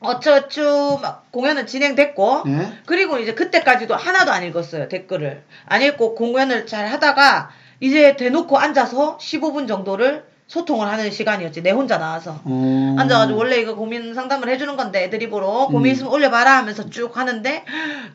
어찌저찌 0.01 0.99
막 1.03 1.31
공연은 1.31 1.67
진행됐고 1.67 2.43
네. 2.47 2.73
그리고 2.87 3.19
이제 3.19 3.35
그때까지도 3.35 3.95
하나도 3.95 4.33
안 4.33 4.43
읽었어요 4.45 4.89
댓글을 4.89 5.43
안 5.67 5.83
읽고 5.83 6.15
공연을 6.15 6.67
잘 6.67 6.87
하다가 6.87 7.51
이제 7.81 8.17
대놓고 8.17 8.59
앉아서 8.59 9.19
15분 9.19 9.69
정도를 9.69 10.25
소통을 10.51 10.89
하는 10.89 11.13
시간이었지. 11.13 11.63
내 11.63 11.71
혼자 11.71 11.97
나와서. 11.97 12.41
어... 12.43 12.97
앉아가지고 12.99 13.39
원래 13.39 13.59
이거 13.59 13.77
고민 13.77 14.15
상담을 14.15 14.49
해주는 14.49 14.77
건데 14.77 15.05
애드립으로 15.05 15.69
고민 15.69 15.93
음. 15.93 15.95
있으면 15.95 16.13
올려봐라 16.13 16.57
하면서 16.59 16.91
쭉 16.91 17.17
하는데 17.17 17.65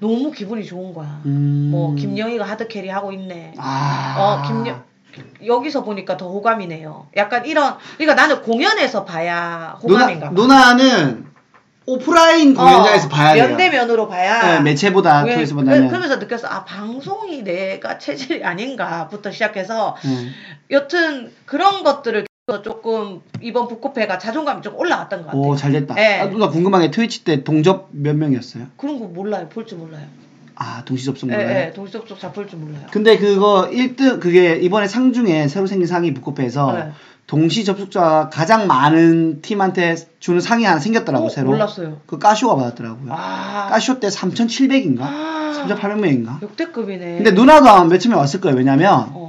너무 0.02 0.32
기분이 0.32 0.66
좋은 0.66 0.94
거야. 0.94 1.22
음... 1.26 1.70
뭐 1.72 1.96
김영희가 1.96 2.44
하드캐리 2.44 2.90
하고 2.90 3.14
있네. 3.14 3.54
아. 3.58 4.16
어 4.18 4.48
김영 4.48 4.84
여기서 5.46 5.86
보니까 5.86 6.18
더 6.18 6.28
호감이네요. 6.28 7.08
약간 7.16 7.46
이런 7.46 7.78
그러니까 7.98 8.22
나는 8.22 8.42
공연에서 8.42 9.06
봐야 9.06 9.78
누나, 9.82 10.00
호감인가 10.00 10.26
봐. 10.28 10.32
누나는 10.34 11.25
오프라인 11.88 12.56
공연장에서 12.56 13.06
어, 13.08 13.10
봐야 13.10 13.34
돼요. 13.36 13.48
면대면으로 13.48 14.08
봐야 14.08 14.56
네, 14.56 14.62
매체보다 14.62 15.22
공연- 15.22 15.36
통해서 15.36 15.56
보다는. 15.56 15.82
그, 15.84 15.88
그러면서 15.90 16.16
느꼈어 16.18 16.48
아 16.48 16.66
방송이 16.66 17.44
내가 17.44 17.98
체질이 18.00 18.44
아닌가부터 18.44 19.32
시작해서 19.32 19.96
네. 20.04 20.30
여튼 20.72 21.32
그런 21.46 21.84
것들을 21.84 22.26
조금 22.64 23.22
이번 23.42 23.68
북코페가 23.68 24.18
자존감이 24.20 24.62
좀 24.62 24.76
올라왔던 24.76 25.22
것 25.22 25.26
같아요. 25.28 25.42
오, 25.42 25.56
잘 25.56 25.72
됐다. 25.72 25.96
네. 25.96 26.22
아, 26.22 26.30
누나 26.30 26.50
궁금한 26.50 26.82
게 26.82 26.92
트위치 26.92 27.24
때 27.24 27.44
동접 27.44 27.88
몇 27.92 28.16
명이었어요? 28.16 28.68
그런 28.78 29.00
거 29.00 29.06
몰라요. 29.06 29.48
볼 29.50 29.66
줄 29.66 29.78
몰라요. 29.80 30.04
아, 30.58 30.84
동시 30.86 31.06
접속 31.06 31.30
예, 31.32 31.36
몰라요? 31.36 31.50
예, 31.68 31.74
동시접촉 31.74 32.20
잡을 32.20 32.48
줄 32.48 32.60
몰라요. 32.60 32.86
근데 32.92 33.18
그거 33.18 33.68
1등, 33.72 34.20
그게 34.22 34.56
이번에 34.56 34.88
상 34.88 35.12
중에 35.12 35.48
새로 35.48 35.66
생긴 35.68 35.86
상이 35.88 36.14
북코페에서 36.14 36.72
네. 36.74 36.92
동시 37.28 37.66
접속자가 37.66 38.30
가장 38.30 38.68
많은 38.68 39.42
팀한테 39.42 39.96
주는 40.20 40.40
상이 40.40 40.64
하나 40.64 40.80
생겼더라고, 40.80 41.26
어, 41.26 41.30
새로. 41.30 41.48
몰랐어요. 41.50 41.98
그 42.06 42.20
까쇼가 42.20 42.56
받았더라고요. 42.56 43.12
아, 43.12 43.68
까쇼 43.72 44.00
때 44.00 44.10
3,700인가? 44.10 45.00
아, 45.02 45.66
3,800명인가? 45.68 46.44
역대급이네. 46.44 47.16
근데 47.18 47.32
누나도 47.32 47.68
아마 47.68 47.86
몇천 47.86 48.12
명 48.12 48.20
왔을 48.20 48.42
거예요. 48.42 48.56
왜냐면, 48.56 49.10
어, 49.14 49.28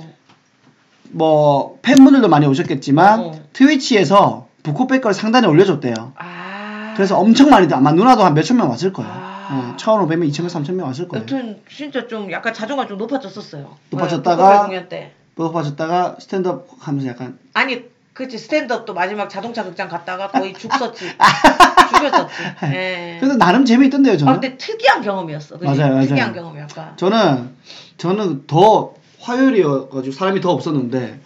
뭐, 1.11 1.79
팬분들도 1.81 2.29
많이 2.29 2.47
오셨겠지만, 2.47 3.21
어. 3.21 3.33
트위치에서 3.55 4.47
북코페 4.63 5.01
걸 5.01 5.15
상단에 5.15 5.47
올려줬대요. 5.47 5.95
아, 6.17 6.93
그래서 6.97 7.17
엄청 7.19 7.49
많이, 7.49 7.73
아마 7.73 7.93
누나도 7.93 8.23
한 8.25 8.35
몇천 8.35 8.59
명 8.59 8.69
왔을 8.69 8.93
거예요. 8.93 9.11
아. 9.11 9.37
네, 9.49 9.77
1,500명, 9.77 10.29
2,000명, 10.29 10.49
3,000명 10.49 10.83
왔을 10.83 11.09
거예요. 11.09 11.23
여튼 11.23 11.61
진짜 11.75 12.07
좀 12.09 12.31
약간 12.33 12.53
자존감 12.53 12.89
좀 12.89 12.99
높아졌었어요. 12.99 13.71
높아졌다가- 13.93 14.51
네, 14.63 14.67
공연 14.67 14.89
때. 14.91 15.13
뽑아졌다가 15.37 16.17
스탠드업 16.19 16.67
하면서 16.81 17.07
약간, 17.09 17.39
아니, 17.55 17.85
그치 18.13 18.39
스탠드업도 18.39 18.95
마지막 18.95 19.29
자동차 19.29 19.63
극장 19.63 19.89
갔다가 19.89 20.29
거의 20.29 20.55
죽었지. 20.55 21.05
죽였었지. 21.95 22.35
예. 22.73 23.19
그래도 23.21 23.37
나름 23.37 23.65
재미있던데요, 23.67 24.15
아, 24.15 24.17
저는. 24.17 24.33
근데 24.41 24.57
특이한 24.57 25.03
경험이었어. 25.03 25.59
그치? 25.59 25.67
맞아요, 25.79 25.93
맞아요. 25.93 26.09
특이한 26.09 26.33
경험 26.33 26.59
약간. 26.59 26.97
저는 26.97 27.51
저는 27.99 28.47
더 28.47 28.95
화요일이어가지고 29.21 30.15
사람이 30.15 30.41
더 30.41 30.51
없었는데 30.53 31.21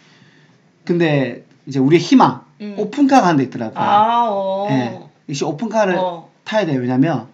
근데 0.84 1.44
이제 1.66 1.78
우리의 1.78 2.00
희망 2.02 2.44
음. 2.60 2.74
오픈카가 2.76 3.28
한대 3.28 3.44
있더라고요. 3.44 3.78
아, 3.78 4.26
어. 4.28 4.66
예. 4.70 5.00
역시 5.28 5.44
오픈카를 5.44 5.96
어. 5.96 6.28
타야 6.44 6.66
돼요. 6.66 6.80
왜냐면 6.80 7.28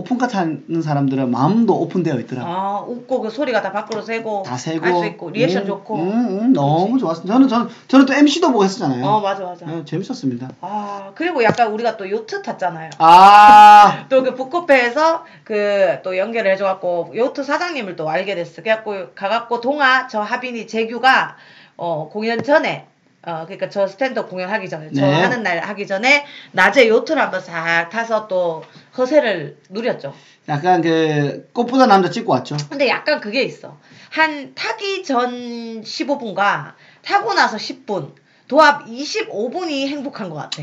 오픈카 0.00 0.28
타는 0.28 0.82
사람들은 0.82 1.30
마음도 1.30 1.78
오픈되어 1.80 2.18
있더라고요. 2.20 2.52
아, 2.54 2.80
웃고 2.86 3.20
그 3.20 3.30
소리가 3.30 3.60
다 3.62 3.70
밖으로 3.72 4.02
새고 4.02 4.42
다수 4.44 4.72
있고 4.74 5.30
리액션 5.30 5.62
음, 5.62 5.66
좋고. 5.66 5.96
음, 5.96 6.10
음, 6.40 6.52
너무 6.52 6.98
좋았어요. 6.98 7.26
저는 7.26 7.48
저는 7.48 7.68
저는 7.88 8.06
또 8.06 8.14
MC도 8.14 8.50
보고 8.52 8.64
했었잖아요. 8.64 9.04
어, 9.04 9.20
맞아 9.20 9.44
맞아. 9.44 9.66
예, 9.68 9.84
재밌었습니다. 9.84 10.48
아, 10.62 11.12
그리고 11.14 11.42
약간 11.44 11.72
우리가 11.72 11.96
또 11.96 12.08
요트 12.10 12.42
탔잖아요. 12.42 12.90
아 12.98 14.06
또 14.10 14.22
그 14.22 14.34
북코페에서 14.34 15.24
그 15.44 16.00
또 16.02 16.16
연결을 16.16 16.52
해줘갖고 16.52 17.12
요트 17.14 17.42
사장님을 17.42 17.96
또 17.96 18.08
알게 18.08 18.34
됐어. 18.34 18.62
그래갖고 18.62 19.10
가갖고 19.14 19.60
동아 19.60 20.06
저 20.08 20.20
하빈이 20.20 20.66
재규가 20.66 21.36
어 21.76 22.08
공연 22.10 22.42
전에 22.42 22.86
어 23.22 23.44
그러니까 23.44 23.68
저 23.68 23.86
스탠드업 23.86 24.30
공연하기 24.30 24.68
전에 24.68 24.90
저 24.94 25.02
네. 25.02 25.12
하는 25.12 25.42
날 25.42 25.58
하기 25.60 25.86
전에 25.86 26.24
낮에 26.52 26.88
요트를 26.88 27.20
한번 27.20 27.40
싹 27.40 27.88
타서 27.90 28.28
또 28.28 28.64
허세를 28.96 29.58
누렸죠. 29.68 30.14
약간 30.48 30.80
그 30.80 31.48
꽃보다 31.52 31.86
남자 31.86 32.08
찍고 32.08 32.32
왔죠. 32.32 32.56
근데 32.70 32.88
약간 32.88 33.20
그게 33.20 33.42
있어. 33.42 33.78
한 34.08 34.54
타기 34.54 35.04
전 35.04 35.82
15분과 35.82 36.74
타고 37.02 37.34
나서 37.34 37.56
10분 37.58 38.14
도합 38.48 38.86
25분이 38.86 39.86
행복한 39.86 40.30
것 40.30 40.36
같아. 40.36 40.62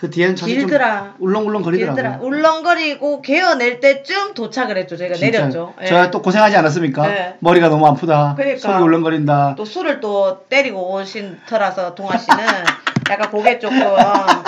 아, 0.00 0.06
그 0.06 0.10
뒤에는 0.10 0.34
사실 0.36 0.58
길더라. 0.58 1.14
좀 1.18 1.26
울렁울렁. 1.28 1.62
길더라. 1.62 2.18
울렁거리고 2.22 3.20
개어낼 3.22 3.80
때쯤 3.80 4.32
도착을 4.34 4.78
했죠. 4.78 4.96
저희가 4.96 5.14
진짜. 5.14 5.38
내렸죠. 5.38 5.74
예. 5.82 5.86
제가 5.86 6.10
또 6.10 6.22
고생하지 6.22 6.56
않았습니까? 6.56 7.06
네. 7.06 7.34
머리가 7.40 7.68
너무 7.68 7.86
아프다. 7.86 8.34
그러니까. 8.36 8.58
속이 8.60 8.82
울렁거린다. 8.82 9.54
또 9.56 9.64
술을 9.64 10.00
또 10.00 10.40
때리고 10.48 10.94
오신 10.94 11.40
터라서 11.48 11.94
동아 11.94 12.16
씨는 12.16 12.44
약간 13.10 13.30
고개 13.30 13.58
조금 13.58 13.78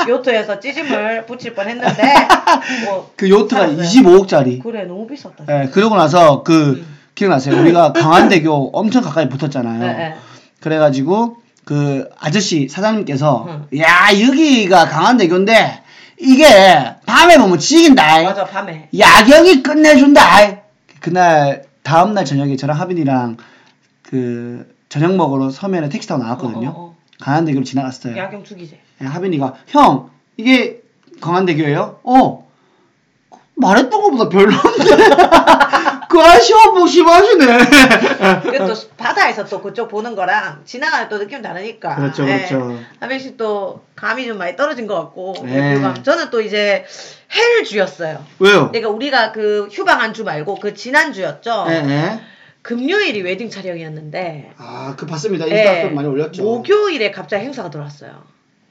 요트에서 0.09 0.61
찌짐을 0.61 1.27
붙일 1.27 1.55
뻔 1.55 1.69
했는데 1.69 2.03
뭐 2.87 3.13
그 3.17 3.29
요트가 3.29 3.61
살았어요. 3.63 3.83
25억짜리. 3.83 4.63
그래 4.63 4.85
너무 4.85 5.07
비쌌다. 5.07 5.45
예, 5.51 5.69
그러고 5.69 5.97
나서 5.97 6.43
그 6.43 6.71
음. 6.79 6.99
기억나세요? 7.15 7.61
우리가 7.61 7.93
강한대교 7.93 8.71
엄청 8.73 9.03
가까이 9.03 9.29
붙었잖아요. 9.29 9.81
네, 9.81 9.93
네. 9.93 10.15
그래가지고 10.61 11.37
그 11.65 12.09
아저씨 12.19 12.69
사장님께서 12.69 13.47
응. 13.73 13.79
야 13.79 14.09
여기가 14.21 14.89
강한대교인데 14.89 15.83
이게 16.19 16.47
밤에 17.07 17.39
보면 17.39 17.59
지긴다. 17.59 18.23
맞아 18.23 18.45
밤에. 18.45 18.89
야경이 18.97 19.63
끝내준다. 19.63 20.23
그날 21.01 21.65
다음 21.83 22.15
날 22.15 22.25
저녁에 22.25 22.57
저랑 22.57 22.79
하빈이랑 22.79 23.37
그 24.03 24.73
저녁 24.89 25.15
먹으러 25.17 25.51
서면에 25.51 25.89
택시 25.89 26.09
타고 26.09 26.23
나왔거든요. 26.23 26.69
어, 26.69 26.73
어, 26.73 26.85
어. 26.91 26.97
강한대교를 27.21 27.65
지나갔어요. 27.65 28.17
야경 28.17 28.45
죽이지. 28.45 28.79
예, 29.03 29.07
하빈이가 29.07 29.55
형 29.69 30.11
이게 30.37 30.81
강한대교예요? 31.21 32.01
어 32.05 32.49
말했던 33.55 33.91
것보다 34.03 34.29
별론데 34.29 34.61
그 36.13 36.21
아쉬워 36.21 36.73
뭐 36.73 36.87
심하시네 36.87 37.47
그리고 38.43 38.67
또 38.67 38.75
바다에서 38.99 39.47
또 39.47 39.63
그쪽 39.63 39.89
보는 39.89 40.15
거랑 40.15 40.61
지나가는 40.67 41.09
또 41.09 41.19
느낌 41.19 41.41
다르니까. 41.41 41.97
그렇죠 41.97 42.29
예. 42.29 42.37
그렇죠 42.37 42.79
하빈 43.01 43.19
씨 43.19 43.37
또 43.39 43.83
감이 43.97 44.27
좀 44.27 44.37
많이 44.37 44.55
떨어진 44.55 44.87
것 44.87 44.95
같고. 44.97 45.35
네. 45.45 45.75
교감. 45.77 46.03
저는 46.03 46.29
또 46.31 46.43
이제 46.43 46.85
hell 47.33 47.65
주였어요. 47.65 48.23
왜요? 48.41 48.69
그러니까 48.69 48.91
우리가 48.91 49.33
그 49.33 49.69
휴방 49.73 50.01
한 50.01 50.13
주 50.13 50.25
말고 50.25 50.57
그 50.57 50.75
지난 50.75 51.15
주였죠. 51.15 51.65
예, 51.69 51.73
예. 51.73 52.21
금요일이 52.61 53.23
웨딩 53.23 53.49
촬영이었는데 53.49 54.53
아 54.59 54.95
그 54.99 55.07
봤습니다 55.07 55.49
예, 55.49 55.63
인스타 55.83 55.95
많이 55.95 56.07
올렸죠 56.09 56.43
목요일에 56.43 57.11
갑자기 57.11 57.45
행사가 57.47 57.71
들어왔어요. 57.71 58.23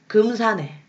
금산에. 0.08 0.81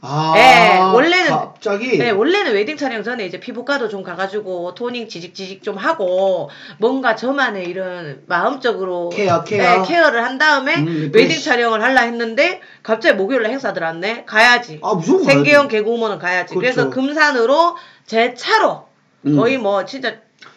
아 0.00 0.34
예, 0.36 0.78
원래는- 0.96 1.28
갑자기 1.28 1.98
네, 1.98 2.10
원래는 2.10 2.52
웨딩 2.52 2.76
촬영 2.76 3.02
전에 3.02 3.26
이제 3.26 3.40
피부과도 3.40 3.88
좀 3.88 4.04
가가지고 4.04 4.74
토닝 4.74 5.08
지직 5.08 5.34
지직 5.34 5.64
좀 5.64 5.76
하고 5.76 6.50
뭔가 6.78 7.16
저만의 7.16 7.66
이런 7.68 8.22
마음적으로 8.26 9.08
케어, 9.08 9.42
케어. 9.42 9.82
네, 9.82 9.88
케어를 9.88 10.22
한 10.24 10.38
다음에 10.38 10.76
음, 10.76 10.86
웨딩 10.86 11.02
refresh. 11.22 11.44
촬영을 11.44 11.82
할라 11.82 12.02
했는데 12.02 12.60
갑자기 12.84 13.16
목요일에 13.16 13.48
행사 13.48 13.72
들어왔네. 13.72 14.24
가야지. 14.24 14.78
아 14.84 14.94
무조건 14.94 15.24
생계형. 15.24 15.66
개그우먼은 15.66 16.18
가야지. 16.20 16.54
그 16.54 16.60
그렇죠. 16.60 16.80
래서 16.80 16.90
금산으로 16.90 17.76
제 18.06 18.34
차로 18.34 18.86
음. 19.26 19.36
거의 19.36 19.58
뭐 19.58 19.84
진짜 19.84 20.14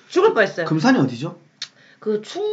죽을 0.07 0.35
뻔했어요. 0.35 0.67
금산이 0.67 0.99
어디죠? 0.99 1.39
그 1.99 2.21
충... 2.21 2.43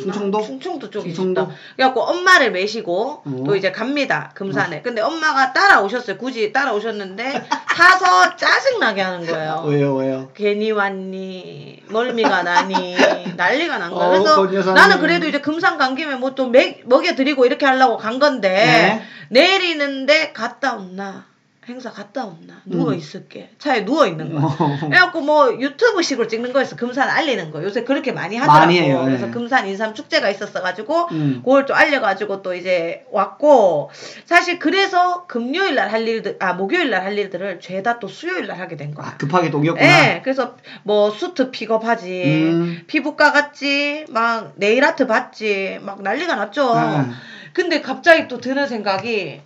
충청도? 0.00 0.42
충청도 0.42 0.90
쪽이 0.90 1.14
충청도? 1.14 1.42
있다. 1.42 1.54
그래갖고 1.76 2.00
엄마를 2.02 2.50
모시고 2.52 3.22
어. 3.24 3.44
또 3.46 3.56
이제 3.56 3.70
갑니다. 3.72 4.30
금산에. 4.34 4.82
근데 4.82 5.00
엄마가 5.00 5.52
따라오셨어요. 5.52 6.16
굳이 6.18 6.52
따라오셨는데 6.52 7.48
타서 7.68 8.36
짜증나게 8.36 9.00
하는 9.00 9.26
거예요. 9.26 9.64
왜요 9.66 9.94
왜요? 9.96 10.30
괜히 10.34 10.70
왔니 10.70 11.82
멀미가 11.88 12.42
나니 12.42 12.96
난리가 13.36 13.78
난 13.78 13.90
거예요. 13.90 14.10
그래서 14.10 14.36
권 14.36 14.54
여사님. 14.54 14.74
나는 14.74 15.00
그래도 15.00 15.26
이제 15.26 15.40
금산 15.40 15.78
간 15.78 15.94
김에 15.94 16.14
뭐또 16.16 16.50
먹여드리고 16.84 17.46
이렇게 17.46 17.66
하려고 17.66 17.96
간 17.96 18.18
건데 18.18 18.48
네. 18.50 19.02
내리는데 19.28 20.32
갔다 20.32 20.74
온나 20.74 21.31
행사 21.68 21.92
갔다 21.92 22.24
온나 22.24 22.54
음. 22.66 22.70
누워 22.72 22.92
있을게 22.92 23.50
차에 23.58 23.84
누워 23.84 24.04
있는. 24.06 24.36
어. 24.36 24.48
그래갖고 24.80 25.20
뭐 25.20 25.60
유튜브식으로 25.60 26.26
찍는 26.26 26.52
거였어. 26.52 26.74
금산 26.74 27.08
알리는 27.08 27.50
거. 27.52 27.62
요새 27.62 27.84
그렇게 27.84 28.10
많이 28.10 28.36
하더라고. 28.36 28.58
많이 28.66 28.80
해요, 28.80 29.02
그래서 29.04 29.26
네. 29.26 29.32
금산 29.32 29.68
인삼 29.68 29.94
축제가 29.94 30.28
있었어가지고 30.30 31.08
음. 31.12 31.40
그걸 31.44 31.64
또 31.66 31.74
알려가지고 31.74 32.42
또 32.42 32.54
이제 32.54 33.04
왔고 33.12 33.90
사실 34.24 34.58
그래서 34.58 35.26
금요일 35.26 35.76
날 35.76 35.92
할 35.92 36.06
일들 36.08 36.36
아 36.40 36.52
목요일 36.54 36.90
날 36.90 37.02
할 37.04 37.16
일들을 37.16 37.60
죄다 37.60 37.98
또 38.00 38.08
수요일 38.08 38.46
날 38.48 38.58
하게 38.58 38.76
된 38.76 38.92
거야. 38.94 39.06
아, 39.08 39.16
급하게 39.16 39.50
또 39.50 39.58
옮겼구나. 39.58 39.84
예, 40.16 40.20
그래서 40.24 40.56
뭐 40.82 41.10
수트 41.10 41.50
픽업하지, 41.52 42.22
음. 42.52 42.82
피부과 42.86 43.30
갔지, 43.32 44.04
막 44.08 44.52
네일 44.56 44.84
아트 44.84 45.06
봤지, 45.06 45.78
막 45.82 46.02
난리가 46.02 46.34
났죠. 46.34 46.74
네. 46.74 47.06
근데 47.52 47.80
갑자기 47.80 48.26
또 48.28 48.40
드는 48.40 48.66
생각이 48.66 49.42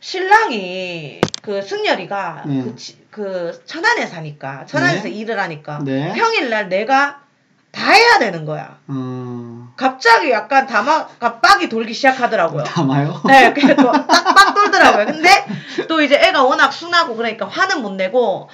신랑이 0.00 1.20
그 1.42 1.60
승열이가 1.60 2.44
네. 2.46 2.62
그, 2.62 2.76
지- 2.76 3.04
그 3.10 3.62
천안에 3.66 4.06
사니까 4.06 4.64
천안에서 4.66 5.04
네. 5.04 5.10
일을 5.10 5.38
하니까 5.40 5.80
네. 5.82 6.12
평일날 6.14 6.68
내가 6.68 7.20
다 7.72 7.90
해야 7.92 8.18
되는 8.18 8.44
거야. 8.44 8.78
어. 8.86 9.72
갑자기 9.76 10.30
약간 10.30 10.66
다마가 10.66 11.40
빡이 11.40 11.68
돌기 11.68 11.94
시작하더라고요. 11.94 12.62
담아요? 12.64 13.20
네, 13.26 13.52
그래서 13.54 13.90
딱빡 13.90 14.54
돌더라고요. 14.54 15.06
근데 15.06 15.28
또 15.88 16.00
이제 16.02 16.14
애가 16.16 16.44
워낙 16.44 16.70
순하고 16.70 17.16
그러니까 17.16 17.46
화는 17.48 17.80
못 17.82 17.92
내고 17.94 18.48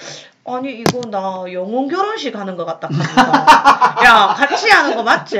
아니 0.45 0.71
이거 0.79 1.01
나 1.09 1.43
영혼 1.51 1.87
결혼식 1.87 2.35
하는 2.35 2.55
것 2.55 2.65
같다. 2.65 2.89
야 4.03 4.33
같이 4.35 4.69
하는 4.69 4.95
거 4.95 5.03
맞지? 5.03 5.39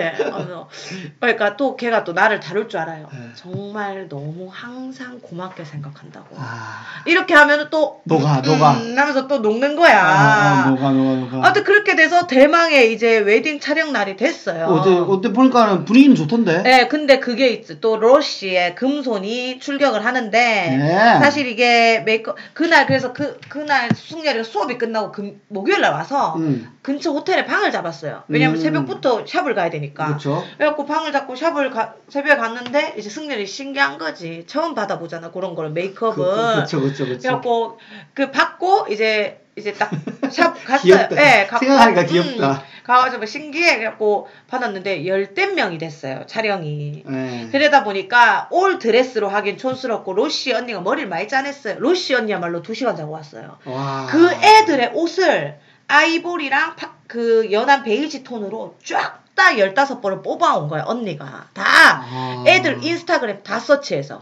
그러니까 1.20 1.58
또 1.58 1.76
걔가 1.76 2.04
또 2.04 2.14
나를 2.14 2.40
다룰 2.40 2.68
줄 2.70 2.80
알아요. 2.80 3.08
네. 3.12 3.30
정말 3.34 4.08
너무 4.10 4.50
항상 4.52 5.20
고맙게 5.20 5.64
생각한다고. 5.64 6.36
아. 6.38 6.84
이렇게 7.06 7.34
하면은 7.34 7.70
또 7.72 8.02
녹아, 8.04 8.42
녹아. 8.42 8.74
음, 8.74 8.98
하면서 8.98 9.28
또 9.28 9.40
녹는 9.40 9.76
거야. 9.76 10.00
아, 10.00 10.66
아, 10.66 10.70
녹아, 10.70 10.92
녹아, 10.92 11.16
녹아. 11.16 11.46
아무튼 11.48 11.64
그렇게 11.64 11.96
돼서 11.96 12.28
대망의 12.28 12.94
이제 12.94 13.18
웨딩 13.20 13.60
촬영 13.60 13.92
날이 13.94 14.16
됐어요. 14.16 14.66
어때, 14.66 14.92
어때 14.92 15.34
보니까는 15.34 15.86
분위기는 15.86 16.16
좋던데? 16.16 16.64
네, 16.64 16.88
근데 16.88 17.20
그게 17.20 17.50
있어. 17.50 17.80
또 17.80 17.98
로시의 17.98 18.76
금손이 18.76 19.60
출격을 19.60 20.06
하는데 20.06 20.30
네. 20.78 21.20
사실 21.20 21.48
이게 21.48 22.00
메이크업 22.06 22.36
그날 22.54 22.86
그래서 22.86 23.14
그 23.14 23.40
그날 23.48 23.90
승렬이가 23.96 24.44
수업이 24.44 24.78
끝나 24.78 24.99
고 25.02 25.12
금, 25.12 25.42
목요일 25.48 25.82
날 25.82 25.94
와서 25.94 26.36
음. 26.38 26.70
근처 26.82 27.12
호텔에 27.12 27.46
방을 27.46 27.72
잡았어요. 27.72 28.24
왜냐면 28.28 28.58
음. 28.58 28.62
새벽부터 28.62 29.26
샵을 29.26 29.56
가야 29.56 29.70
되니까. 29.70 30.08
그렇죠. 30.08 30.44
그래갖고 30.58 30.86
방을 30.86 31.12
잡고 31.12 31.36
샵을 31.36 31.72
가, 31.72 31.96
새벽에 32.08 32.36
갔는데 32.36 32.96
이제 32.98 33.10
승렬이 33.10 33.46
신기한 33.46 33.98
거지. 33.98 34.46
처음 34.48 34.74
받아보잖아 34.76 35.32
그런 35.32 35.56
거를 35.56 35.72
메이크업은. 35.72 36.24
그렇죠, 36.24 36.80
그렇죠, 36.82 37.06
그렇죠. 37.06 37.20
그래갖고 37.22 37.80
그 38.14 38.32
받고 38.32 38.88
이제 38.90 39.42
이제 39.60 39.74
딱 39.74 39.92
샵 40.32 40.54
갔어요. 40.66 41.08
예, 41.18 41.46
갖고, 41.48 41.66
생각하니까 41.66 42.02
음, 42.02 42.06
귀엽다. 42.08 42.64
가가지고 42.84 43.26
신기해 43.26 43.78
그래갖고 43.78 44.28
받았는데 44.48 45.06
열댓 45.06 45.48
명이 45.54 45.78
됐어요 45.78 46.26
촬영이. 46.26 47.04
네. 47.06 47.50
그러다 47.52 47.84
보니까 47.84 48.48
all 48.52 48.80
드레스로 48.80 49.30
하긴 49.30 49.58
촌스럽고 49.58 50.14
로시 50.14 50.54
언니가 50.54 50.82
머리를 50.82 51.08
많이 51.08 51.28
짜냈어요. 51.28 51.76
로시 51.80 52.16
언니야말로 52.16 52.62
두 52.64 52.74
시간 52.74 52.96
자고 52.96 53.12
왔어요. 53.12 53.58
와. 53.66 54.08
그 54.10 54.32
애들의 54.34 54.92
옷을 54.96 55.60
아이보리랑 55.88 56.76
파- 56.76 56.94
그 57.08 57.52
연한 57.52 57.84
베이지 57.84 58.24
톤으로 58.24 58.76
쫙다 58.84 59.52
15벌을 59.58 60.24
뽑아온 60.24 60.68
거야, 60.68 60.84
언니가. 60.86 61.46
다 61.54 61.64
아. 61.66 62.44
애들 62.48 62.84
인스타그램 62.84 63.42
다 63.44 63.60
서치해서. 63.60 64.22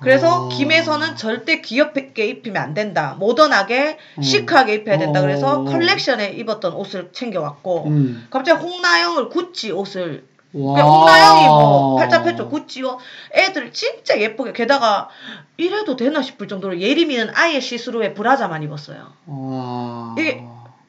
그래서 0.00 0.46
어. 0.46 0.48
김에서는 0.48 1.16
절대 1.16 1.60
귀엽게 1.60 2.26
입히면 2.26 2.62
안 2.62 2.74
된다. 2.74 3.16
모던하게, 3.18 3.98
음. 4.18 4.22
시크하게 4.22 4.74
입혀야 4.74 4.98
된다. 4.98 5.20
그래서 5.20 5.60
어. 5.60 5.64
컬렉션에 5.64 6.32
입었던 6.32 6.74
옷을 6.74 7.10
챙겨왔고, 7.12 7.86
음. 7.88 8.26
갑자기 8.30 8.62
홍나영을 8.62 9.28
구찌 9.28 9.70
옷을 9.72 10.26
와. 10.54 10.74
그러니까 10.74 10.96
홍나영이 10.96 11.46
뭐 11.48 11.96
팔자패쪽 11.96 12.48
구찌요 12.48 12.98
애들 13.32 13.72
진짜 13.72 14.20
예쁘게 14.20 14.52
게다가 14.52 15.08
이래도 15.56 15.96
되나 15.96 16.22
싶을 16.22 16.46
정도로 16.46 16.78
예림이는 16.78 17.32
아예 17.34 17.58
시스루의 17.58 18.14
브라자만 18.14 18.62
입었어요. 18.62 19.12
와. 19.26 20.14
이게 20.16 20.44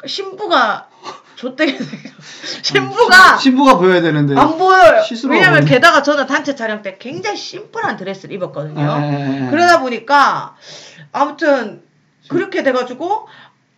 신부가 0.05 0.87
좆되게 1.35 1.77
생겨. 1.77 2.09
신부가 2.61 3.37
신부가 3.37 3.77
보여야 3.77 4.01
되는데. 4.01 4.35
안 4.37 4.57
보여요. 4.57 5.01
왜냐면 5.29 5.61
보이네. 5.61 5.71
게다가 5.75 6.01
저는 6.01 6.27
단체 6.27 6.55
촬영 6.55 6.81
때 6.81 6.97
굉장히 6.97 7.37
심플한 7.37 7.97
드레스를 7.97 8.35
입었거든요. 8.35 8.81
예, 9.01 9.41
예, 9.41 9.45
예. 9.45 9.49
그러다 9.49 9.81
보니까 9.81 10.55
아무튼 11.11 11.83
그렇게 12.27 12.63
돼가지고 12.63 13.27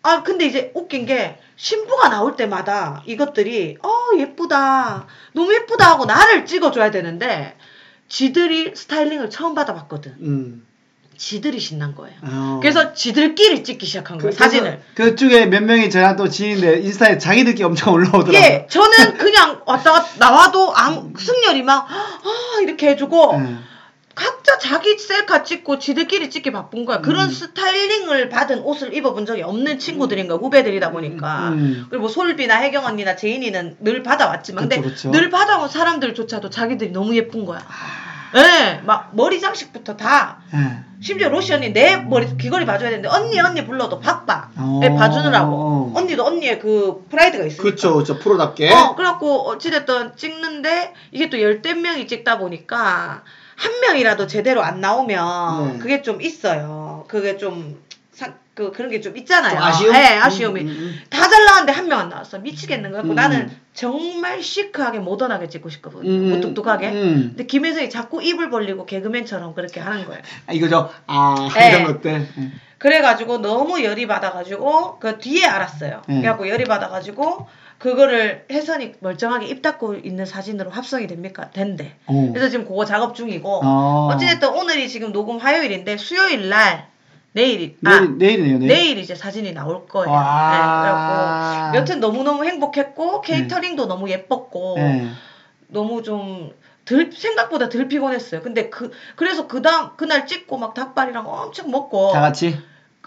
아 0.03 0.23
근데 0.23 0.45
이제 0.45 0.71
웃긴 0.73 1.05
게 1.05 1.37
신부가 1.55 2.09
나올 2.09 2.35
때마다 2.35 3.03
이것들이 3.05 3.77
어 3.83 4.17
예쁘다 4.17 5.07
너무 5.33 5.53
예쁘다 5.53 5.89
하고 5.89 6.05
나를 6.05 6.45
찍어줘야 6.45 6.91
되는데 6.91 7.57
지들이 8.07 8.73
스타일링을 8.75 9.29
처음 9.29 9.53
받아봤거든 9.53 10.15
음. 10.21 10.67
지들이 11.17 11.59
신난 11.59 11.95
거예요 11.95 12.15
어. 12.23 12.59
그래서 12.61 12.93
지들끼리 12.93 13.63
찍기 13.63 13.85
시작한 13.85 14.17
거예요 14.17 14.29
그- 14.31 14.35
사진을 14.37 14.81
그쪽에 14.95 15.47
몇 15.47 15.63
명이 15.63 15.89
저랑 15.89 16.15
또 16.15 16.29
지인인데 16.29 16.81
인스타에 16.81 17.17
자기들끼리 17.17 17.63
엄청 17.63 17.93
올라오더라고요. 17.93 18.37
예 18.37 18.67
저는 18.69 19.17
그냥 19.17 19.61
왔다 19.65 19.91
갔다 19.93 20.09
나와도 20.17 20.75
아무 20.75 21.11
승열이 21.17 21.63
막 21.63 21.87
아, 21.89 22.61
이렇게 22.61 22.89
해주고 22.89 23.35
예. 23.39 23.55
각자 24.15 24.57
자기 24.57 24.97
셀카 24.97 25.43
찍고 25.43 25.77
지들끼리 25.77 26.31
찍기 26.31 26.51
바쁜 26.51 26.85
거야. 26.85 27.01
그런 27.01 27.27
음. 27.27 27.31
스타일링을 27.31 28.29
받은 28.29 28.61
옷을 28.61 28.95
입어본 28.95 29.27
적이 29.27 29.43
없는 29.43 29.77
친구들인 29.77 30.27
거야. 30.27 30.39
후배들이다 30.39 30.89
보니까. 30.91 31.49
음. 31.49 31.85
그리고 31.87 32.01
뭐 32.01 32.09
솔비나 32.09 32.55
혜경 32.61 32.83
언니나 32.83 33.15
제인이는 33.15 33.77
늘 33.81 34.01
받아왔지만, 34.01 34.69
그쵸, 34.69 34.81
근데 34.81 34.89
그쵸. 34.89 35.11
늘 35.11 35.29
받아온 35.29 35.69
사람들조차도 35.69 36.49
자기들이 36.49 36.89
너무 36.93 37.15
예쁜 37.15 37.45
거야. 37.45 37.59
예, 38.35 38.81
막 38.83 39.11
머리 39.13 39.39
장식부터 39.39 39.95
다. 39.95 40.39
예. 40.53 40.87
심지어 40.99 41.29
언니 41.29 41.73
내 41.73 41.95
머리 41.97 42.25
귀걸이 42.37 42.65
봐줘야 42.65 42.89
되는데 42.89 43.07
언니 43.07 43.39
언니 43.39 43.65
불러도 43.65 43.99
바빠. 43.99 44.49
어. 44.57 44.79
예, 44.83 44.89
봐주느라고. 44.89 45.93
언니도 45.95 46.25
언니의 46.25 46.59
그 46.59 47.05
프라이드가 47.09 47.45
있으니까. 47.45 47.63
그렇죠, 47.63 47.93
그렇죠. 47.93 48.17
프로답게. 48.19 48.71
어, 48.71 48.95
그래갖고 48.95 49.47
어찌됐든 49.49 50.15
찍는데 50.15 50.93
이게 51.11 51.29
또 51.29 51.41
열댓 51.41 51.75
명이 51.75 52.07
찍다 52.07 52.39
보니까 52.39 53.23
한 53.55 53.79
명이라도 53.81 54.27
제대로 54.27 54.63
안 54.63 54.81
나오면 54.81 55.73
네. 55.73 55.79
그게 55.79 56.01
좀 56.01 56.21
있어요. 56.21 57.05
그게 57.07 57.37
좀, 57.37 57.81
사, 58.11 58.33
그, 58.57 58.71
그런 58.71 58.89
게 58.89 58.99
좀 59.01 59.15
있잖아요. 59.15 59.53
좀 59.53 59.61
아쉬움? 59.63 59.93
네, 59.93 60.17
아쉬움이. 60.17 60.61
음, 60.61 60.67
음, 60.67 60.99
다 61.11 61.27
잘 61.29 61.45
나왔는데 61.45 61.71
한 61.73 61.85
명 61.87 61.99
안 61.99 62.09
나왔어. 62.09 62.39
미치겠는 62.39 62.91
거야. 62.91 63.01
음. 63.03 63.13
나는 63.13 63.51
정말 63.75 64.41
시크하게 64.41 64.97
모던하게 64.97 65.47
찍고 65.49 65.69
싶거든요. 65.69 66.09
음. 66.09 66.29
무뚝뚝하게. 66.31 66.89
음. 66.89 67.13
근데 67.29 67.45
김혜성이 67.45 67.91
자꾸 67.91 68.23
입을 68.23 68.49
벌리고 68.49 68.87
개그맨처럼 68.87 69.53
그렇게 69.53 69.79
하는 69.79 70.05
거예요. 70.05 70.21
아, 70.47 70.53
이거죠. 70.53 70.89
아, 71.05 71.49
네. 71.53 71.69
이런 71.69 71.83
것들. 71.83 72.11
예. 72.39 72.51
그래가지고 72.79 73.39
너무 73.39 73.83
열이 73.83 74.07
받아가지고 74.07 74.97
그 74.99 75.19
뒤에 75.19 75.45
알았어요. 75.45 76.01
네. 76.07 76.15
그래갖고 76.21 76.49
열이 76.49 76.63
받아가지고 76.65 77.47
그거를 77.77 78.45
혜선이 78.51 78.93
멀쩡하게 79.01 79.45
입 79.47 79.61
닫고 79.61 79.95
있는 79.95 80.25
사진으로 80.25 80.71
합성이 80.71 81.05
됩니까? 81.05 81.51
된대. 81.51 81.93
오. 82.07 82.33
그래서 82.33 82.49
지금 82.49 82.65
그거 82.65 82.85
작업 82.85 83.13
중이고 83.15 83.61
어. 83.63 84.09
어찌됐든 84.13 84.49
오늘이 84.49 84.89
지금 84.89 85.11
녹음 85.11 85.37
화요일인데 85.37 85.97
수요일 85.97 86.49
날 86.49 86.87
내일이 87.37 87.77
아 87.85 87.99
내일, 87.99 88.17
내일 88.17 88.39
이네요, 88.39 88.57
내일. 88.57 88.67
내일 88.67 88.97
이제 88.97 89.13
사진이 89.13 89.53
나올 89.53 89.85
거예요. 89.85 90.11
와. 90.11 90.51
네, 90.51 90.57
그래갖고 90.57 91.77
여튼 91.77 91.99
너무 91.99 92.23
너무 92.23 92.45
행복했고 92.45 93.21
케이터링도 93.21 93.85
너무 93.85 94.09
예뻤고 94.09 94.75
예. 94.79 95.07
너무 95.67 96.01
좀 96.01 96.51
덜, 96.85 97.11
생각보다 97.11 97.69
덜 97.69 97.87
피곤했어요. 97.87 98.41
근데 98.41 98.69
그, 98.69 98.91
그래서 99.15 99.45
그 99.47 99.61
다음, 99.61 99.89
그날 99.97 100.25
찍고 100.25 100.57
막 100.57 100.73
닭발이랑 100.73 101.27
엄청 101.27 101.69
먹고. 101.69 102.13
다 102.13 102.21
같이. 102.21 102.57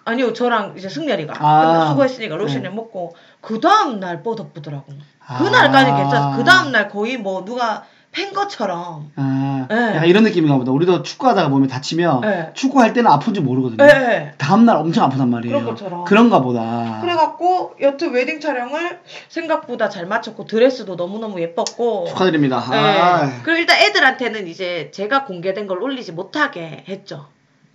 아니요, 0.05 0.33
저랑 0.35 0.75
이제 0.77 0.89
승렬이가. 0.89 1.35
아. 1.39 1.89
수고했으니까 1.89 2.37
로션을 2.37 2.63
네. 2.65 2.69
먹고. 2.69 3.15
그 3.41 3.59
다음날 3.59 4.23
뻐덕쁘더라고. 4.23 4.93
아. 5.27 5.39
그날까지 5.39 5.93
괜찮았어. 5.93 6.37
그 6.37 6.45
다음 6.45 6.73
날 6.73 6.91
거의 6.91 7.17
뭐 7.17 7.45
누가 7.45 7.85
팬 8.13 8.33
것처럼. 8.33 9.13
아, 9.15 9.69
예. 9.71 9.75
약간 9.97 10.07
이런 10.07 10.25
느낌인가 10.25 10.57
보다. 10.59 10.73
우리도 10.73 11.03
축구하다가 11.03 11.49
보면 11.49 11.69
다치면 11.69 12.23
예. 12.25 12.51
축구할 12.55 12.93
때는 12.93 13.11
아픈지 13.11 13.41
모르거든요. 13.41 13.85
예, 13.85 13.89
예. 13.89 14.35
다음날 14.37 14.77
엄청 14.77 15.05
아프단 15.05 15.31
말이에요. 15.31 15.57
그런 15.59 15.71
것처럼. 15.71 16.05
그런가 16.05 16.43
보다. 16.43 16.99
그래갖고 17.01 17.77
여튼 17.81 18.13
웨딩 18.13 18.41
촬영을 18.41 19.01
생각보다 19.29 19.89
잘 19.89 20.07
마쳤고 20.07 20.47
드레스도 20.47 20.97
너무너무 20.97 21.41
예뻤고. 21.41 22.07
축하드립니다. 22.09 22.65
예. 22.73 22.77
아, 22.77 23.43
그리고 23.45 23.61
일단 23.61 23.79
애들한테는 23.79 24.49
이제 24.49 24.91
제가 24.93 25.25
공개된 25.25 25.67
걸 25.69 25.81
올리지 25.83 26.13
못하게 26.13 26.85
했죠. 26.89 27.27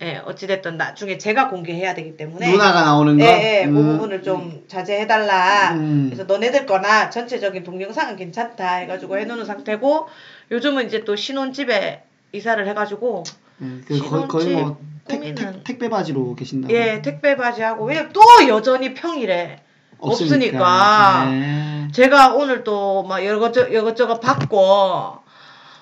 예, 0.02 0.20
어찌됐든 0.26 0.76
나중에 0.76 1.16
제가 1.16 1.48
공개해야 1.48 1.94
되기 1.94 2.16
때문에. 2.16 2.50
누나가 2.50 2.82
나오는 2.82 3.18
거. 3.18 3.24
예, 3.24 3.62
예, 3.62 3.66
그 3.66 3.70
음. 3.70 3.92
부분을 3.92 4.22
좀 4.22 4.64
자제해달라. 4.68 5.72
음. 5.72 6.06
그래서 6.10 6.24
너네들 6.24 6.66
거나 6.66 7.08
전체적인 7.08 7.64
동영상은 7.64 8.16
괜찮다 8.16 8.74
해가지고 8.76 9.18
해놓는 9.18 9.46
상태고 9.46 10.08
요즘은 10.50 10.86
이제 10.86 11.04
또 11.04 11.16
신혼집에 11.16 12.02
이사를 12.32 12.68
해가지고 12.68 13.24
예, 13.62 13.66
그 13.86 13.98
거의, 13.98 14.28
거의 14.28 14.54
뭐 14.54 14.78
택, 15.08 15.34
택, 15.34 15.64
택배 15.64 15.88
바지로 15.88 16.34
계신다고. 16.34 16.74
예, 16.74 17.00
택배 17.00 17.36
바지 17.36 17.62
하고 17.62 17.86
왜냐면 17.86 18.12
또 18.12 18.20
여전히 18.48 18.92
평일에 18.92 19.60
없으니까. 19.98 20.58
없으니까. 20.58 21.30
네. 21.30 21.88
제가 21.92 22.34
오늘 22.34 22.64
또막 22.64 23.24
이것저것 23.24 23.68
이것저것 23.68 24.20
받고 24.20 25.25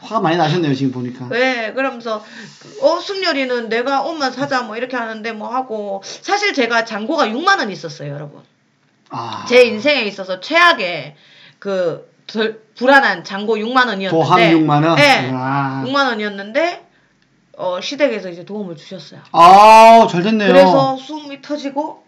화가 0.05 0.21
많이 0.21 0.37
나셨네요 0.37 0.75
지금 0.75 0.93
보니까. 0.93 1.27
왜 1.31 1.73
그러면서 1.73 2.23
어 2.83 3.01
승열이는 3.01 3.69
내가 3.69 4.03
옷만 4.03 4.33
사자 4.33 4.63
뭐 4.63 4.77
이렇게 4.77 4.97
하는데 4.97 5.33
뭐 5.33 5.49
하고 5.49 6.03
사실 6.05 6.53
제가 6.55 6.85
잔고가 6.85 7.27
6만 7.29 7.59
원 7.59 7.71
있었어요 7.71 8.13
여러분 8.13 8.43
아. 9.11 9.45
제 9.49 9.65
인생에 9.65 10.03
있어서 10.03 10.41
최악의 10.41 11.17
그 11.59 12.13
덜, 12.27 12.61
불안한 12.77 13.25
잔고 13.25 13.57
6만 13.57 13.87
원이었는데 13.89 14.11
도함 14.11 14.41
6만 14.41 14.87
원. 14.87 14.97
네, 14.97 15.31
아. 15.33 15.85
6만 15.87 16.07
원이었는데 16.09 16.87
어 17.57 17.81
시댁에서 17.81 18.29
이제 18.31 18.45
도움을 18.45 18.77
주셨어요 18.77 19.21
아, 19.33 20.07
잘 20.11 20.23
됐네요. 20.23 20.49
그래서 20.49 20.97
숨이 20.97 21.41
터지고 21.41 22.04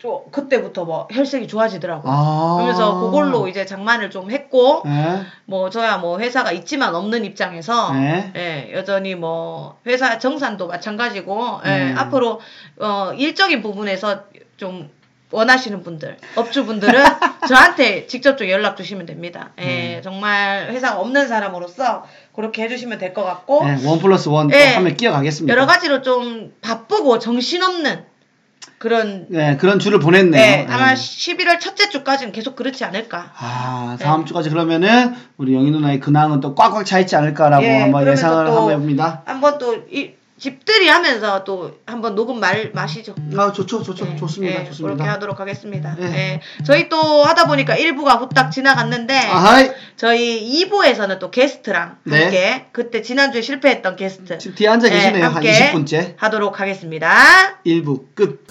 저 0.00 0.22
그때부터 0.30 0.84
뭐 0.84 1.08
혈색이 1.10 1.48
좋아지더라고요 1.48 2.12
아. 2.12 2.54
그러면서 2.56 3.00
그걸로 3.00 3.48
이제 3.48 3.66
장만을 3.66 4.10
좀 4.10 4.30
했고 4.30 4.82
네. 4.84 5.22
뭐 5.44 5.70
저야 5.70 5.96
뭐 5.98 6.20
회사가 6.20 6.52
있지만 6.52 6.94
없는 6.94 7.24
입장에서 7.24 7.92
네. 7.94 8.32
예, 8.36 8.72
여전히 8.74 9.16
뭐 9.16 9.78
회사 9.86 10.18
정산도 10.18 10.68
마찬가지고 10.68 11.60
예, 11.66 11.90
음. 11.90 11.94
앞으로 11.98 12.40
어 12.78 13.12
일적인 13.16 13.60
부분에서 13.60 14.24
좀 14.56 14.88
원하시는 15.32 15.82
분들 15.82 16.16
업주분들은 16.36 17.02
저한테 17.48 18.06
직접 18.06 18.38
좀 18.38 18.48
연락 18.48 18.76
주시면 18.76 19.04
됩니다. 19.04 19.50
예, 19.58 19.96
음. 19.96 20.02
정말 20.02 20.68
회사가 20.70 21.00
없는 21.00 21.26
사람으로서 21.28 22.06
그렇게 22.34 22.62
해주시면 22.62 22.98
될 22.98 23.12
것 23.12 23.24
같고 23.24 23.64
네, 23.64 23.84
원 23.84 23.98
플러스 23.98 24.28
원 24.28 24.46
네. 24.46 24.74
하면 24.74 24.96
끼어가겠습니다. 24.96 25.52
여러 25.52 25.66
가지로 25.66 26.02
좀 26.02 26.54
바쁘고 26.62 27.18
정신없는 27.18 28.06
그런 28.78 29.26
네, 29.28 29.56
그런 29.56 29.78
주를 29.78 29.98
보냈네요. 29.98 30.40
예, 30.40 30.66
아마 30.68 30.94
네. 30.94 30.94
11월 30.94 31.58
첫째 31.60 31.88
주까지는 31.88 32.32
계속 32.32 32.54
그렇지 32.56 32.84
않을까. 32.84 33.32
아, 33.38 33.96
네. 33.98 34.04
다음 34.04 34.24
주까지 34.24 34.50
그러면은 34.50 35.14
우리 35.36 35.54
영희 35.54 35.70
누나의 35.70 36.00
근황은 36.00 36.40
또 36.40 36.54
꽉꽉 36.54 36.84
차 36.84 36.98
있지 36.98 37.16
않을까라고 37.16 37.64
예, 37.64 37.80
한번 37.80 38.06
예상을 38.06 38.44
또 38.46 38.52
한번 38.52 38.70
해봅니다. 38.72 39.22
한번 39.24 39.58
또 39.58 39.74
이 39.90 40.17
집들이 40.38 40.88
하면서 40.88 41.44
또 41.44 41.78
한번 41.86 42.14
녹음 42.14 42.40
말 42.40 42.70
마시죠. 42.72 43.14
아, 43.36 43.52
좋죠, 43.52 43.82
좋죠, 43.82 44.06
예, 44.12 44.16
좋습니다, 44.16 44.60
예, 44.60 44.64
좋습니다. 44.66 44.94
그렇게 44.94 45.10
하도록 45.10 45.38
하겠습니다. 45.40 45.96
예. 46.00 46.04
예. 46.04 46.40
저희 46.64 46.88
또 46.88 47.24
하다 47.24 47.46
보니까 47.46 47.74
1부가 47.76 48.20
후딱 48.20 48.50
지나갔는데 48.50 49.16
아하이, 49.16 49.70
저희 49.96 50.64
2부에서는 50.64 51.18
또 51.18 51.30
게스트랑 51.30 51.98
네. 52.04 52.22
함께 52.22 52.66
그때 52.72 53.02
지난주에 53.02 53.42
실패했던 53.42 53.96
게스트 53.96 54.38
지금 54.38 54.54
뒤에 54.56 54.68
앉아 54.68 54.88
예, 54.88 54.92
계시네요. 54.92 55.24
한 55.24 55.34
함께 55.34 55.72
20분째. 55.72 56.14
하도록 56.16 56.60
하겠습니다. 56.60 57.60
1부 57.66 58.14
끝. 58.14 58.46